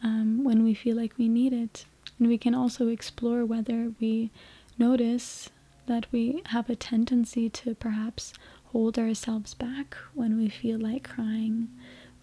um, 0.03 0.45
when 0.45 0.63
we 0.63 0.75
feel 0.75 0.97
like 0.97 1.19
we 1.19 1.29
need 1.29 1.53
it. 1.53 1.87
And 2.19 2.29
we 2.29 2.39
can 2.39 2.55
also 2.55 2.89
explore 2.89 3.45
whether 3.45 3.93
we 4.01 4.31
notice 4.79 5.51
that 5.87 6.07
we 6.13 6.43
have 6.47 6.71
a 6.71 6.77
tendency 6.77 7.49
to 7.51 7.75
perhaps 7.75 8.33
hold 8.67 8.99
ourselves 8.99 9.55
back 9.55 9.97
when 10.15 10.37
we 10.37 10.49
feel 10.49 10.79
like 10.79 11.09
crying, 11.09 11.69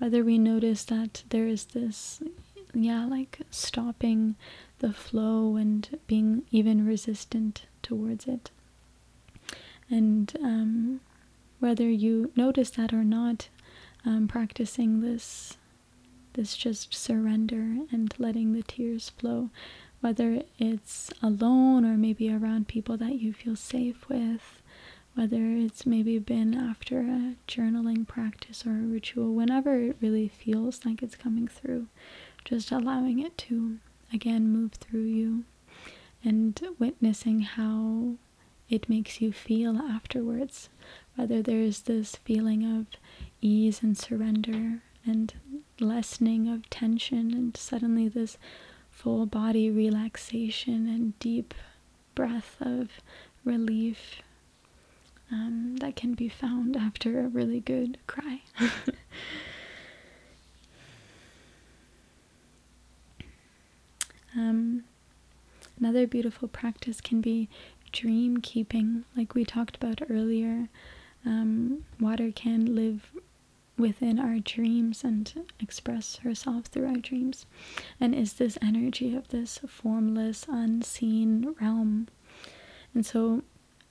whether 0.02 0.24
we 0.24 0.40
notice 0.40 0.84
that 0.86 1.24
there 1.30 1.46
is 1.46 1.66
this, 1.66 2.24
yeah, 2.74 3.06
like 3.06 3.42
stopping 3.52 4.36
the 4.80 4.92
flow 4.92 5.58
and 5.58 6.00
being 6.08 6.42
even 6.50 6.88
resistant 6.88 7.68
towards 7.84 8.26
it. 8.26 8.50
And 9.92 10.34
um, 10.42 11.02
whether 11.60 11.88
you 11.88 12.32
notice 12.36 12.72
that 12.72 12.92
or 12.94 13.04
not, 13.04 13.50
um, 14.04 14.28
practicing 14.28 15.02
this 15.02 15.58
this 16.34 16.58
just 16.58 16.96
surrender 16.96 17.86
and 17.92 18.12
letting 18.18 18.54
the 18.54 18.64
tears 18.64 19.10
flow, 19.10 19.52
whether 20.00 20.42
it's 20.58 21.12
alone 21.22 21.86
or 21.86 21.96
maybe 21.96 22.34
around 22.34 22.68
people 22.68 22.98
that 22.98 23.20
you 23.20 23.34
feel 23.34 23.56
safe 23.56 24.10
with, 24.10 24.61
whether 25.16 25.44
it's 25.44 25.86
maybe 25.86 26.18
been 26.20 26.54
after 26.54 27.00
a 27.02 27.36
journaling 27.48 28.08
practice 28.08 28.66
or 28.66 28.72
a 28.72 28.88
ritual, 28.88 29.34
whenever 29.34 29.80
it 29.80 29.98
really 30.02 30.28
feels 30.28 30.86
like 30.86 31.04
it's 31.04 31.16
coming 31.16 31.48
through, 31.48 31.88
just 32.46 32.72
allowing 32.72 33.20
it 33.20 33.38
to 33.38 33.78
again 34.14 34.48
move 34.48 34.74
through 34.74 35.04
you 35.04 35.44
and 36.24 36.60
witnessing 36.80 37.42
how 37.42 38.16
it 38.70 38.88
makes 38.90 39.20
you 39.22 39.32
feel 39.34 39.78
afterwards, 39.78 40.70
whether 41.16 41.42
there's 41.42 41.82
this 41.82 42.16
feeling 42.18 42.64
of 42.80 42.86
ease 43.42 43.82
and 43.84 43.98
surrender 43.98 44.82
and 45.06 45.34
lessening 45.80 46.48
of 46.48 46.70
tension 46.70 47.34
and 47.34 47.58
suddenly 47.58 48.08
this 48.08 48.38
full 48.90 49.26
body 49.26 49.70
relaxation 49.70 50.88
and 50.88 51.18
deep 51.20 51.54
breath 52.16 52.56
of 52.62 52.90
relief 53.44 54.22
um, 55.32 55.78
that 55.80 55.96
can 55.96 56.14
be 56.14 56.28
found 56.30 56.76
after 56.76 57.20
a 57.20 57.28
really 57.28 57.60
good 57.62 57.98
cry. 58.08 58.42
um, 64.36 64.84
another 65.80 66.06
beautiful 66.08 66.48
practice 66.48 67.00
can 67.02 67.22
be 67.22 67.48
dream 67.92 68.38
keeping, 68.38 69.06
like 69.16 69.36
we 69.36 69.46
talked 69.46 69.76
about 69.78 70.02
earlier. 70.10 70.70
Um, 71.26 71.86
water 72.00 72.32
can 72.32 72.76
live 72.76 73.12
within 73.78 74.20
our 74.20 74.40
dreams 74.40 75.04
and 75.04 75.46
express 75.60 76.18
herself 76.18 76.66
through 76.66 76.88
our 76.88 76.98
dreams, 76.98 77.46
and 78.00 78.14
is 78.14 78.34
this 78.34 78.58
energy 78.62 79.16
of 79.16 79.30
this 79.30 79.60
formless, 79.68 80.46
unseen 80.48 81.56
realm. 81.60 82.08
And 82.94 83.06
so, 83.06 83.44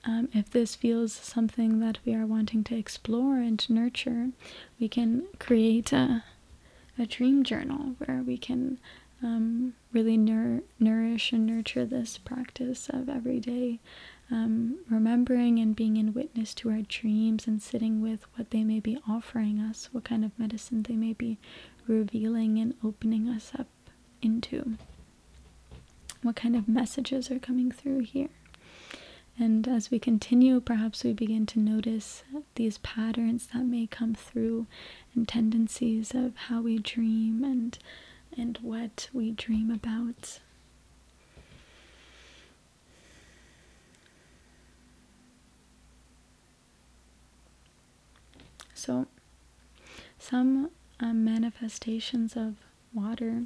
um, 0.05 0.29
if 0.33 0.49
this 0.49 0.75
feels 0.75 1.13
something 1.13 1.79
that 1.79 1.99
we 2.05 2.13
are 2.15 2.25
wanting 2.25 2.63
to 2.65 2.75
explore 2.77 3.35
and 3.35 3.67
nurture, 3.69 4.29
we 4.79 4.87
can 4.87 5.23
create 5.39 5.93
a, 5.93 6.23
a 6.97 7.05
dream 7.05 7.43
journal 7.43 7.95
where 7.99 8.21
we 8.25 8.37
can 8.37 8.79
um, 9.23 9.73
really 9.93 10.17
nour- 10.17 10.63
nourish 10.79 11.31
and 11.31 11.45
nurture 11.45 11.85
this 11.85 12.17
practice 12.17 12.89
of 12.89 13.07
every 13.09 13.39
day 13.39 13.79
um, 14.31 14.77
remembering 14.89 15.59
and 15.59 15.75
being 15.75 15.97
in 15.97 16.13
witness 16.13 16.53
to 16.55 16.69
our 16.69 16.81
dreams 16.83 17.47
and 17.47 17.61
sitting 17.61 18.01
with 18.01 18.25
what 18.35 18.51
they 18.51 18.63
may 18.63 18.79
be 18.79 18.97
offering 19.07 19.59
us, 19.59 19.89
what 19.91 20.05
kind 20.05 20.23
of 20.23 20.37
medicine 20.39 20.83
they 20.83 20.95
may 20.95 21.13
be 21.13 21.37
revealing 21.87 22.57
and 22.57 22.73
opening 22.83 23.27
us 23.27 23.51
up 23.59 23.67
into, 24.21 24.77
what 26.21 26.35
kind 26.35 26.55
of 26.55 26.67
messages 26.67 27.29
are 27.29 27.39
coming 27.39 27.71
through 27.71 27.99
here. 27.99 28.29
And 29.37 29.67
as 29.67 29.89
we 29.89 29.97
continue, 29.97 30.59
perhaps 30.59 31.03
we 31.03 31.13
begin 31.13 31.45
to 31.47 31.59
notice 31.59 32.23
these 32.55 32.77
patterns 32.79 33.47
that 33.47 33.65
may 33.65 33.87
come 33.87 34.13
through 34.13 34.67
and 35.15 35.27
tendencies 35.27 36.13
of 36.13 36.35
how 36.35 36.61
we 36.61 36.77
dream 36.77 37.43
and 37.43 37.77
and 38.37 38.57
what 38.61 39.09
we 39.13 39.31
dream 39.31 39.69
about. 39.71 40.39
So, 48.73 49.05
some 50.17 50.71
um, 50.99 51.23
manifestations 51.23 52.35
of 52.35 52.55
water 52.93 53.43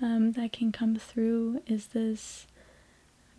um, 0.00 0.32
that 0.32 0.52
can 0.52 0.72
come 0.72 0.96
through 0.96 1.62
is 1.66 1.88
this 1.88 2.46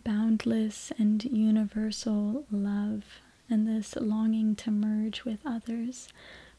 boundless 0.04 0.92
and 0.98 1.22
universal 1.24 2.44
love 2.50 3.04
and 3.48 3.66
this 3.66 3.96
longing 3.96 4.54
to 4.56 4.70
merge 4.70 5.24
with 5.24 5.40
others, 5.44 6.08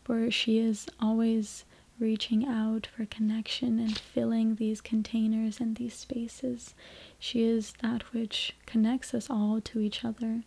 for 0.03 0.29
she 0.29 0.59
is 0.59 0.87
always 0.99 1.65
reaching 1.99 2.45
out 2.47 2.87
for 2.87 3.05
connection 3.05 3.79
and 3.79 3.97
filling 3.97 4.55
these 4.55 4.81
containers 4.81 5.59
and 5.59 5.75
these 5.75 5.93
spaces. 5.93 6.73
She 7.19 7.43
is 7.43 7.73
that 7.81 8.11
which 8.11 8.55
connects 8.65 9.13
us 9.13 9.29
all 9.29 9.61
to 9.61 9.79
each 9.79 10.03
other. 10.03 10.43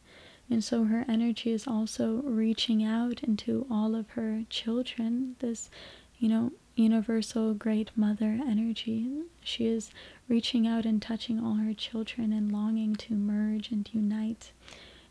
And 0.50 0.62
so 0.62 0.84
her 0.84 1.04
energy 1.08 1.52
is 1.52 1.66
also 1.66 2.20
reaching 2.24 2.84
out 2.84 3.22
into 3.22 3.66
all 3.70 3.94
of 3.94 4.10
her 4.10 4.42
children, 4.50 5.36
this, 5.38 5.70
you 6.18 6.28
know, 6.28 6.52
universal 6.76 7.54
great 7.54 7.90
mother 7.96 8.40
energy. 8.46 9.22
She 9.40 9.66
is 9.66 9.90
reaching 10.28 10.66
out 10.66 10.84
and 10.84 11.00
touching 11.02 11.38
all 11.42 11.54
her 11.54 11.74
children 11.74 12.32
and 12.32 12.50
longing 12.50 12.94
to 12.96 13.14
merge 13.14 13.70
and 13.70 13.88
unite. 13.92 14.52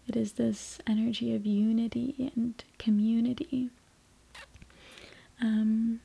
It 0.07 0.15
is 0.15 0.33
this 0.33 0.79
energy 0.87 1.33
of 1.33 1.45
unity 1.45 2.31
and 2.35 2.61
community. 2.77 3.69
Um, 5.41 6.01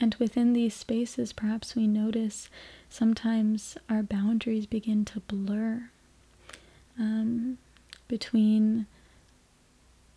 and 0.00 0.14
within 0.18 0.52
these 0.52 0.74
spaces, 0.74 1.32
perhaps 1.32 1.74
we 1.74 1.86
notice 1.86 2.48
sometimes 2.88 3.76
our 3.88 4.02
boundaries 4.02 4.66
begin 4.66 5.04
to 5.06 5.20
blur 5.20 5.90
um, 6.98 7.58
between 8.08 8.86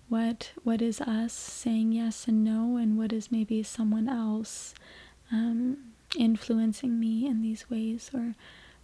what 0.10 0.52
what 0.64 0.82
is 0.82 1.02
us 1.02 1.34
saying 1.34 1.92
yes 1.92 2.28
and 2.28 2.44
no, 2.44 2.78
and 2.78 2.98
what 2.98 3.12
is 3.12 3.32
maybe 3.32 3.64
someone 3.64 4.08
else 4.08 4.74
um, 5.32 5.93
influencing 6.18 7.00
me 7.00 7.26
in 7.26 7.42
these 7.42 7.70
ways, 7.70 8.12
or 8.14 8.36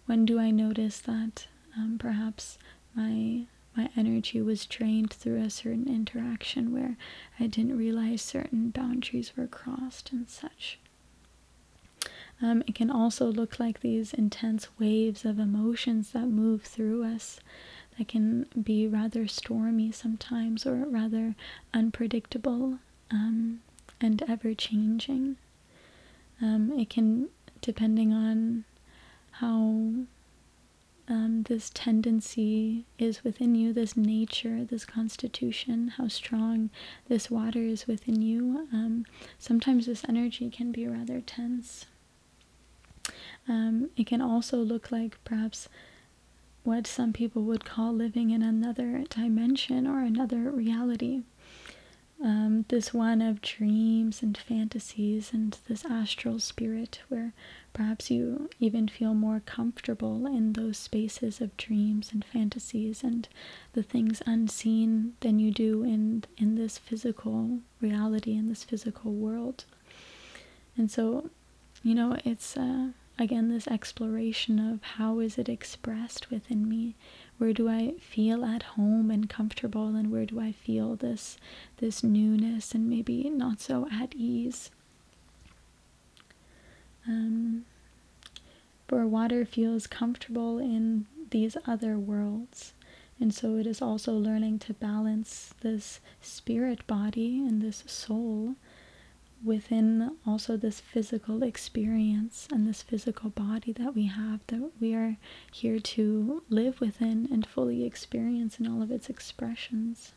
when 0.06 0.24
do 0.24 0.38
I 0.38 0.50
notice 0.50 0.98
that 1.00 1.46
um, 1.76 1.96
perhaps 1.98 2.58
my 2.94 3.46
my 3.76 3.88
energy 3.96 4.40
was 4.40 4.66
drained 4.66 5.12
through 5.12 5.40
a 5.40 5.48
certain 5.48 5.86
interaction 5.88 6.72
where 6.72 6.96
I 7.38 7.46
didn't 7.46 7.78
realize 7.78 8.20
certain 8.20 8.70
boundaries 8.70 9.36
were 9.36 9.46
crossed 9.46 10.10
and 10.10 10.28
such. 10.28 10.78
Um, 12.42 12.62
it 12.66 12.74
can 12.74 12.90
also 12.90 13.26
look 13.26 13.60
like 13.60 13.80
these 13.80 14.12
intense 14.12 14.68
waves 14.78 15.24
of 15.24 15.38
emotions 15.38 16.12
that 16.12 16.26
move 16.26 16.62
through 16.62 17.04
us 17.04 17.38
that 17.98 18.08
can 18.08 18.46
be 18.60 18.86
rather 18.86 19.26
stormy 19.28 19.92
sometimes 19.92 20.66
or 20.66 20.76
rather 20.86 21.34
unpredictable 21.74 22.78
um, 23.10 23.60
and 24.00 24.22
ever 24.26 24.54
changing. 24.54 25.36
Um, 26.42 26.72
it 26.78 26.88
can, 26.90 27.28
depending 27.60 28.12
on 28.12 28.64
how 29.32 29.92
um, 31.08 31.44
this 31.48 31.70
tendency 31.74 32.84
is 32.98 33.24
within 33.24 33.54
you, 33.54 33.72
this 33.72 33.96
nature, 33.96 34.64
this 34.64 34.84
constitution, 34.84 35.88
how 35.96 36.08
strong 36.08 36.70
this 37.08 37.30
water 37.30 37.60
is 37.60 37.86
within 37.86 38.22
you. 38.22 38.68
Um, 38.72 39.04
sometimes 39.38 39.86
this 39.86 40.04
energy 40.08 40.48
can 40.50 40.70
be 40.70 40.86
rather 40.86 41.20
tense. 41.20 41.86
Um, 43.48 43.90
it 43.96 44.06
can 44.06 44.20
also 44.20 44.58
look 44.58 44.92
like 44.92 45.18
perhaps 45.24 45.68
what 46.62 46.86
some 46.86 47.12
people 47.12 47.42
would 47.42 47.64
call 47.64 47.92
living 47.92 48.30
in 48.30 48.42
another 48.42 49.04
dimension 49.08 49.86
or 49.86 50.00
another 50.00 50.50
reality. 50.50 51.22
Um, 52.22 52.66
this 52.68 52.92
one 52.92 53.22
of 53.22 53.40
dreams 53.40 54.22
and 54.22 54.36
fantasies 54.36 55.32
and 55.32 55.56
this 55.68 55.86
astral 55.86 56.38
spirit, 56.38 57.00
where 57.08 57.32
perhaps 57.72 58.10
you 58.10 58.50
even 58.58 58.88
feel 58.88 59.14
more 59.14 59.40
comfortable 59.46 60.26
in 60.26 60.52
those 60.52 60.76
spaces 60.76 61.40
of 61.40 61.56
dreams 61.56 62.10
and 62.12 62.22
fantasies 62.22 63.02
and 63.02 63.26
the 63.72 63.82
things 63.82 64.20
unseen 64.26 65.14
than 65.20 65.38
you 65.38 65.50
do 65.50 65.82
in 65.82 66.24
in 66.36 66.56
this 66.56 66.76
physical 66.76 67.60
reality 67.80 68.36
in 68.36 68.48
this 68.48 68.64
physical 68.64 69.12
world. 69.12 69.64
And 70.76 70.90
so, 70.90 71.30
you 71.82 71.94
know, 71.94 72.18
it's 72.24 72.56
uh, 72.56 72.88
again 73.18 73.48
this 73.48 73.66
exploration 73.68 74.58
of 74.58 74.82
how 74.82 75.20
is 75.20 75.38
it 75.38 75.48
expressed 75.48 76.30
within 76.30 76.68
me 76.68 76.96
where 77.40 77.54
do 77.54 77.70
I 77.70 77.94
feel 77.98 78.44
at 78.44 78.62
home 78.62 79.10
and 79.10 79.26
comfortable 79.26 79.96
and 79.96 80.12
where 80.12 80.26
do 80.26 80.38
I 80.38 80.52
feel 80.52 80.94
this 80.94 81.38
this 81.78 82.04
newness 82.04 82.74
and 82.74 82.86
maybe 82.86 83.30
not 83.30 83.62
so 83.62 83.88
at 83.90 84.14
ease. 84.14 84.70
Um, 87.08 87.64
where 88.90 89.06
water 89.06 89.46
feels 89.46 89.86
comfortable 89.86 90.58
in 90.58 91.06
these 91.30 91.56
other 91.66 91.96
worlds. 91.96 92.74
And 93.18 93.32
so 93.32 93.56
it 93.56 93.66
is 93.66 93.80
also 93.80 94.12
learning 94.12 94.58
to 94.60 94.74
balance 94.74 95.54
this 95.62 96.00
spirit 96.20 96.86
body 96.86 97.38
and 97.38 97.62
this 97.62 97.84
soul 97.86 98.56
within 99.44 100.16
also 100.26 100.56
this 100.56 100.80
physical 100.80 101.42
experience 101.42 102.46
and 102.50 102.66
this 102.66 102.82
physical 102.82 103.30
body 103.30 103.72
that 103.72 103.94
we 103.94 104.06
have 104.06 104.40
that 104.48 104.70
we 104.80 104.94
are 104.94 105.16
here 105.50 105.78
to 105.78 106.42
live 106.48 106.80
within 106.80 107.28
and 107.32 107.46
fully 107.46 107.84
experience 107.84 108.58
in 108.58 108.66
all 108.66 108.82
of 108.82 108.90
its 108.90 109.08
expressions. 109.08 110.12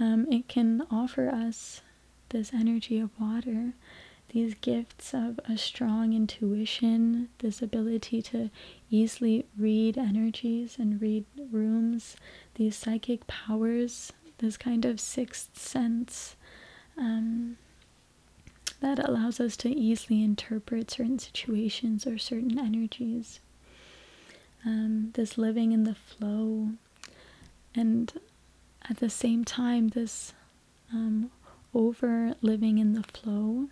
Um, 0.00 0.26
it 0.32 0.48
can 0.48 0.82
offer 0.90 1.28
us 1.28 1.82
this 2.30 2.52
energy 2.52 2.98
of 2.98 3.10
water, 3.20 3.74
these 4.30 4.54
gifts 4.54 5.14
of 5.14 5.38
a 5.48 5.56
strong 5.56 6.12
intuition, 6.12 7.28
this 7.38 7.62
ability 7.62 8.20
to 8.22 8.50
easily 8.90 9.46
read 9.56 9.96
energies 9.96 10.76
and 10.78 11.00
read 11.00 11.24
rooms, 11.52 12.16
these 12.56 12.74
psychic 12.74 13.26
powers, 13.28 14.12
this 14.38 14.56
kind 14.56 14.84
of 14.84 14.98
sixth 14.98 15.56
sense 15.56 16.34
um, 16.96 17.56
that 18.80 18.98
allows 18.98 19.40
us 19.40 19.56
to 19.58 19.70
easily 19.70 20.22
interpret 20.22 20.90
certain 20.90 21.18
situations 21.18 22.06
or 22.06 22.18
certain 22.18 22.58
energies. 22.58 23.40
Um, 24.64 25.10
this 25.14 25.36
living 25.36 25.72
in 25.72 25.84
the 25.84 25.94
flow, 25.94 26.70
and 27.74 28.12
at 28.88 28.98
the 28.98 29.10
same 29.10 29.44
time, 29.44 29.88
this 29.88 30.32
um, 30.92 31.30
over 31.74 32.34
living 32.40 32.78
in 32.78 32.94
the 32.94 33.02
flow 33.02 33.68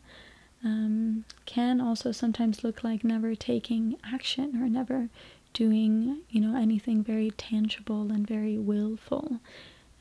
um, 0.64 1.24
can 1.46 1.80
also 1.80 2.12
sometimes 2.12 2.62
look 2.62 2.84
like 2.84 3.04
never 3.04 3.34
taking 3.34 3.96
action 4.04 4.62
or 4.62 4.68
never 4.68 5.08
doing, 5.52 6.20
you 6.30 6.40
know, 6.40 6.56
anything 6.56 7.02
very 7.02 7.30
tangible 7.30 8.10
and 8.10 8.26
very 8.26 8.58
willful. 8.58 9.40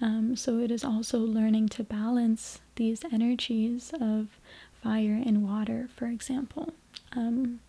Um, 0.01 0.35
so 0.35 0.57
it 0.59 0.71
is 0.71 0.83
also 0.83 1.19
learning 1.19 1.69
to 1.69 1.83
balance 1.83 2.59
these 2.75 3.03
energies 3.11 3.91
of 4.01 4.39
fire 4.81 5.21
and 5.23 5.43
water, 5.43 5.89
for 5.95 6.07
example. 6.07 6.73
Um, 7.15 7.59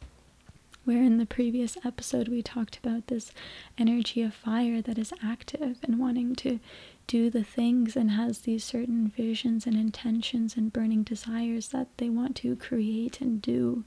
where 0.84 1.02
in 1.02 1.18
the 1.18 1.26
previous 1.26 1.76
episode 1.84 2.28
we 2.28 2.42
talked 2.42 2.76
about 2.78 3.06
this 3.06 3.32
energy 3.78 4.22
of 4.22 4.34
fire 4.34 4.82
that 4.82 4.98
is 4.98 5.12
active 5.22 5.78
and 5.82 5.98
wanting 5.98 6.34
to 6.34 6.58
do 7.06 7.30
the 7.30 7.44
things 7.44 7.94
and 7.96 8.12
has 8.12 8.40
these 8.40 8.64
certain 8.64 9.08
visions 9.08 9.66
and 9.66 9.76
intentions 9.76 10.56
and 10.56 10.72
burning 10.72 11.02
desires 11.02 11.68
that 11.68 11.88
they 11.98 12.08
want 12.08 12.34
to 12.36 12.56
create 12.56 13.20
and 13.20 13.40
do 13.42 13.84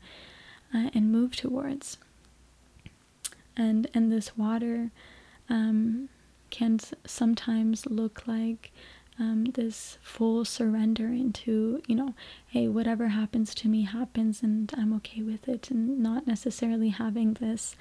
uh, 0.73 0.89
and 0.93 1.11
move 1.11 1.35
towards. 1.35 1.97
And 3.57 3.87
and 3.93 4.11
this 4.11 4.37
water 4.37 4.91
um, 5.49 6.09
can 6.57 6.79
sometimes 7.05 7.85
look 7.85 8.27
like 8.27 8.71
um, 9.19 9.45
this 9.53 9.97
full 10.01 10.43
surrender 10.45 11.07
into, 11.07 11.81
you 11.87 11.95
know, 11.95 12.13
hey, 12.47 12.67
whatever 12.67 13.07
happens 13.09 13.55
to 13.55 13.67
me 13.69 13.83
happens 13.83 14.43
and 14.43 14.71
I'm 14.77 14.93
okay 14.95 15.21
with 15.21 15.47
it, 15.47 15.71
and 15.71 15.99
not 15.99 16.27
necessarily 16.27 16.89
having 16.89 17.33
this. 17.35 17.75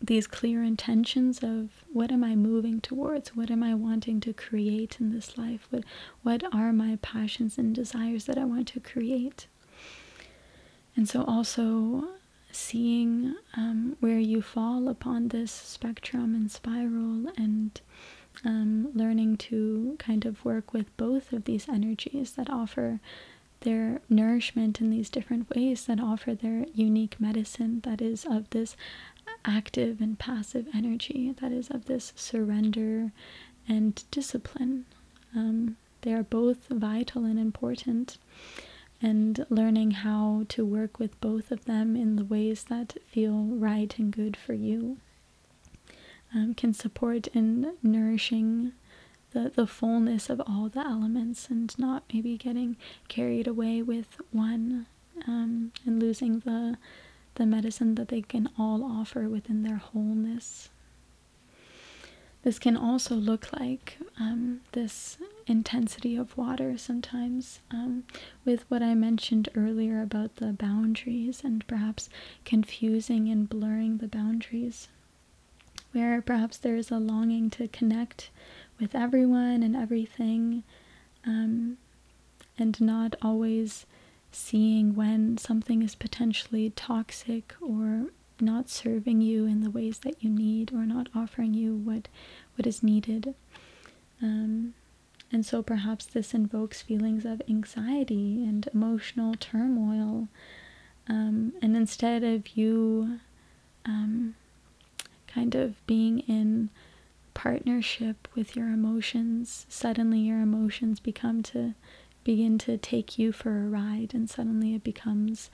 These 0.00 0.26
clear 0.26 0.62
intentions 0.62 1.42
of 1.42 1.70
what 1.90 2.12
am 2.12 2.22
I 2.22 2.34
moving 2.36 2.80
towards? 2.80 3.34
What 3.34 3.50
am 3.50 3.62
I 3.62 3.74
wanting 3.74 4.20
to 4.20 4.34
create 4.34 4.98
in 5.00 5.10
this 5.14 5.38
life? 5.38 5.66
What 5.70 5.84
what 6.22 6.42
are 6.52 6.72
my 6.72 6.98
passions 7.00 7.56
and 7.56 7.74
desires 7.74 8.24
that 8.26 8.36
I 8.36 8.44
want 8.44 8.68
to 8.68 8.80
create? 8.80 9.46
And 10.96 11.08
so 11.08 11.24
also 11.24 12.08
seeing 12.54 13.34
um, 13.56 13.96
where 14.00 14.18
you 14.18 14.40
fall 14.42 14.88
upon 14.88 15.28
this 15.28 15.50
spectrum 15.50 16.34
and 16.34 16.50
spiral 16.50 17.32
and 17.36 17.80
um, 18.44 18.88
learning 18.94 19.36
to 19.36 19.96
kind 19.98 20.24
of 20.24 20.44
work 20.44 20.72
with 20.72 20.94
both 20.96 21.32
of 21.32 21.44
these 21.44 21.68
energies 21.68 22.32
that 22.32 22.50
offer 22.50 23.00
their 23.60 24.00
nourishment 24.08 24.80
in 24.80 24.90
these 24.90 25.08
different 25.08 25.48
ways 25.54 25.86
that 25.86 26.00
offer 26.00 26.34
their 26.34 26.66
unique 26.74 27.18
medicine 27.20 27.80
that 27.84 28.00
is 28.02 28.24
of 28.26 28.48
this 28.50 28.76
active 29.44 30.00
and 30.00 30.18
passive 30.18 30.66
energy 30.74 31.34
that 31.40 31.52
is 31.52 31.70
of 31.70 31.86
this 31.86 32.12
surrender 32.14 33.10
and 33.66 34.04
discipline. 34.10 34.84
Um, 35.34 35.76
they 36.02 36.12
are 36.12 36.22
both 36.22 36.66
vital 36.68 37.24
and 37.24 37.38
important 37.38 38.18
and 39.04 39.44
learning 39.50 39.90
how 39.90 40.46
to 40.48 40.64
work 40.64 40.98
with 40.98 41.20
both 41.20 41.50
of 41.50 41.66
them 41.66 41.94
in 41.94 42.16
the 42.16 42.24
ways 42.24 42.64
that 42.64 42.96
feel 43.06 43.44
right 43.44 43.98
and 43.98 44.10
good 44.10 44.34
for 44.34 44.54
you 44.54 44.96
um, 46.34 46.54
can 46.54 46.72
support 46.72 47.26
in 47.28 47.74
nourishing 47.82 48.72
the, 49.32 49.52
the 49.54 49.66
fullness 49.66 50.30
of 50.30 50.40
all 50.46 50.70
the 50.70 50.80
elements 50.80 51.48
and 51.50 51.78
not 51.78 52.02
maybe 52.14 52.38
getting 52.38 52.78
carried 53.08 53.46
away 53.46 53.82
with 53.82 54.16
one 54.30 54.86
um, 55.28 55.70
and 55.84 56.00
losing 56.00 56.38
the 56.40 56.76
the 57.36 57.44
medicine 57.44 57.96
that 57.96 58.08
they 58.08 58.22
can 58.22 58.48
all 58.56 58.84
offer 58.84 59.28
within 59.28 59.64
their 59.64 59.76
wholeness. 59.76 60.70
This 62.44 62.58
can 62.58 62.76
also 62.76 63.14
look 63.14 63.50
like 63.58 63.96
um, 64.20 64.60
this 64.72 65.16
intensity 65.46 66.14
of 66.14 66.36
water 66.36 66.76
sometimes, 66.76 67.60
um, 67.70 68.04
with 68.44 68.70
what 68.70 68.82
I 68.82 68.94
mentioned 68.94 69.48
earlier 69.54 70.02
about 70.02 70.36
the 70.36 70.52
boundaries 70.52 71.42
and 71.42 71.66
perhaps 71.66 72.10
confusing 72.44 73.30
and 73.30 73.48
blurring 73.48 73.96
the 73.96 74.08
boundaries, 74.08 74.88
where 75.92 76.20
perhaps 76.20 76.58
there 76.58 76.76
is 76.76 76.90
a 76.90 76.98
longing 76.98 77.48
to 77.50 77.66
connect 77.68 78.28
with 78.78 78.94
everyone 78.94 79.62
and 79.62 79.74
everything, 79.74 80.64
um, 81.24 81.78
and 82.58 82.78
not 82.78 83.16
always 83.22 83.86
seeing 84.32 84.94
when 84.94 85.38
something 85.38 85.80
is 85.82 85.94
potentially 85.94 86.68
toxic 86.76 87.54
or 87.62 88.08
not 88.44 88.68
serving 88.68 89.20
you 89.20 89.46
in 89.46 89.60
the 89.60 89.70
ways 89.70 90.00
that 90.00 90.22
you 90.22 90.30
need 90.30 90.72
or 90.72 90.86
not 90.86 91.08
offering 91.14 91.54
you 91.54 91.74
what 91.74 92.08
what 92.56 92.66
is 92.66 92.82
needed. 92.82 93.34
Um, 94.22 94.74
and 95.32 95.44
so 95.44 95.62
perhaps 95.62 96.04
this 96.06 96.34
invokes 96.34 96.82
feelings 96.82 97.24
of 97.24 97.42
anxiety 97.48 98.44
and 98.44 98.68
emotional 98.72 99.34
turmoil 99.34 100.28
um, 101.08 101.52
and 101.60 101.76
instead 101.76 102.22
of 102.22 102.56
you 102.56 103.18
um, 103.84 104.34
kind 105.26 105.54
of 105.54 105.84
being 105.86 106.20
in 106.20 106.70
partnership 107.34 108.28
with 108.36 108.54
your 108.54 108.68
emotions 108.68 109.66
suddenly 109.68 110.20
your 110.20 110.40
emotions 110.40 111.00
become 111.00 111.42
to 111.42 111.74
begin 112.24 112.56
to 112.58 112.76
take 112.78 113.18
you 113.18 113.30
for 113.32 113.58
a 113.58 113.68
ride, 113.68 114.12
and 114.14 114.28
suddenly 114.28 114.74
it 114.74 114.82
becomes 114.82 115.50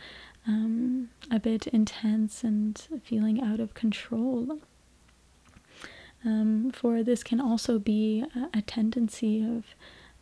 um, 0.47 1.11
a 1.31 1.39
bit 1.39 1.67
intense 1.69 2.43
and 2.45 2.87
feeling 3.05 3.43
out 3.43 3.61
of 3.61 3.75
control. 3.75 4.59
Um, 6.25 6.71
for 6.73 7.03
this 7.03 7.23
can 7.23 7.41
also 7.41 7.79
be 7.79 8.25
a, 8.53 8.61
tendency 8.63 9.43
of 9.43 9.65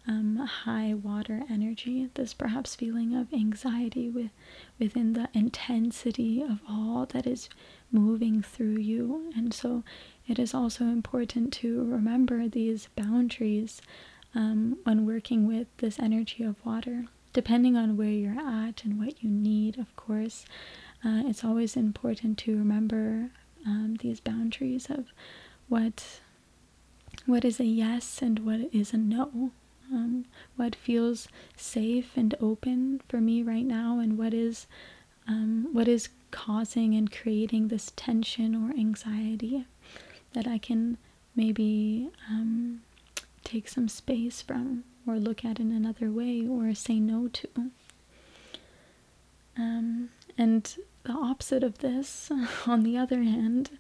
um, 0.07 0.37
high 0.37 0.95
water 0.95 1.43
energy, 1.51 2.09
this 2.15 2.33
perhaps 2.33 2.75
feeling 2.77 3.15
of 3.15 3.33
anxiety 3.33 4.09
with, 4.09 4.31
within 4.79 5.13
the 5.13 5.29
intensity 5.35 6.41
of 6.43 6.61
all 6.69 7.05
that 7.07 7.27
is 7.27 7.49
moving 7.91 8.43
through 8.43 8.79
you. 8.79 9.31
And 9.37 9.53
so 9.53 9.83
it 10.27 10.39
is 10.39 10.55
also 10.55 10.85
important 10.85 11.53
to 11.55 11.85
remember 11.85 12.49
these 12.49 12.89
boundaries 12.95 13.83
um, 14.35 14.79
when 14.85 15.05
working 15.05 15.47
with 15.47 15.67
this 15.79 15.99
energy 15.99 16.45
of 16.45 16.65
water. 16.65 17.07
Depending 17.33 17.77
on 17.77 17.97
where 17.97 18.09
you're 18.09 18.39
at 18.41 18.85
and 18.85 18.99
what 18.99 19.23
you 19.23 19.31
need, 19.31 19.79
of 19.79 19.95
course, 19.97 20.45
uh, 21.05 21.23
it's 21.27 21.45
always 21.45 21.77
important 21.77 22.39
to 22.39 22.57
remember 22.57 23.31
um, 23.67 23.97
these 24.01 24.21
boundaries 24.21 24.89
of 24.91 25.07
what 25.69 26.21
what 27.27 27.45
is 27.45 27.61
a 27.61 27.65
yes 27.65 28.23
and 28.23 28.41
what 28.41 28.61
is 28.73 28.93
a 28.93 28.97
no. 28.97 29.51
Um, 29.91 30.27
what 30.57 30.75
feels 30.77 31.29
safe 31.57 32.11
and 32.17 32.35
open 32.41 33.01
for 33.09 33.21
me 33.21 33.43
right 33.43 33.65
now, 33.65 33.99
and 34.01 34.19
what 34.19 34.35
is 34.35 34.67
um, 35.27 35.69
what 35.73 35.89
is 35.89 36.09
causing 36.31 36.95
and 36.95 37.11
creating 37.11 37.69
this 37.69 37.93
tension 37.97 38.55
or 38.55 38.71
anxiety 38.79 39.65
that 40.35 40.47
I 40.47 40.59
can 40.59 40.99
maybe 41.35 42.11
um, 42.29 42.83
take 43.45 43.69
some 43.69 43.89
space 43.89 44.43
from, 44.43 44.85
or 45.09 45.19
look 45.19 45.45
at 45.45 45.59
in 45.59 45.73
another 45.73 46.11
way, 46.11 46.47
or 46.47 46.75
say 46.75 47.01
no 47.01 47.29
to. 47.29 47.49
Um, 49.57 50.11
and 50.37 50.77
the 51.03 51.13
opposite 51.13 51.65
of 51.65 51.79
this, 51.79 52.31
on 52.67 52.83
the 52.83 52.97
other 52.97 53.23
hand, 53.23 53.79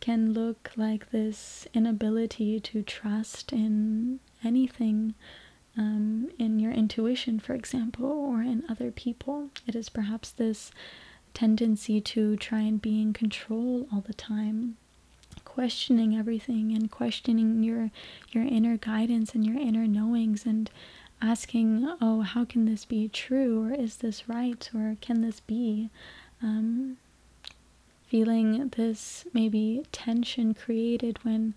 can 0.00 0.32
look 0.32 0.70
like 0.76 1.10
this 1.10 1.66
inability 1.74 2.58
to 2.60 2.82
trust 2.82 3.52
in 3.52 4.20
anything 4.42 5.14
um, 5.76 6.30
in 6.38 6.58
your 6.58 6.72
intuition, 6.72 7.38
for 7.38 7.54
example, 7.54 8.06
or 8.06 8.40
in 8.42 8.64
other 8.68 8.90
people. 8.90 9.50
It 9.66 9.74
is 9.76 9.88
perhaps 9.88 10.30
this 10.30 10.70
tendency 11.34 12.00
to 12.00 12.36
try 12.36 12.60
and 12.60 12.80
be 12.80 13.00
in 13.00 13.12
control 13.12 13.86
all 13.92 14.00
the 14.00 14.14
time 14.14 14.76
questioning 15.54 16.16
everything 16.16 16.72
and 16.72 16.90
questioning 16.90 17.62
your 17.62 17.90
your 18.30 18.44
inner 18.44 18.76
guidance 18.76 19.34
and 19.34 19.44
your 19.44 19.58
inner 19.58 19.86
knowings 19.86 20.46
and 20.46 20.70
asking 21.20 21.88
oh 22.00 22.20
how 22.20 22.44
can 22.44 22.66
this 22.66 22.84
be 22.84 23.08
true? 23.08 23.64
Or 23.64 23.72
is 23.74 23.96
this 23.96 24.28
right? 24.28 24.70
Or 24.74 24.96
can 25.00 25.22
this 25.22 25.40
be? 25.40 25.90
Um, 26.42 26.96
feeling 28.06 28.68
this 28.76 29.24
maybe 29.32 29.82
tension 29.92 30.52
created 30.54 31.18
when 31.22 31.54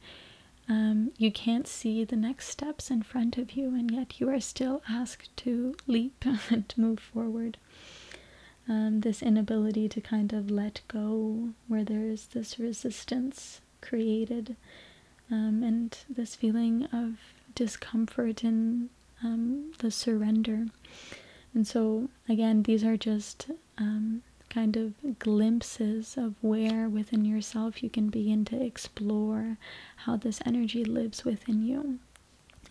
um, 0.70 1.12
you 1.18 1.32
can't 1.32 1.68
see 1.68 2.04
the 2.04 2.16
next 2.16 2.48
steps 2.48 2.92
in 2.92 3.02
front 3.02 3.38
of 3.38 3.52
you 3.54 3.70
and 3.70 3.90
yet 3.92 4.20
you 4.20 4.30
are 4.30 4.40
still 4.40 4.82
asked 4.90 5.36
to 5.38 5.76
leap 5.88 6.24
and 6.50 6.74
move 6.78 7.00
forward. 7.00 7.58
Um, 8.70 9.02
this 9.02 9.22
inability 9.22 9.90
to 9.90 10.00
kind 10.02 10.32
of 10.32 10.50
let 10.50 10.82
go 10.88 11.50
where 11.68 11.84
there 11.84 12.08
is 12.08 12.28
this 12.28 12.60
resistance 12.60 13.62
created 13.84 14.56
um, 15.30 15.64
and 15.64 15.98
this 16.10 16.36
feeling 16.36 16.86
of 16.86 17.18
discomfort 17.56 18.44
and 18.44 18.90
um, 19.24 19.72
the 19.80 19.92
surrender. 19.92 20.68
And 21.54 21.68
so, 21.68 22.10
again, 22.28 22.64
these 22.64 22.84
are 22.84 22.98
just 22.98 23.52
um, 23.78 24.24
kind 24.50 24.76
of 24.76 24.94
glimpses 25.20 26.16
of 26.18 26.36
where 26.42 26.88
within 26.88 27.26
yourself 27.26 27.84
you 27.84 27.90
can 27.90 28.10
begin 28.10 28.46
to 28.46 28.62
explore 28.62 29.58
how 29.98 30.16
this 30.18 30.40
energy 30.46 30.84
lives 30.84 31.26
within 31.26 31.66
you. 31.66 32.00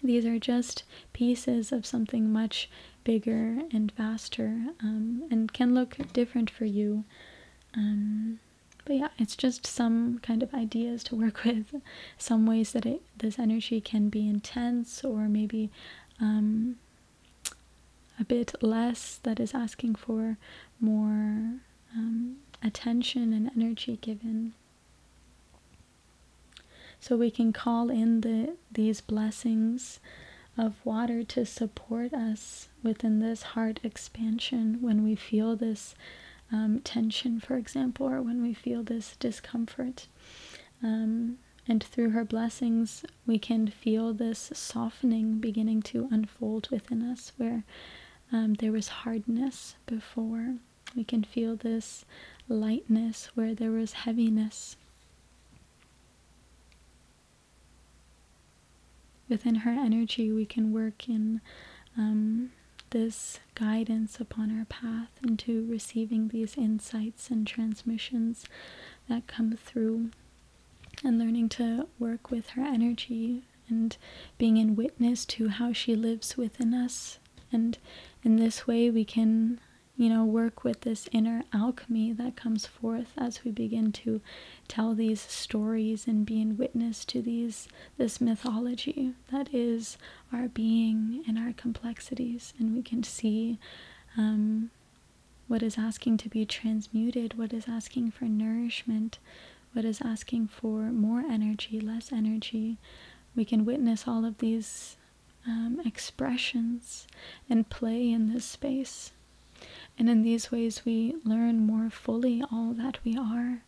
These 0.03 0.27
are 0.27 0.39
just 0.39 0.85
pieces 1.13 1.71
of 1.71 1.87
something 1.87 2.33
much 2.33 2.69
bigger 3.05 3.63
and 3.73 3.93
vaster 3.93 4.67
um, 4.81 5.25
and 5.31 5.53
can 5.53 5.75
look 5.75 5.97
different 6.13 6.51
for 6.51 6.65
you. 6.65 7.05
Um, 7.75 8.41
but 8.85 8.97
yeah, 8.97 9.09
it's 9.19 9.37
just 9.37 9.67
some 9.67 10.19
kind 10.21 10.43
of 10.43 10.53
ideas 10.55 11.05
to 11.05 11.17
work 11.17 11.43
with, 11.45 11.75
some 12.19 12.47
ways 12.47 12.73
that 12.73 12.87
it, 12.87 13.03
this 13.17 13.39
energy 13.39 13.81
can 13.81 14.09
be 14.09 14.29
intense 14.29 15.05
or 15.05 15.29
maybe 15.29 15.71
um, 16.21 16.77
a 18.21 18.25
bit 18.25 18.55
less, 18.63 19.19
that 19.23 19.41
is 19.41 19.55
asking 19.55 19.95
for 19.95 20.37
more 20.81 21.61
um, 21.97 22.37
attention 22.63 23.33
and 23.33 23.51
energy 23.57 23.99
given. 24.01 24.55
So 27.01 27.17
we 27.17 27.31
can 27.31 27.53
call 27.53 27.91
in 27.91 28.21
the 28.21 28.55
these 28.71 29.01
blessings 29.01 29.99
of 30.57 30.75
water 30.85 31.25
to 31.25 31.45
support 31.45 32.13
us 32.13 32.69
within 32.83 33.19
this 33.19 33.43
heart 33.43 33.81
expansion 33.83 34.79
when 34.81 35.03
we 35.03 35.15
feel 35.15 35.57
this 35.57 35.95
um, 36.53 36.81
tension, 36.85 37.41
for 37.41 37.57
example, 37.57 38.07
or 38.07 38.21
when 38.23 38.43
we 38.43 38.53
feel 38.53 38.83
this 38.83 39.17
discomfort. 39.17 40.07
Um, 40.83 41.39
and 41.67 41.83
through 41.83 42.11
her 42.11 42.25
blessings, 42.25 43.05
we 43.27 43.39
can 43.39 43.69
feel 43.69 44.13
this 44.13 44.51
softening 44.53 45.39
beginning 45.39 45.83
to 45.83 46.09
unfold 46.11 46.69
within 46.71 47.03
us 47.03 47.33
where 47.37 47.65
um, 48.33 48.55
there 48.55 48.73
was 48.73 48.89
hardness 48.89 49.77
before. 49.87 50.57
We 50.97 51.05
can 51.05 51.23
feel 51.23 51.57
this 51.57 52.05
lightness 52.49 53.31
where 53.35 53.55
there 53.55 53.71
was 53.71 53.93
heaviness. 53.93 54.77
Within 59.29 59.55
her 59.57 59.71
energy, 59.71 60.33
we 60.33 60.45
can 60.45 60.73
work 60.73 61.09
in 61.09 61.41
um, 61.97 62.51
this 62.93 63.41
guidance 63.55 64.21
upon 64.21 64.57
our 64.57 64.65
path 64.67 65.09
into 65.27 65.67
receiving 65.69 66.29
these 66.29 66.57
insights 66.57 67.31
and 67.31 67.47
transmissions 67.47 68.45
that 69.09 69.27
come 69.27 69.57
through 69.57 70.11
and 71.03 71.19
learning 71.19 71.49
to 71.49 71.89
work 71.99 72.31
with 72.31 72.51
her 72.51 72.63
energy 72.63 73.43
and 73.69 73.97
being 74.39 74.57
in 74.57 74.77
witness 74.77 75.25
to 75.25 75.49
how 75.49 75.73
she 75.73 75.97
lives 75.97 76.37
within 76.37 76.75
us. 76.75 77.19
And 77.51 77.79
in 78.23 78.37
this 78.37 78.67
way, 78.67 78.91
we 78.91 79.05
can 79.05 79.59
you 79.97 80.09
know, 80.09 80.25
work 80.25 80.65
with 80.65 80.81
this 80.81 81.09
inner 81.13 81.43
alchemy 81.53 82.13
that 82.13 82.35
comes 82.35 82.67
forth 82.67 83.13
as 83.17 83.45
we 83.45 83.51
begin 83.51 83.93
to 83.93 84.21
tell 84.67 84.95
these 84.95 85.21
stories 85.21 86.07
and 86.07 86.25
be 86.25 86.41
in 86.41 86.57
witness 86.57 87.05
to 87.05 87.21
these 87.21 87.69
this 87.99 88.21
mythology 88.21 89.13
that 89.31 89.53
is 89.53 89.99
our 90.33 90.49
being 90.49 91.25
and 91.27 91.39
our 91.39 91.53
complexities, 91.53 92.55
and 92.59 92.75
we 92.75 92.83
can 92.83 93.03
see 93.03 93.59
um, 94.17 94.71
what 95.49 95.63
is 95.63 95.79
asking 95.79 96.19
to 96.19 96.29
be 96.29 96.45
transmuted, 96.45 97.39
what 97.39 97.53
is 97.53 97.65
asking 97.69 98.11
for 98.11 98.25
nourishment, 98.25 99.19
what 99.73 99.85
is 99.85 100.01
asking 100.01 100.49
for 100.49 100.91
more 100.91 101.21
energy, 101.21 101.81
less 101.81 102.13
energy. 102.13 102.79
We 103.35 103.45
can 103.45 103.65
witness 103.65 104.07
all 104.07 104.25
of 104.25 104.39
these 104.39 104.97
um, 105.47 105.81
expressions 105.85 107.07
and 107.49 107.69
play 107.69 108.11
in 108.11 108.33
this 108.33 108.45
space 108.45 109.13
and 109.99 110.09
in 110.09 110.23
these 110.23 110.51
ways, 110.51 110.85
we 110.85 111.17
learn 111.25 111.67
more 111.67 111.91
fully 111.91 112.43
all 112.51 112.73
that 112.75 112.99
we 113.05 113.17
are. 113.17 113.63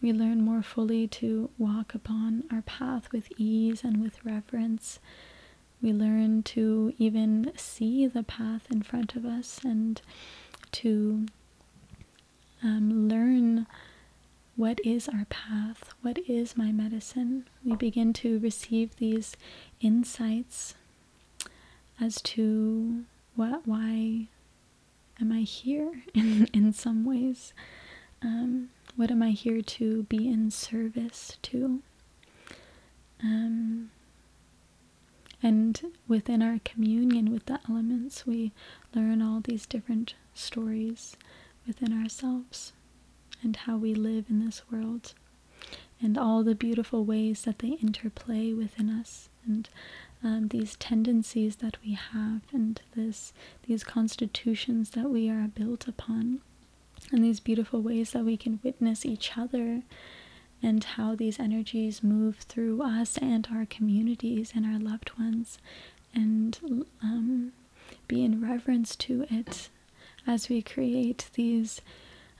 We 0.00 0.12
learn 0.12 0.42
more 0.42 0.62
fully 0.62 1.06
to 1.08 1.50
walk 1.58 1.94
upon 1.94 2.44
our 2.50 2.62
path 2.62 3.10
with 3.12 3.32
ease 3.38 3.84
and 3.84 4.02
with 4.02 4.24
reverence. 4.24 4.98
We 5.82 5.92
learn 5.92 6.44
to 6.44 6.94
even 6.98 7.52
see 7.56 8.06
the 8.06 8.22
path 8.22 8.66
in 8.70 8.82
front 8.82 9.16
of 9.16 9.24
us 9.24 9.60
and 9.64 10.00
to 10.72 11.26
um, 12.62 13.08
learn 13.08 13.66
what 14.54 14.78
is 14.84 15.08
our 15.08 15.24
path, 15.28 15.92
what 16.02 16.18
is 16.28 16.56
my 16.56 16.70
medicine. 16.70 17.48
We 17.64 17.74
begin 17.74 18.12
to 18.14 18.38
receive 18.38 18.96
these 18.96 19.36
insights 19.80 20.74
as 22.00 22.20
to 22.22 23.04
what, 23.34 23.66
why 23.66 24.28
am 25.20 25.32
I 25.32 25.40
here 25.40 26.02
in, 26.14 26.48
in 26.52 26.72
some 26.72 27.04
ways? 27.04 27.52
Um, 28.22 28.68
what 28.94 29.10
am 29.10 29.22
I 29.22 29.30
here 29.30 29.62
to 29.62 30.02
be 30.04 30.28
in 30.28 30.50
service 30.50 31.38
to? 31.42 31.80
Um, 33.22 33.90
and 35.42 35.80
within 36.06 36.42
our 36.42 36.58
communion 36.64 37.32
with 37.32 37.46
the 37.46 37.60
elements, 37.68 38.26
we 38.26 38.52
learn 38.94 39.20
all 39.20 39.40
these 39.40 39.66
different 39.66 40.14
stories 40.34 41.16
within 41.66 41.92
ourselves 41.92 42.72
and 43.42 43.56
how 43.56 43.76
we 43.76 43.94
live 43.94 44.26
in 44.28 44.44
this 44.44 44.62
world 44.70 45.14
and 46.00 46.16
all 46.18 46.42
the 46.42 46.54
beautiful 46.54 47.04
ways 47.04 47.42
that 47.42 47.60
they 47.60 47.70
interplay 47.82 48.52
within 48.52 48.88
us 48.88 49.28
and 49.46 49.68
um, 50.24 50.48
these 50.48 50.76
tendencies 50.76 51.56
that 51.56 51.76
we 51.84 51.92
have 51.94 52.42
and 52.52 52.80
this 52.94 53.32
these 53.66 53.82
constitutions 53.84 54.90
that 54.90 55.10
we 55.10 55.28
are 55.28 55.48
built 55.48 55.88
upon 55.88 56.40
and 57.10 57.24
these 57.24 57.40
beautiful 57.40 57.80
ways 57.80 58.12
that 58.12 58.24
we 58.24 58.36
can 58.36 58.60
witness 58.62 59.04
each 59.04 59.36
other 59.36 59.82
and 60.62 60.84
how 60.84 61.14
these 61.14 61.40
energies 61.40 62.02
move 62.02 62.36
through 62.36 62.82
us 62.82 63.18
and 63.18 63.48
our 63.52 63.66
communities 63.66 64.52
and 64.54 64.64
our 64.64 64.78
loved 64.78 65.10
ones 65.18 65.58
and 66.14 66.58
um, 67.02 67.52
be 68.06 68.24
in 68.24 68.40
reverence 68.40 68.94
to 68.94 69.26
it 69.30 69.68
as 70.26 70.48
we 70.48 70.62
create 70.62 71.28
these 71.34 71.80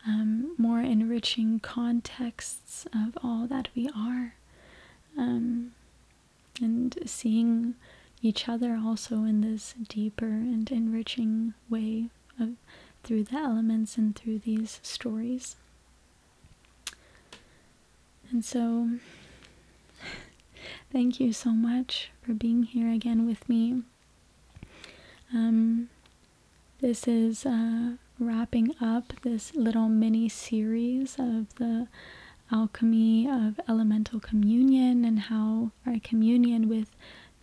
um, 0.06 0.54
more 0.58 0.80
enriching 0.80 1.60
contexts 1.60 2.86
of 2.92 3.16
all 3.22 3.46
that 3.46 3.68
we 3.74 3.88
are. 3.96 4.34
Um, 5.16 5.72
and 6.60 6.98
seeing 7.06 7.74
each 8.20 8.48
other 8.48 8.78
also 8.82 9.24
in 9.24 9.40
this 9.40 9.74
deeper 9.88 10.26
and 10.26 10.70
enriching 10.70 11.54
way 11.68 12.08
of 12.38 12.50
through 13.02 13.24
the 13.24 13.36
elements 13.36 13.96
and 13.96 14.14
through 14.14 14.38
these 14.38 14.78
stories. 14.82 15.56
And 18.32 18.42
so 18.42 18.88
thank 20.90 21.20
you 21.20 21.34
so 21.34 21.50
much 21.50 22.10
for 22.22 22.32
being 22.32 22.62
here 22.62 22.90
again 22.90 23.26
with 23.26 23.46
me. 23.46 23.82
Um, 25.34 25.90
this 26.80 27.06
is 27.06 27.44
uh, 27.44 27.92
wrapping 28.18 28.74
up 28.80 29.12
this 29.20 29.54
little 29.54 29.88
mini 29.90 30.30
series 30.30 31.16
of 31.18 31.54
the 31.56 31.88
alchemy 32.50 33.28
of 33.28 33.60
elemental 33.68 34.18
communion 34.18 35.04
and 35.04 35.18
how 35.20 35.70
our 35.86 35.98
communion 36.02 36.68
with 36.68 36.90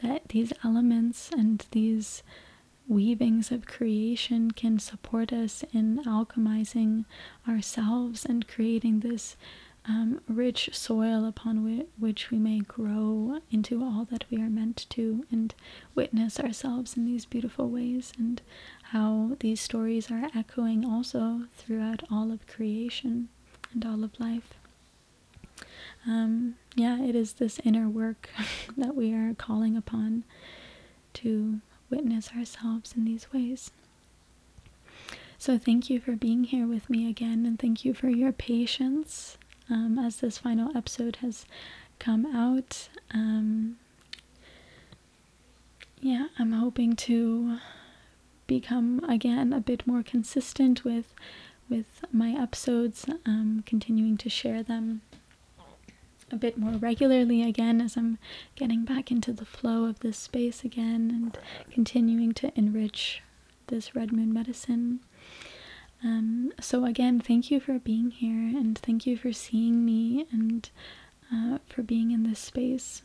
that 0.01 0.29
these 0.29 0.53
elements 0.63 1.29
and 1.31 1.65
these 1.71 2.23
weavings 2.87 3.51
of 3.51 3.65
creation 3.67 4.51
can 4.51 4.79
support 4.79 5.31
us 5.31 5.63
in 5.71 5.99
alchemizing 6.05 7.05
ourselves 7.47 8.25
and 8.25 8.47
creating 8.47 9.01
this 9.01 9.35
um, 9.85 10.21
rich 10.27 10.69
soil 10.73 11.25
upon 11.25 11.85
which 11.97 12.29
we 12.31 12.37
may 12.37 12.59
grow 12.59 13.39
into 13.51 13.83
all 13.83 14.05
that 14.11 14.25
we 14.29 14.37
are 14.41 14.49
meant 14.49 14.85
to 14.89 15.25
and 15.31 15.55
witness 15.95 16.39
ourselves 16.39 16.95
in 16.97 17.05
these 17.05 17.25
beautiful 17.25 17.69
ways, 17.69 18.13
and 18.17 18.41
how 18.83 19.37
these 19.39 19.61
stories 19.61 20.11
are 20.11 20.29
echoing 20.35 20.85
also 20.85 21.43
throughout 21.55 22.03
all 22.11 22.31
of 22.31 22.45
creation 22.47 23.29
and 23.73 23.85
all 23.85 24.03
of 24.03 24.19
life. 24.19 24.53
Um, 26.05 26.55
yeah, 26.75 27.01
it 27.01 27.15
is 27.15 27.33
this 27.33 27.59
inner 27.63 27.89
work 27.89 28.29
that 28.77 28.95
we 28.95 29.13
are 29.13 29.33
calling 29.33 29.75
upon 29.75 30.23
to 31.15 31.59
witness 31.89 32.31
ourselves 32.37 32.93
in 32.95 33.05
these 33.05 33.31
ways. 33.33 33.71
So, 35.37 35.57
thank 35.57 35.89
you 35.89 35.99
for 36.01 36.15
being 36.17 36.43
here 36.43 36.67
with 36.67 36.89
me 36.89 37.09
again, 37.09 37.45
and 37.45 37.57
thank 37.57 37.85
you 37.85 37.93
for 37.93 38.09
your 38.09 38.33
patience 38.33 39.37
um, 39.69 39.99
as 39.99 40.17
this 40.17 40.37
final 40.37 40.75
episode 40.75 41.17
has 41.17 41.45
come 41.99 42.25
out. 42.25 42.89
Um, 43.11 43.77
yeah, 46.01 46.27
I'm 46.37 46.53
hoping 46.53 46.95
to 46.95 47.57
become 48.47 49.03
again 49.07 49.53
a 49.53 49.59
bit 49.59 49.85
more 49.85 50.03
consistent 50.03 50.83
with 50.83 51.13
with 51.69 52.03
my 52.11 52.31
episodes, 52.31 53.05
um, 53.25 53.63
continuing 53.65 54.17
to 54.17 54.29
share 54.29 54.63
them 54.63 55.01
a 56.31 56.35
bit 56.35 56.57
more 56.57 56.73
regularly 56.73 57.43
again 57.43 57.81
as 57.81 57.95
I'm 57.95 58.17
getting 58.55 58.85
back 58.85 59.11
into 59.11 59.33
the 59.33 59.45
flow 59.45 59.85
of 59.85 59.99
this 59.99 60.17
space 60.17 60.63
again 60.63 61.09
and 61.11 61.37
continuing 61.71 62.33
to 62.35 62.51
enrich 62.55 63.21
this 63.67 63.95
red 63.95 64.11
moon 64.11 64.33
medicine. 64.33 64.99
Um, 66.03 66.53
so, 66.61 66.85
again, 66.85 67.19
thank 67.19 67.51
you 67.51 67.59
for 67.59 67.77
being 67.79 68.11
here 68.11 68.57
and 68.57 68.77
thank 68.77 69.05
you 69.05 69.17
for 69.17 69.33
seeing 69.33 69.83
me 69.83 70.25
and 70.31 70.69
uh, 71.33 71.57
for 71.67 71.83
being 71.83 72.11
in 72.11 72.23
this 72.23 72.39
space, 72.39 73.01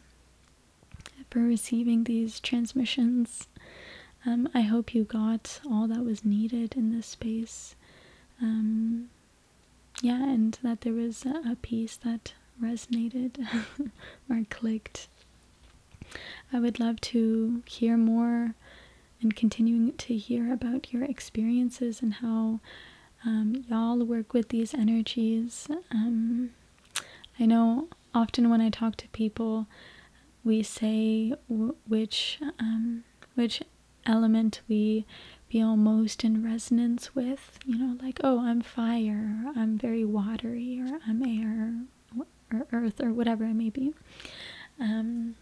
for 1.31 1.41
receiving 1.41 2.05
these 2.05 2.41
transmissions. 2.41 3.49
Um, 4.25 4.49
I 4.55 4.63
hope 4.63 4.95
you 4.95 5.05
got 5.05 5.61
all 5.69 5.87
that 5.89 6.05
was 6.05 6.25
needed 6.25 6.75
in 6.77 6.95
this 6.95 7.07
space. 7.07 7.75
Um, 8.41 9.11
yeah, 10.03 10.23
and 10.23 10.59
that 10.63 10.83
there 10.83 10.93
was 10.93 11.25
a, 11.27 11.53
a 11.53 11.57
piece 11.61 11.97
that 11.99 12.33
resonated 12.63 13.47
or 14.31 14.43
clicked. 14.51 15.09
I 16.53 16.61
would 16.61 16.79
love 16.79 17.01
to 17.03 17.63
hear 17.67 17.97
more 17.97 18.55
and 19.25 19.35
continuing 19.35 19.95
to 19.95 20.15
hear 20.17 20.53
about 20.53 20.93
your 20.93 21.03
experiences 21.03 22.01
and 22.03 22.15
how 22.15 22.61
um, 23.25 23.65
y'all 23.69 23.99
work 24.05 24.33
with 24.33 24.51
these 24.51 24.75
energies. 24.75 25.67
Um, 25.91 26.51
I 27.41 27.47
know 27.47 27.89
often 28.15 28.51
when 28.51 28.61
I 28.61 28.69
talk 28.71 28.97
to 28.97 29.09
people, 29.09 29.67
we 30.45 30.63
say 30.63 31.35
w- 31.49 31.75
which 31.89 32.39
um, 32.61 33.05
which 33.35 33.63
element 34.07 34.61
we 34.69 35.07
feel 35.49 35.77
most 35.77 36.23
in 36.23 36.45
resonance 36.45 37.15
with. 37.15 37.59
You 37.65 37.79
know, 37.79 37.97
like 38.03 38.21
oh, 38.23 38.41
I'm 38.41 38.61
fire, 38.61 39.43
or 39.47 39.59
I'm 39.61 39.79
very 39.79 40.05
watery, 40.05 40.81
or 40.81 41.01
I'm 41.09 41.25
air, 41.25 41.75
or 42.53 42.67
earth 42.73 43.01
or 43.01 43.13
whatever 43.13 43.45
it 43.45 43.55
may 43.55 43.71
be. 43.71 43.95
Um, 44.79 45.37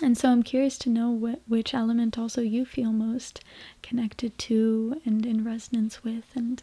and 0.00 0.16
so 0.16 0.30
I'm 0.30 0.42
curious 0.42 0.78
to 0.78 0.90
know 0.90 1.10
what, 1.10 1.42
which 1.46 1.74
element 1.74 2.18
also 2.18 2.40
you 2.40 2.64
feel 2.64 2.92
most 2.92 3.40
connected 3.82 4.36
to 4.38 5.00
and 5.04 5.26
in 5.26 5.44
resonance 5.44 6.02
with, 6.02 6.24
and 6.34 6.62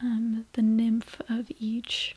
um, 0.00 0.46
the 0.54 0.62
nymph 0.62 1.20
of 1.28 1.50
each. 1.58 2.16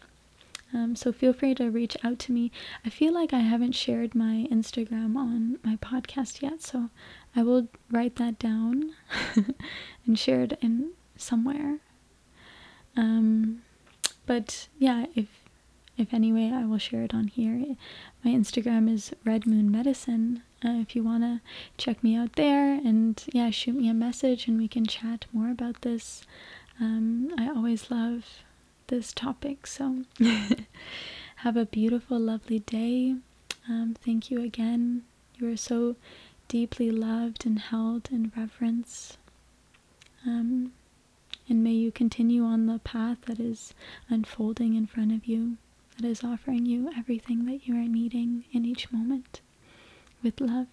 Um, 0.73 0.95
so 0.95 1.11
feel 1.11 1.33
free 1.33 1.55
to 1.55 1.69
reach 1.69 1.95
out 2.03 2.19
to 2.19 2.31
me. 2.31 2.51
I 2.85 2.89
feel 2.89 3.13
like 3.13 3.33
I 3.33 3.39
haven't 3.39 3.73
shared 3.73 4.15
my 4.15 4.47
Instagram 4.51 5.15
on 5.15 5.59
my 5.63 5.75
podcast 5.77 6.41
yet, 6.41 6.61
so 6.61 6.89
I 7.35 7.43
will 7.43 7.67
write 7.91 8.15
that 8.15 8.39
down 8.39 8.93
and 10.05 10.17
share 10.17 10.41
it 10.41 10.57
in 10.61 10.91
somewhere. 11.15 11.77
Um, 12.97 13.61
but 14.25 14.67
yeah, 14.79 15.05
if 15.15 15.27
if 15.97 16.13
anyway, 16.13 16.51
I 16.53 16.65
will 16.65 16.77
share 16.77 17.03
it 17.03 17.13
on 17.13 17.27
here. 17.27 17.75
My 18.23 18.31
Instagram 18.31 18.91
is 18.91 19.13
Red 19.23 19.47
Moon 19.47 19.71
Medicine. 19.71 20.43
Uh, 20.63 20.79
if 20.81 20.95
you 20.95 21.03
want 21.03 21.23
to 21.23 21.41
check 21.77 22.03
me 22.03 22.15
out 22.15 22.33
there 22.33 22.73
and 22.73 23.23
yeah, 23.31 23.49
shoot 23.49 23.75
me 23.75 23.87
a 23.87 23.93
message 23.93 24.47
and 24.47 24.57
we 24.57 24.67
can 24.67 24.85
chat 24.85 25.25
more 25.31 25.49
about 25.49 25.81
this. 25.81 26.23
Um, 26.81 27.33
I 27.37 27.47
always 27.47 27.89
love 27.89 28.25
this 28.87 29.13
topic. 29.13 29.67
So 29.67 30.03
have 31.37 31.55
a 31.55 31.65
beautiful, 31.65 32.19
lovely 32.19 32.59
day. 32.59 33.15
Um, 33.69 33.95
thank 34.03 34.29
you 34.29 34.41
again. 34.41 35.03
You 35.37 35.51
are 35.51 35.57
so 35.57 35.95
deeply 36.47 36.91
loved 36.91 37.45
and 37.45 37.59
held 37.59 38.09
in 38.11 38.31
reverence. 38.35 39.17
Um, 40.25 40.73
and 41.47 41.63
may 41.63 41.71
you 41.71 41.91
continue 41.91 42.43
on 42.43 42.65
the 42.65 42.79
path 42.79 43.19
that 43.27 43.39
is 43.39 43.73
unfolding 44.09 44.75
in 44.75 44.87
front 44.87 45.11
of 45.11 45.25
you 45.25 45.57
that 45.97 46.05
is 46.05 46.23
offering 46.23 46.65
you 46.65 46.91
everything 46.97 47.45
that 47.45 47.67
you 47.67 47.75
are 47.75 47.87
needing 47.87 48.45
in 48.51 48.65
each 48.65 48.91
moment. 48.91 49.41
With 50.23 50.41
love. 50.41 50.67